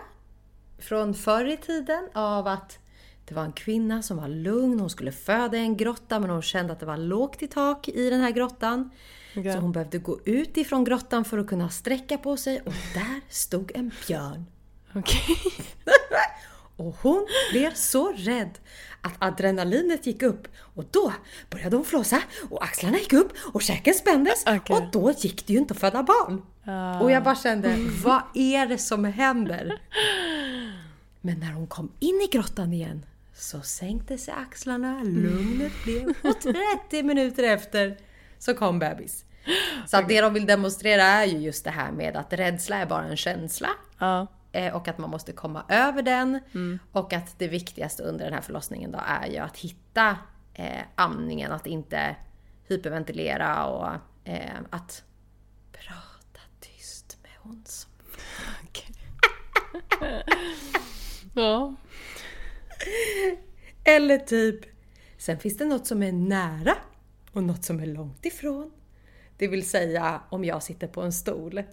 från 0.80 1.14
förr 1.14 1.46
i 1.46 1.58
tiden 1.58 2.10
av 2.14 2.48
att 2.48 2.80
det 3.26 3.36
var 3.36 3.44
en 3.44 3.54
kvinna 3.54 4.02
som 4.02 4.18
var 4.18 4.28
lugn, 4.28 4.80
hon 4.80 4.90
skulle 4.90 5.12
föda 5.12 5.58
i 5.58 5.60
en 5.60 5.78
grotta 5.78 6.20
men 6.20 6.30
hon 6.30 6.42
kände 6.42 6.74
att 6.74 6.80
det 6.80 6.86
var 6.86 6.98
lågt 6.98 7.42
i 7.42 7.48
tak 7.48 7.88
i 7.88 8.10
den 8.10 8.22
här 8.22 8.32
grottan. 8.32 8.90
Okej. 9.38 9.54
Så 9.54 9.60
hon 9.60 9.72
behövde 9.72 9.98
gå 9.98 10.20
ut 10.26 10.58
ifrån 10.58 10.84
grottan 10.84 11.26
för 11.26 11.38
att 11.38 11.48
kunna 11.48 11.70
sträcka 11.70 12.18
på 12.18 12.38
sig 12.38 12.62
och 12.62 12.74
där 12.94 13.22
stod 13.30 13.72
en 13.76 13.92
björn. 14.08 14.46
Okej. 14.94 15.38
Och 16.76 16.96
hon 17.02 17.28
blev 17.52 17.74
så 17.74 18.14
rädd 18.14 18.60
att 19.04 19.14
adrenalinet 19.20 20.06
gick 20.06 20.22
upp 20.22 20.48
och 20.58 20.86
då 20.92 21.14
började 21.50 21.76
hon 21.76 21.86
flåsa 21.86 22.22
och 22.50 22.64
axlarna 22.64 22.98
gick 22.98 23.14
upp 23.14 23.34
och 23.54 23.62
käken 23.62 23.94
spändes 23.94 24.44
Okej. 24.48 24.76
och 24.76 24.84
då 24.92 25.12
gick 25.12 25.48
det 25.48 25.54
ju 25.54 25.60
inte 25.60 25.74
att 25.74 25.80
föda 25.80 26.04
barn. 26.04 26.42
Ah. 26.66 27.00
Och 27.00 27.12
jag 27.12 27.24
bara 27.24 27.36
kände, 27.36 27.76
vad 28.04 28.22
är 28.34 28.66
det 28.68 28.78
som 28.78 29.06
händer? 29.06 29.82
Men 31.22 31.40
när 31.40 31.54
hon 31.54 31.68
kom 31.68 31.92
in 32.00 32.22
i 32.22 32.28
grottan 32.32 32.74
igen 32.74 33.06
så 33.36 33.62
sänkte 33.62 34.18
sig 34.18 34.34
axlarna, 34.38 35.04
lugnet 35.04 35.72
blev 35.84 36.08
och 36.24 36.42
30 36.90 37.04
minuter 37.04 37.44
efter 37.44 37.98
så 38.40 38.54
kom 38.54 38.80
bebis. 38.80 39.26
Så 39.88 39.98
att 39.98 40.08
det 40.08 40.22
de 40.22 40.34
vill 40.34 40.46
demonstrera 40.46 41.04
är 41.04 41.26
ju 41.26 41.38
just 41.38 41.64
det 41.64 41.70
här 41.72 41.92
med 41.92 42.16
att 42.16 42.34
rädsla 42.34 42.78
är 42.78 42.86
bara 42.86 43.04
en 43.04 43.18
känsla 43.18 43.70
Ja. 44.00 44.28
Eh, 44.54 44.76
och 44.76 44.88
att 44.88 44.98
man 44.98 45.10
måste 45.10 45.32
komma 45.32 45.66
över 45.70 46.02
den. 46.02 46.40
Och 46.92 47.14
att 47.14 47.40
det 47.40 47.48
viktigaste 47.48 48.04
under 48.04 48.26
den 48.26 48.34
här 48.34 48.42
förlossningen 48.42 48.92
då 48.92 49.00
är 49.06 49.28
ju 49.28 49.38
att 49.38 49.58
hitta 49.58 50.18
eh, 50.54 50.82
amningen, 50.96 51.52
att 51.52 51.68
inte 51.68 52.16
hyperventilera 52.68 53.66
och 53.66 53.90
eh, 54.24 54.60
att 54.70 55.04
prata 55.72 56.40
tyst 56.60 57.18
med 57.22 57.32
hon 57.40 57.64
som... 57.66 57.90
Ja. 61.36 61.76
Eller 63.84 64.18
typ, 64.18 64.60
sen 65.18 65.40
finns 65.40 65.58
det 65.58 65.66
något 65.66 65.88
som 65.88 66.04
är 66.04 66.12
nära 66.12 66.76
och 67.32 67.44
något 67.44 67.64
som 67.64 67.80
är 67.80 67.86
långt 67.86 68.26
ifrån. 68.26 68.72
Det 69.38 69.48
vill 69.48 69.70
säga 69.70 70.22
om 70.30 70.46
jag 70.46 70.64
sitter 70.64 70.88
på 70.88 71.02
en 71.02 71.14
stol. 71.14 71.64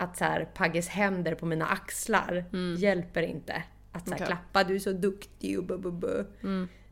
Att 0.00 0.16
så 0.16 0.24
här, 0.24 0.44
Pagges 0.44 0.88
händer 0.88 1.34
på 1.34 1.46
mina 1.46 1.66
axlar 1.66 2.44
hjälper 2.78 3.22
inte. 3.22 3.62
Att 3.92 4.08
så 4.08 4.14
här, 4.14 4.16
Okej. 4.16 4.26
klappa, 4.26 4.64
du 4.64 4.74
är 4.74 4.78
så 4.78 4.92
duktig 4.92 5.58
och 5.58 5.64
bu, 5.64 5.78
bu, 5.78 5.90
bu. 5.90 6.24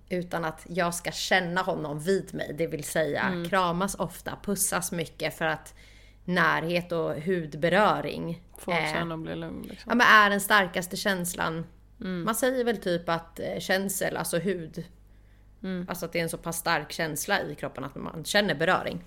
Utan 0.09 0.45
att 0.45 0.67
jag 0.69 0.95
ska 0.95 1.11
känna 1.11 1.63
honom 1.63 2.01
vid 2.01 2.35
mig. 2.35 2.55
Det 2.59 2.67
vill 2.67 2.85
säga 2.85 3.45
kramas 3.51 3.95
ofta, 3.95 4.39
pussas 4.43 4.93
mycket 4.93 5.39
för 5.39 5.45
att 5.45 5.75
närhet 6.25 6.93
och 6.93 7.15
hudberöring 7.23 8.43
Får 8.59 8.73
eh, 8.73 9.17
bli 9.17 9.35
lugn 9.35 9.63
liksom. 9.63 9.91
ja, 9.91 9.95
men 9.95 10.07
är 10.07 10.31
den 10.31 10.41
starkaste 10.41 10.97
känslan. 10.97 11.67
Man 12.25 12.35
säger 12.35 12.65
väl 12.65 12.77
typ 12.77 13.09
att 13.09 13.41
eh, 13.41 13.59
känsel, 13.59 14.17
alltså 14.17 14.39
hud, 14.39 14.85
alltså 15.89 16.07
att 16.07 16.13
det 16.13 16.19
är 16.19 16.23
en 16.23 16.29
så 16.29 16.39
pass 16.39 16.57
stark 16.59 16.93
känsla 16.93 17.43
i 17.43 17.55
kroppen 17.55 17.85
att 17.85 17.95
man 17.95 18.25
känner 18.25 18.55
beröring. 18.55 19.05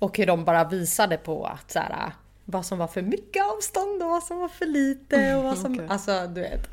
Och 0.00 0.18
hur 0.18 0.26
de 0.26 0.44
bara 0.44 0.64
visade 0.64 1.16
på 1.16 1.44
att 1.46 1.70
så 1.70 1.78
här, 1.78 2.12
vad 2.44 2.66
som 2.66 2.78
var 2.78 2.86
för 2.86 3.02
mycket 3.02 3.44
avstånd 3.44 4.02
och 4.02 4.08
vad 4.08 4.22
som 4.22 4.38
var 4.38 4.48
för 4.48 4.66
lite 4.66 5.34
och 5.34 5.44
vad 5.44 5.58
som, 5.58 5.72
Okej. 5.74 5.86
alltså 5.90 6.26
du 6.26 6.40
vet. 6.40 6.68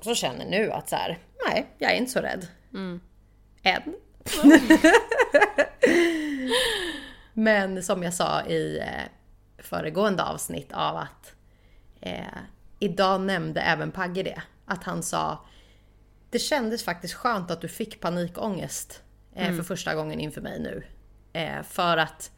Så 0.00 0.14
känner 0.14 0.44
nu 0.50 0.70
att 0.72 0.88
så 0.88 0.96
här, 0.96 1.18
nej, 1.48 1.66
jag 1.78 1.92
är 1.92 1.96
inte 1.96 2.12
så 2.12 2.20
rädd. 2.20 2.46
Än. 3.62 3.94
Men 7.32 7.82
som 7.82 8.02
jag 8.02 8.14
sa 8.14 8.42
i 8.42 8.78
eh, 8.78 9.08
föregående 9.58 10.22
avsnitt 10.22 10.72
av 10.72 10.96
att 10.96 11.34
eh, 12.00 12.38
idag 12.78 13.20
nämnde 13.20 13.60
även 13.60 13.90
Pagge 13.92 14.22
det. 14.22 14.42
Att 14.66 14.84
han 14.84 15.02
sa 15.02 15.44
det 16.32 16.38
kändes 16.38 16.84
faktiskt 16.84 17.14
skönt 17.14 17.50
att 17.50 17.60
du 17.60 17.68
fick 17.68 18.00
panikångest 18.00 19.02
eh, 19.34 19.56
för 19.56 19.62
första 19.62 19.94
gången 19.94 20.20
inför 20.20 20.40
mig 20.40 20.60
nu. 20.60 20.82
Eh, 21.32 21.62
för 21.62 21.96
att 21.96 22.30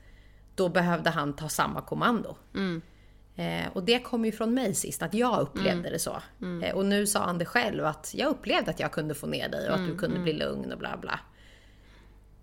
då 0.54 0.68
behövde 0.68 1.10
han 1.10 1.36
ta 1.36 1.48
samma 1.48 1.80
kommando. 1.80 2.36
Eh, 3.36 3.68
och 3.72 3.84
det 3.84 3.98
kom 3.98 4.24
ju 4.24 4.32
från 4.32 4.54
mig 4.54 4.74
sist, 4.74 5.02
att 5.02 5.14
jag 5.14 5.40
upplevde 5.40 5.90
det 5.90 5.98
så. 5.98 6.22
Eh, 6.62 6.74
och 6.74 6.86
nu 6.86 7.06
sa 7.06 7.24
han 7.24 7.38
det 7.38 7.44
själv, 7.44 7.84
att 7.84 8.14
jag 8.14 8.30
upplevde 8.30 8.70
att 8.70 8.80
jag 8.80 8.92
kunde 8.92 9.14
få 9.14 9.26
ner 9.26 9.48
dig 9.48 9.68
och 9.68 9.74
att 9.74 9.86
du 9.86 9.98
kunde 9.98 10.18
bli 10.18 10.32
lugn 10.32 10.72
och 10.72 10.78
bla 10.78 10.96
bla. 10.96 11.20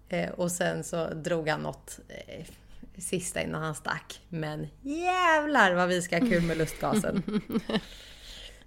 Eh, 0.09 0.29
och 0.29 0.51
sen 0.51 0.83
så 0.83 1.13
drog 1.13 1.49
han 1.49 1.61
något 1.61 1.99
eh, 2.07 2.45
sista 2.97 3.41
innan 3.41 3.63
han 3.63 3.75
stack. 3.75 4.21
Men 4.29 4.67
jävlar 4.81 5.73
vad 5.73 5.87
vi 5.87 6.01
ska 6.01 6.19
ha 6.19 6.27
kul 6.27 6.43
med 6.43 6.57
lustgasen. 6.57 7.23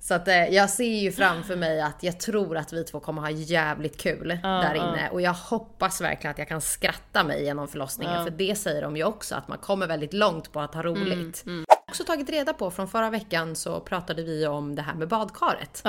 Så 0.05 0.15
att 0.15 0.29
eh, 0.29 0.45
jag 0.45 0.71
ser 0.71 0.99
ju 0.99 1.13
framför 1.13 1.57
mig 1.57 1.81
att 1.81 2.03
jag 2.03 2.21
tror 2.21 2.57
att 2.57 2.73
vi 2.73 2.85
två 2.85 3.01
kommer 3.01 3.23
ha 3.23 3.31
jävligt 3.31 4.01
kul 4.01 4.29
där 4.43 4.75
inne. 4.75 5.09
Och 5.13 5.21
jag 5.21 5.33
hoppas 5.33 6.01
verkligen 6.01 6.31
att 6.31 6.39
jag 6.39 6.49
kan 6.49 6.61
skratta 6.61 7.25
mig 7.25 7.45
genom 7.45 7.69
förlossningen. 7.69 8.25
För 8.25 8.31
det 8.31 8.55
säger 8.55 8.83
de 8.83 8.97
ju 8.97 9.05
också, 9.05 9.35
att 9.35 9.49
man 9.49 9.59
kommer 9.59 9.87
väldigt 9.87 10.13
långt 10.13 10.53
på 10.53 10.61
att 10.61 10.75
ha 10.75 10.83
roligt. 10.83 11.43
Jag 11.47 11.53
har 11.53 11.65
också 11.89 12.05
tagit 12.05 12.31
reda 12.31 12.53
på, 12.53 12.71
från 12.71 12.89
förra 12.89 13.11
veckan 13.11 13.57
så 13.57 13.81
pratade 13.81 14.23
vi 14.23 14.47
om 14.47 14.75
det 14.75 14.83
här 14.83 14.95
med 14.95 15.09
badkaret. 15.09 15.83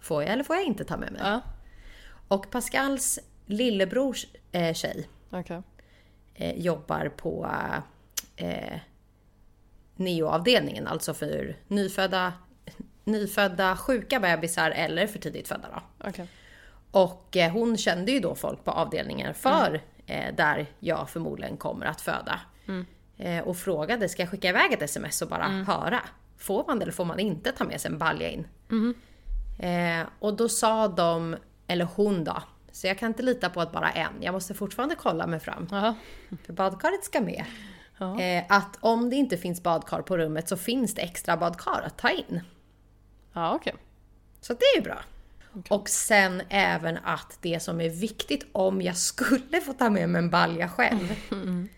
Får 0.00 0.22
jag 0.22 0.32
eller 0.32 0.44
får 0.44 0.56
jag 0.56 0.64
inte 0.64 0.84
ta 0.84 0.96
med 0.96 1.12
mig? 1.12 1.40
Och 2.28 2.50
Pascals 2.50 3.18
lillebrors 3.46 4.26
eh, 4.52 4.74
tjej 4.74 5.08
Okej. 5.30 5.62
eh, 6.34 6.58
jobbar 6.58 7.08
på 7.08 7.50
eh, 8.36 8.78
neoavdelningen, 9.96 10.86
alltså 10.86 11.14
för 11.14 11.56
nyfödda, 11.68 12.32
nyfödda 13.04 13.76
sjuka 13.76 14.20
bebisar 14.20 14.70
eller 14.70 15.06
för 15.06 15.18
tidigt 15.18 15.48
födda. 15.48 15.68
Då. 15.74 16.08
Okej. 16.08 16.28
Och 16.90 17.36
eh, 17.36 17.52
hon 17.52 17.76
kände 17.76 18.12
ju 18.12 18.20
då 18.20 18.34
folk 18.34 18.64
på 18.64 18.70
avdelningen 18.70 19.34
för 19.34 19.80
eh, 20.06 20.34
där 20.34 20.66
jag 20.78 21.10
förmodligen 21.10 21.56
kommer 21.56 21.86
att 21.86 22.00
föda. 22.00 22.40
Eh, 23.16 23.44
och 23.44 23.56
frågade, 23.56 24.08
ska 24.08 24.22
jag 24.22 24.30
skicka 24.30 24.48
iväg 24.48 24.72
ett 24.72 24.82
sms 24.82 25.22
och 25.22 25.28
bara 25.28 25.48
höra? 25.48 26.00
Får 26.38 26.64
man 26.66 26.78
det 26.78 26.82
eller 26.82 26.92
får 26.92 27.04
man 27.04 27.20
inte 27.20 27.52
ta 27.52 27.64
med 27.64 27.80
sig 27.80 27.90
en 27.90 27.98
balja 27.98 28.30
in? 28.30 28.48
Eh, 29.58 30.06
och 30.18 30.34
då 30.34 30.48
sa 30.48 30.88
de, 30.88 31.36
eller 31.66 31.88
hon 31.94 32.24
då, 32.24 32.42
så 32.72 32.86
jag 32.86 32.98
kan 32.98 33.08
inte 33.08 33.22
lita 33.22 33.50
på 33.50 33.60
att 33.60 33.72
bara 33.72 33.90
en, 33.90 34.12
jag 34.20 34.32
måste 34.32 34.54
fortfarande 34.54 34.94
kolla 34.94 35.26
mig 35.26 35.40
fram. 35.40 35.68
Jaha. 35.70 35.94
För 36.46 36.52
badkaret 36.52 37.04
ska 37.04 37.20
med. 37.20 37.44
Ja. 37.98 38.20
Eh, 38.20 38.44
att 38.48 38.78
om 38.80 39.10
det 39.10 39.16
inte 39.16 39.36
finns 39.36 39.62
badkar 39.62 40.02
på 40.02 40.18
rummet 40.18 40.48
så 40.48 40.56
finns 40.56 40.94
det 40.94 41.02
extra 41.02 41.36
badkar 41.36 41.82
att 41.86 41.98
ta 41.98 42.10
in. 42.10 42.40
Ja, 43.32 43.54
okej. 43.54 43.74
Så 44.40 44.52
det 44.52 44.64
är 44.64 44.76
ju 44.76 44.82
bra. 44.82 44.98
Och 45.68 45.88
sen 45.88 46.42
även 46.48 46.98
att 47.04 47.38
det 47.40 47.62
som 47.62 47.80
är 47.80 47.88
viktigt 47.90 48.46
om 48.52 48.82
jag 48.82 48.96
skulle 48.96 49.60
få 49.66 49.72
ta 49.72 49.90
med 49.90 50.08
mig 50.08 50.18
en 50.18 50.30
balja 50.30 50.68
själv 50.68 51.12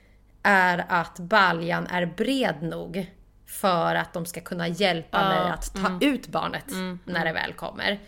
är 0.43 0.85
att 0.89 1.19
baljan 1.19 1.87
är 1.87 2.07
bred 2.07 2.63
nog 2.63 3.11
för 3.47 3.95
att 3.95 4.13
de 4.13 4.27
ska 4.27 4.41
kunna 4.41 4.69
hjälpa 4.69 5.29
mig 5.29 5.51
att 5.51 5.75
ta 5.75 5.99
ut 6.01 6.29
barnet 6.29 6.65
när 7.05 7.25
det 7.25 7.33
väl 7.33 7.53
kommer. 7.53 7.99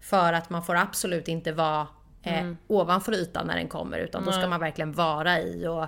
För 0.00 0.32
att 0.32 0.50
man 0.50 0.64
får 0.64 0.74
absolut 0.76 1.28
inte 1.28 1.52
vara 1.52 1.86
eh, 2.22 2.52
ovanför 2.66 3.12
ytan 3.12 3.46
när 3.46 3.56
den 3.56 3.68
kommer 3.68 3.98
utan 3.98 4.24
då 4.24 4.32
ska 4.32 4.48
man 4.48 4.60
verkligen 4.60 4.92
vara 4.92 5.40
i 5.40 5.66
och 5.66 5.86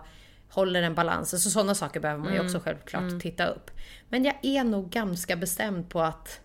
håller 0.50 0.82
en 0.82 0.94
balans. 0.94 1.42
Så 1.42 1.50
sådana 1.50 1.74
saker 1.74 2.00
behöver 2.00 2.24
man 2.24 2.32
ju 2.32 2.40
också 2.44 2.60
självklart 2.60 3.20
titta 3.20 3.46
upp. 3.46 3.70
Men 4.08 4.24
jag 4.24 4.34
är 4.42 4.64
nog 4.64 4.90
ganska 4.90 5.36
bestämd 5.36 5.88
på 5.88 6.00
att 6.00 6.40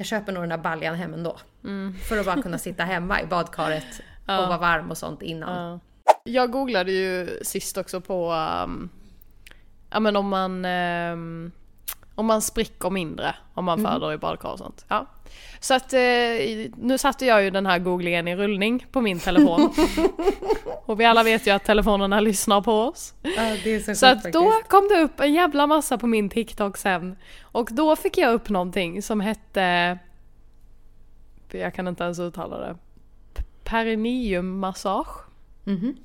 jag 0.00 0.06
köper 0.06 0.32
nog 0.32 0.42
den 0.42 0.48
där 0.48 0.58
baljan 0.58 0.94
hem 0.94 1.14
ändå. 1.14 1.36
För 2.08 2.18
att 2.18 2.26
bara 2.26 2.42
kunna 2.42 2.58
sitta 2.58 2.84
hemma 2.84 3.22
i 3.22 3.26
badkaret 3.26 4.00
och 4.26 4.48
vara 4.48 4.58
varm 4.58 4.90
och 4.90 4.98
sånt 4.98 5.22
innan. 5.22 5.80
Ja. 6.04 6.12
Jag 6.24 6.50
googlade 6.50 6.92
ju 6.92 7.38
sist 7.42 7.76
också 7.76 8.00
på 8.00 8.32
um, 8.32 8.88
ja 9.90 10.00
men 10.00 10.16
om 10.16 10.28
man, 10.28 10.64
ehm, 10.64 11.52
om 12.20 12.26
man 12.26 12.42
spricker 12.42 12.90
mindre 12.90 13.34
om 13.54 13.64
man 13.64 13.84
föder 13.84 14.12
i 14.12 14.18
badkar 14.18 14.48
och 14.48 14.58
sånt. 14.58 14.84
Ja. 14.88 15.06
Så 15.60 15.74
att 15.74 15.92
eh, 15.92 16.00
nu 16.76 16.98
satte 16.98 17.26
jag 17.26 17.42
ju 17.42 17.50
den 17.50 17.66
här 17.66 17.78
googlingen 17.78 18.28
i 18.28 18.36
rullning 18.36 18.86
på 18.92 19.00
min 19.00 19.20
telefon. 19.20 19.72
och 20.86 21.00
vi 21.00 21.04
alla 21.04 21.22
vet 21.22 21.46
ju 21.46 21.50
att 21.50 21.64
telefonerna 21.64 22.20
lyssnar 22.20 22.60
på 22.60 22.72
oss. 22.72 23.14
Ja, 23.22 23.56
det 23.64 23.80
så, 23.80 23.94
Så 23.94 24.06
att 24.06 24.32
då 24.32 24.52
kom 24.68 24.88
det 24.88 25.00
upp 25.00 25.20
en 25.20 25.34
jävla 25.34 25.66
massa 25.66 25.98
på 25.98 26.06
min 26.06 26.28
TikTok 26.30 26.76
sen. 26.76 27.16
Och 27.42 27.68
då 27.72 27.96
fick 27.96 28.18
jag 28.18 28.32
upp 28.34 28.48
någonting 28.48 29.02
som 29.02 29.20
hette... 29.20 29.98
Jag 31.52 31.74
kan 31.74 31.88
inte 31.88 32.04
ens 32.04 32.18
uttala 32.18 32.58
det. 32.58 32.76
Perineummassage. 33.64 35.24
Mhm. 35.64 35.96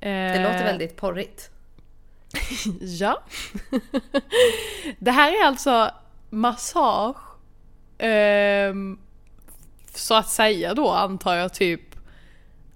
Det 0.00 0.08
Eh, 0.08 0.42
låter 0.42 0.64
väldigt 0.64 0.96
porrigt. 0.96 1.50
Ja. 2.80 3.22
det 4.98 5.10
här 5.10 5.32
är 5.42 5.46
alltså 5.46 5.90
massage. 6.30 7.16
ehm, 7.98 8.98
så 9.94 10.14
att 10.14 10.28
säga 10.28 10.74
då 10.74 10.90
antar 10.90 11.34
jag 11.34 11.54
typ. 11.54 11.80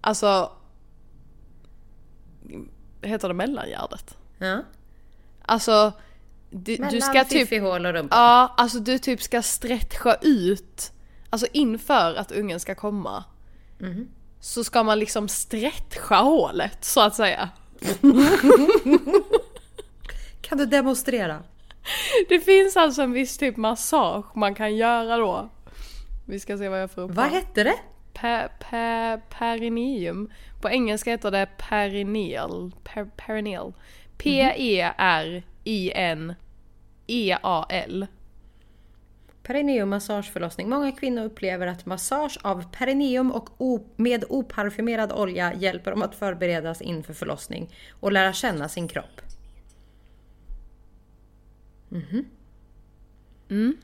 Alltså. 0.00 0.52
Heter 3.02 3.28
det 3.28 3.34
mellangärdet? 3.34 4.16
Ja. 4.38 4.62
Alltså. 5.42 5.92
Du, 6.50 6.72
Mellan 6.78 6.92
du 6.94 7.00
ska 7.00 7.24
typ. 7.24 7.28
fiffihål 7.32 7.86
och 7.86 7.92
rumpa. 7.92 8.16
Ja, 8.16 8.54
alltså 8.56 8.78
du 8.78 8.98
typ 8.98 9.22
ska 9.22 9.42
stretcha 9.42 10.14
ut. 10.22 10.92
Alltså 11.30 11.46
inför 11.52 12.14
att 12.14 12.32
ungen 12.32 12.60
ska 12.60 12.74
komma. 12.74 13.24
Mhm. 13.78 14.08
Så 14.40 14.64
ska 14.64 14.82
man 14.82 14.98
liksom 14.98 15.28
stretcha 15.28 16.16
hålet 16.16 16.84
så 16.84 17.00
att 17.00 17.14
säga. 17.14 17.48
Kan 20.48 20.58
du 20.58 20.66
demonstrera? 20.66 21.42
Det 22.28 22.40
finns 22.40 22.76
alltså 22.76 23.02
en 23.02 23.12
viss 23.12 23.38
typ 23.38 23.56
massage 23.56 24.36
man 24.36 24.54
kan 24.54 24.76
göra 24.76 25.16
då. 25.16 25.48
Vi 26.26 26.40
ska 26.40 26.58
se 26.58 26.68
vad 26.68 26.82
jag 26.82 26.90
får 26.90 27.02
upp 27.02 27.10
Vad 27.10 27.26
hette 27.26 27.64
det? 27.64 27.74
pe, 28.12 28.48
pe, 28.70 29.20
perineum. 29.38 30.30
På 30.60 30.68
engelska 30.70 31.10
heter 31.10 31.30
det 31.30 31.48
perineal. 31.58 32.72
Per, 32.84 33.04
perineal. 33.04 33.72
P-E-R-I-N-E-A-L. 37.06 38.06
Perineum 39.42 39.88
massageförlossning. 39.90 40.68
Många 40.68 40.92
kvinnor 40.92 41.24
upplever 41.24 41.66
att 41.66 41.86
massage 41.86 42.38
av 42.42 42.70
perineum 42.72 43.32
och 43.32 43.50
o- 43.58 43.86
med 43.96 44.24
oparfymerad 44.28 45.12
olja 45.12 45.54
hjälper 45.54 45.90
dem 45.90 46.02
att 46.02 46.14
förberedas 46.14 46.82
inför 46.82 47.14
förlossning 47.14 47.74
och 48.00 48.12
lära 48.12 48.32
känna 48.32 48.68
sin 48.68 48.88
kropp. 48.88 49.20
Mhm. 51.96 52.24
Mm. 53.50 53.76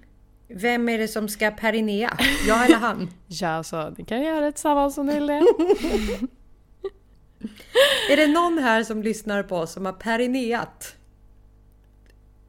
Vem 0.49 0.89
är 0.89 0.99
det 0.99 1.09
som 1.09 1.29
ska 1.29 1.51
perinea? 1.51 2.17
Jag 2.47 2.65
eller 2.65 2.79
han? 2.79 3.11
Ja, 3.27 3.63
så 3.63 3.91
ni 3.91 4.05
kan 4.05 4.23
göra 4.23 4.41
det 4.41 4.53
tillsammans 4.53 4.99
om 4.99 5.07
ni 5.07 5.15
vill 5.15 5.27
det. 5.27 5.35
Är 8.11 8.17
det 8.17 8.27
någon 8.27 8.59
här 8.59 8.85
som 8.85 9.03
lyssnar 9.03 9.43
på 9.43 9.57
oss 9.57 9.73
som 9.73 9.87
har 9.87 9.93
perineat? 9.93 10.97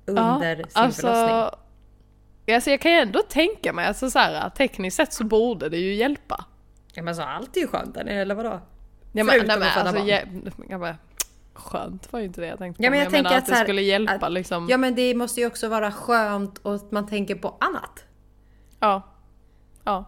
Under 0.06 0.56
sin 0.56 0.64
förlossning? 0.66 1.06
alltså, 1.10 1.56
alltså 2.52 2.70
jag 2.70 2.82
kan 2.82 2.92
ju 2.92 2.98
ändå 2.98 3.22
tänka 3.22 3.74
mig, 3.74 3.86
alltså 3.86 4.10
så 4.10 4.20
här, 4.20 4.50
tekniskt 4.50 4.98
sett 4.98 5.14
så 5.14 5.24
borde 5.24 5.70
det 5.70 5.78
ju 5.78 5.94
hjälpa. 5.94 6.46
Ja, 6.94 7.04
men 7.04 7.16
så 7.16 7.22
allt 7.22 7.58
är 7.58 7.62
ju 7.62 7.68
skönt 7.68 7.98
eller 7.98 8.36
vadå? 8.36 8.62
Ja, 9.16 9.24
men, 9.24 9.46
nej, 9.48 9.60
men, 9.60 9.64
alltså, 9.64 9.98
jag 10.70 10.80
bara, 10.80 10.98
skönt 11.54 12.14
var 12.14 12.20
ju 12.20 12.26
inte 12.26 12.42
det 12.42 12.48
jag 12.48 12.58
tänkte 12.58 12.78
på. 12.78 12.86
Ja, 12.86 12.90
men 12.90 13.00
jag, 13.00 13.10
tänker 13.10 13.24
menar 13.24 13.38
att, 13.38 13.44
att 13.44 13.50
det 13.50 13.64
skulle 13.64 13.82
hjälpa 13.82 14.26
att, 14.26 14.32
liksom. 14.32 14.68
Ja 14.70 14.78
men 14.78 14.96
det 14.96 15.16
måste 15.16 15.42
ju 15.42 15.48
också 15.48 15.68
vara 15.68 15.92
skönt 15.92 16.58
och 16.58 16.76
att 16.76 16.92
man 16.92 17.08
tänker 17.08 17.36
på 17.36 17.58
annat. 17.60 18.06
Ja. 18.80 19.02
Ja. 19.84 20.06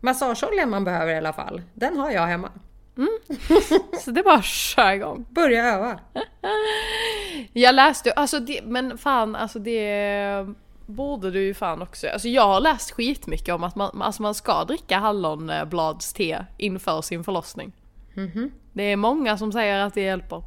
Massageoljan 0.00 0.70
man 0.70 0.84
behöver 0.84 1.12
i 1.12 1.16
alla 1.16 1.32
fall, 1.32 1.62
den 1.74 1.96
har 1.98 2.10
jag 2.10 2.26
hemma. 2.26 2.50
Så 4.00 4.10
det 4.10 4.20
är 4.20 4.24
bara 4.24 4.34
att 4.34 4.44
köra 4.44 4.94
igång. 4.94 5.26
Börja 5.30 5.64
öva. 5.64 5.98
Jag 7.52 7.74
läste, 7.74 8.12
alltså 8.12 8.40
det, 8.40 8.60
men 8.64 8.98
fan 8.98 9.36
alltså 9.36 9.58
det 9.58 10.46
borde 10.86 11.30
du 11.30 11.42
ju 11.42 11.54
fan 11.54 11.82
också. 11.82 12.08
Alltså 12.08 12.28
jag 12.28 12.46
har 12.46 12.60
läst 12.60 12.90
skitmycket 12.90 13.54
om 13.54 13.64
att 13.64 13.76
man, 13.76 14.02
alltså 14.02 14.22
man 14.22 14.34
ska 14.34 14.64
dricka 14.64 14.98
hallonbladste 14.98 16.46
inför 16.58 17.02
sin 17.02 17.24
förlossning. 17.24 17.72
Mhm. 18.14 18.52
Det 18.72 18.82
är 18.82 18.96
många 18.96 19.38
som 19.38 19.52
säger 19.52 19.78
att 19.78 19.94
det 19.94 20.00
hjälper. 20.00 20.42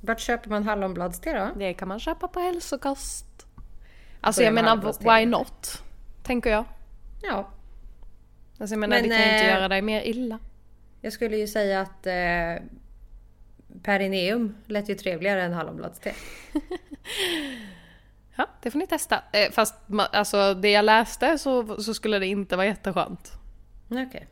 Vart 0.00 0.20
köper 0.20 0.50
man 0.50 0.64
hallonbladste 0.64 1.32
då? 1.38 1.58
Det 1.58 1.74
kan 1.74 1.88
man 1.88 2.00
köpa 2.00 2.28
på 2.28 2.40
hälsokost. 2.40 3.26
Alltså 4.20 4.42
jag 4.42 4.54
menar 4.54 5.16
why 5.18 5.26
not? 5.26 5.82
Tänker 6.22 6.50
jag. 6.50 6.64
Ja, 7.22 7.48
Alltså 8.58 8.74
jag 8.74 8.80
menar 8.80 8.96
Men, 8.96 9.08
det 9.08 9.16
kan 9.16 9.18
ju 9.26 9.32
inte 9.32 9.44
eh, 9.44 9.54
göra 9.54 9.68
dig 9.68 9.82
mer 9.82 10.02
illa. 10.02 10.38
jag 11.00 11.12
skulle 11.12 11.36
ju 11.36 11.46
säga 11.46 11.80
att 11.80 12.06
eh, 12.06 12.64
perineum 13.82 14.56
lät 14.66 14.88
ju 14.88 14.94
trevligare 14.94 15.42
än 15.42 15.52
hallonbladste. 15.52 16.12
Ja, 18.38 18.46
det 18.62 18.70
får 18.70 18.78
ni 18.78 18.86
testa. 18.86 19.22
Eh, 19.32 19.50
fast 19.52 19.74
alltså 20.12 20.54
det 20.54 20.70
jag 20.70 20.84
läste 20.84 21.38
så, 21.38 21.82
så 21.82 21.94
skulle 21.94 22.18
det 22.18 22.26
inte 22.26 22.56
vara 22.56 22.66
jätteskönt. 22.66 23.32
Okej. 23.88 24.26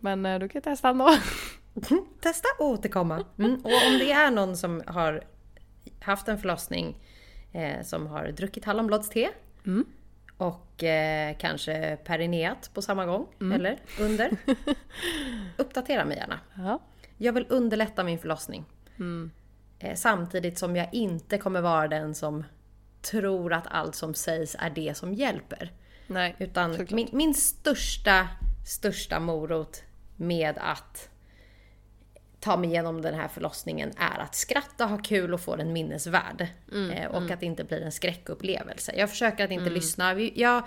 Men 0.00 0.26
eh, 0.26 0.38
du 0.38 0.48
kan 0.48 0.62
testa 0.62 0.88
ändå. 0.88 1.10
Testa 2.20 2.48
och 2.58 2.66
återkomma. 2.66 3.24
Mm. 3.38 3.54
Och 3.54 3.70
om 3.86 3.98
det 3.98 4.12
är 4.12 4.30
någon 4.30 4.56
som 4.56 4.82
har 4.86 5.24
haft 6.00 6.28
en 6.28 6.38
förlossning 6.38 6.96
eh, 7.52 7.82
som 7.82 8.06
har 8.06 8.28
druckit 8.28 8.64
hallonbladste 8.64 9.30
Mm. 9.66 9.84
och 10.36 10.82
eh, 10.84 11.36
kanske 11.38 11.96
perineat 12.04 12.70
på 12.74 12.82
samma 12.82 13.06
gång 13.06 13.26
Mm. 13.40 13.52
eller 13.52 13.78
under. 14.00 14.36
Uppdatera 15.56 16.04
mig 16.04 16.16
gärna. 16.16 16.40
Ja. 16.56 16.80
Jag 17.18 17.32
vill 17.32 17.46
underlätta 17.48 18.04
min 18.04 18.18
förlossning. 18.18 18.64
Mm. 18.98 19.30
Eh, 19.78 19.94
samtidigt 19.94 20.58
som 20.58 20.76
jag 20.76 20.88
inte 20.94 21.38
kommer 21.38 21.60
vara 21.60 21.88
den 21.88 22.14
som 22.14 22.44
tror 23.02 23.52
att 23.52 23.66
allt 23.66 23.94
som 23.94 24.14
sägs 24.14 24.56
är 24.58 24.70
det 24.70 24.96
som 24.96 25.14
hjälper. 25.14 25.72
Nej, 26.06 26.36
Utan 26.38 26.86
min, 26.90 27.08
min 27.12 27.34
största, 27.34 28.28
största 28.66 29.20
morot 29.20 29.82
med 30.16 30.58
att 30.60 31.08
ta 32.44 32.56
mig 32.56 32.70
igenom 32.70 33.02
den 33.02 33.14
här 33.14 33.28
förlossningen 33.28 33.92
är 33.98 34.18
att 34.18 34.34
skratta, 34.34 34.84
ha 34.86 34.98
kul 34.98 35.34
och 35.34 35.40
få 35.40 35.56
den 35.56 35.72
minnesvärd. 35.72 36.46
Mm, 36.72 36.90
eh, 36.90 37.06
och 37.10 37.30
att 37.30 37.40
det 37.40 37.46
inte 37.46 37.64
blir 37.64 37.80
en 37.82 37.92
skräckupplevelse. 37.92 38.92
Jag 38.96 39.10
försöker 39.10 39.44
att 39.44 39.50
inte 39.50 39.70
lyssna. 39.70 40.14
Vi- 40.14 40.32
Jag 40.36 40.62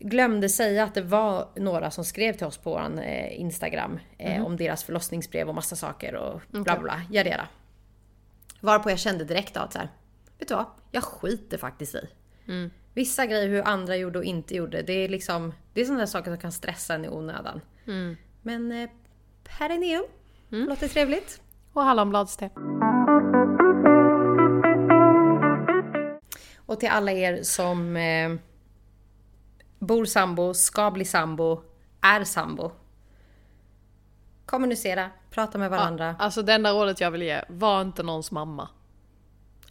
glömde 0.00 0.48
säga 0.48 0.84
att 0.84 0.94
det 0.94 1.02
var 1.02 1.48
några 1.56 1.90
som 1.90 2.04
skrev 2.04 2.32
till 2.32 2.46
oss 2.46 2.58
på 2.58 2.70
vår 2.70 3.00
eh, 3.02 3.40
Instagram 3.40 3.98
eh, 4.18 4.46
om 4.46 4.56
deras 4.56 4.84
förlossningsbrev 4.84 5.48
och 5.48 5.54
massa 5.54 5.76
saker 5.76 6.14
och 6.14 6.40
bla 6.50 6.62
bla 6.62 6.78
bla. 6.78 7.02
Jadera. 7.10 7.48
Varpå 8.60 8.90
jag 8.90 8.98
kände 8.98 9.24
direkt 9.24 9.56
att 9.56 9.72
så 9.72 9.78
här, 9.78 9.88
vet 10.38 10.48
du 10.48 10.54
vad? 10.54 10.66
Jag 10.90 11.04
skiter 11.04 11.58
faktiskt 11.58 11.94
i. 11.94 12.08
Vissa 12.94 13.26
grejer 13.26 13.48
hur 13.48 13.62
andra 13.68 13.96
gjorde 13.96 14.18
och 14.18 14.24
inte 14.24 14.54
gjorde, 14.56 14.82
det 14.82 14.92
är 14.92 15.08
liksom 15.08 15.54
Det 15.72 15.80
är 15.80 15.84
sådana 15.84 16.00
där 16.00 16.06
saker 16.06 16.30
som 16.30 16.38
kan 16.40 16.52
stressa 16.52 16.94
en 16.94 17.04
i 17.04 17.08
onödan. 17.08 17.60
Men 18.42 18.72
eh, 18.72 18.90
perineum, 19.58 20.04
låter 20.48 20.88
trevligt. 20.88 21.40
Och 21.72 21.82
hallonbladste. 21.82 22.50
Och 26.66 26.80
till 26.80 26.88
alla 26.88 27.12
er 27.12 27.42
som 27.42 27.96
eh, 27.96 28.34
bor 29.78 30.04
sambo, 30.04 30.54
ska 30.54 30.90
bli 30.90 31.04
sambo, 31.04 31.62
är 32.00 32.24
sambo. 32.24 32.72
Kommunicera, 34.46 35.10
prata 35.30 35.58
med 35.58 35.70
varandra. 35.70 36.16
Alltså 36.18 36.42
det 36.42 36.52
enda 36.52 36.72
rådet 36.72 37.00
jag 37.00 37.10
vill 37.10 37.22
ge, 37.22 37.40
var 37.48 37.80
inte 37.80 38.02
någons 38.02 38.30
mamma. 38.30 38.68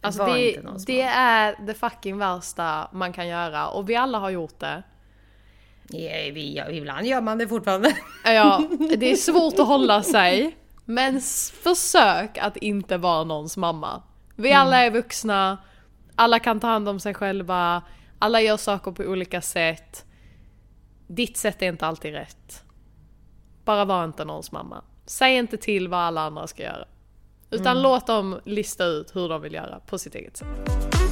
Alltså 0.00 0.22
Var 0.22 0.36
det, 0.36 0.62
någons 0.62 0.84
det 0.84 1.02
är 1.02 1.56
det 1.66 1.74
fucking 1.74 2.18
värsta 2.18 2.88
man 2.92 3.12
kan 3.12 3.28
göra 3.28 3.68
och 3.68 3.88
vi 3.90 3.96
alla 3.96 4.18
har 4.18 4.30
gjort 4.30 4.58
det. 4.58 4.82
Ja, 5.88 6.32
vi, 6.32 6.54
ja, 6.56 6.70
ibland 6.70 7.06
gör 7.06 7.20
man 7.20 7.38
det 7.38 7.48
fortfarande. 7.48 7.96
Ja, 8.24 8.62
det 8.96 9.12
är 9.12 9.16
svårt 9.16 9.58
att 9.58 9.66
hålla 9.66 10.02
sig. 10.02 10.56
Men 10.84 11.20
försök 11.62 12.38
att 12.38 12.56
inte 12.56 12.96
vara 12.96 13.24
någons 13.24 13.56
mamma. 13.56 14.02
Vi 14.36 14.52
alla 14.52 14.78
är 14.78 14.90
vuxna, 14.90 15.58
alla 16.14 16.38
kan 16.38 16.60
ta 16.60 16.66
hand 16.66 16.88
om 16.88 17.00
sig 17.00 17.14
själva, 17.14 17.82
alla 18.18 18.40
gör 18.40 18.56
saker 18.56 18.92
på 18.92 19.02
olika 19.02 19.40
sätt. 19.40 20.04
Ditt 21.06 21.36
sätt 21.36 21.62
är 21.62 21.68
inte 21.68 21.86
alltid 21.86 22.12
rätt. 22.12 22.64
Bara 23.64 23.84
var 23.84 24.04
inte 24.04 24.24
någons 24.24 24.52
mamma. 24.52 24.84
Säg 25.06 25.36
inte 25.36 25.56
till 25.56 25.88
vad 25.88 26.00
alla 26.00 26.20
andra 26.20 26.46
ska 26.46 26.62
göra. 26.62 26.84
Utan 27.50 27.82
låt 27.82 28.06
dem 28.06 28.40
lista 28.44 28.84
ut 28.84 29.16
hur 29.16 29.28
de 29.28 29.42
vill 29.42 29.54
göra 29.54 29.80
på 29.86 29.98
sitt 29.98 30.14
eget 30.14 30.36
sätt. 30.36 31.03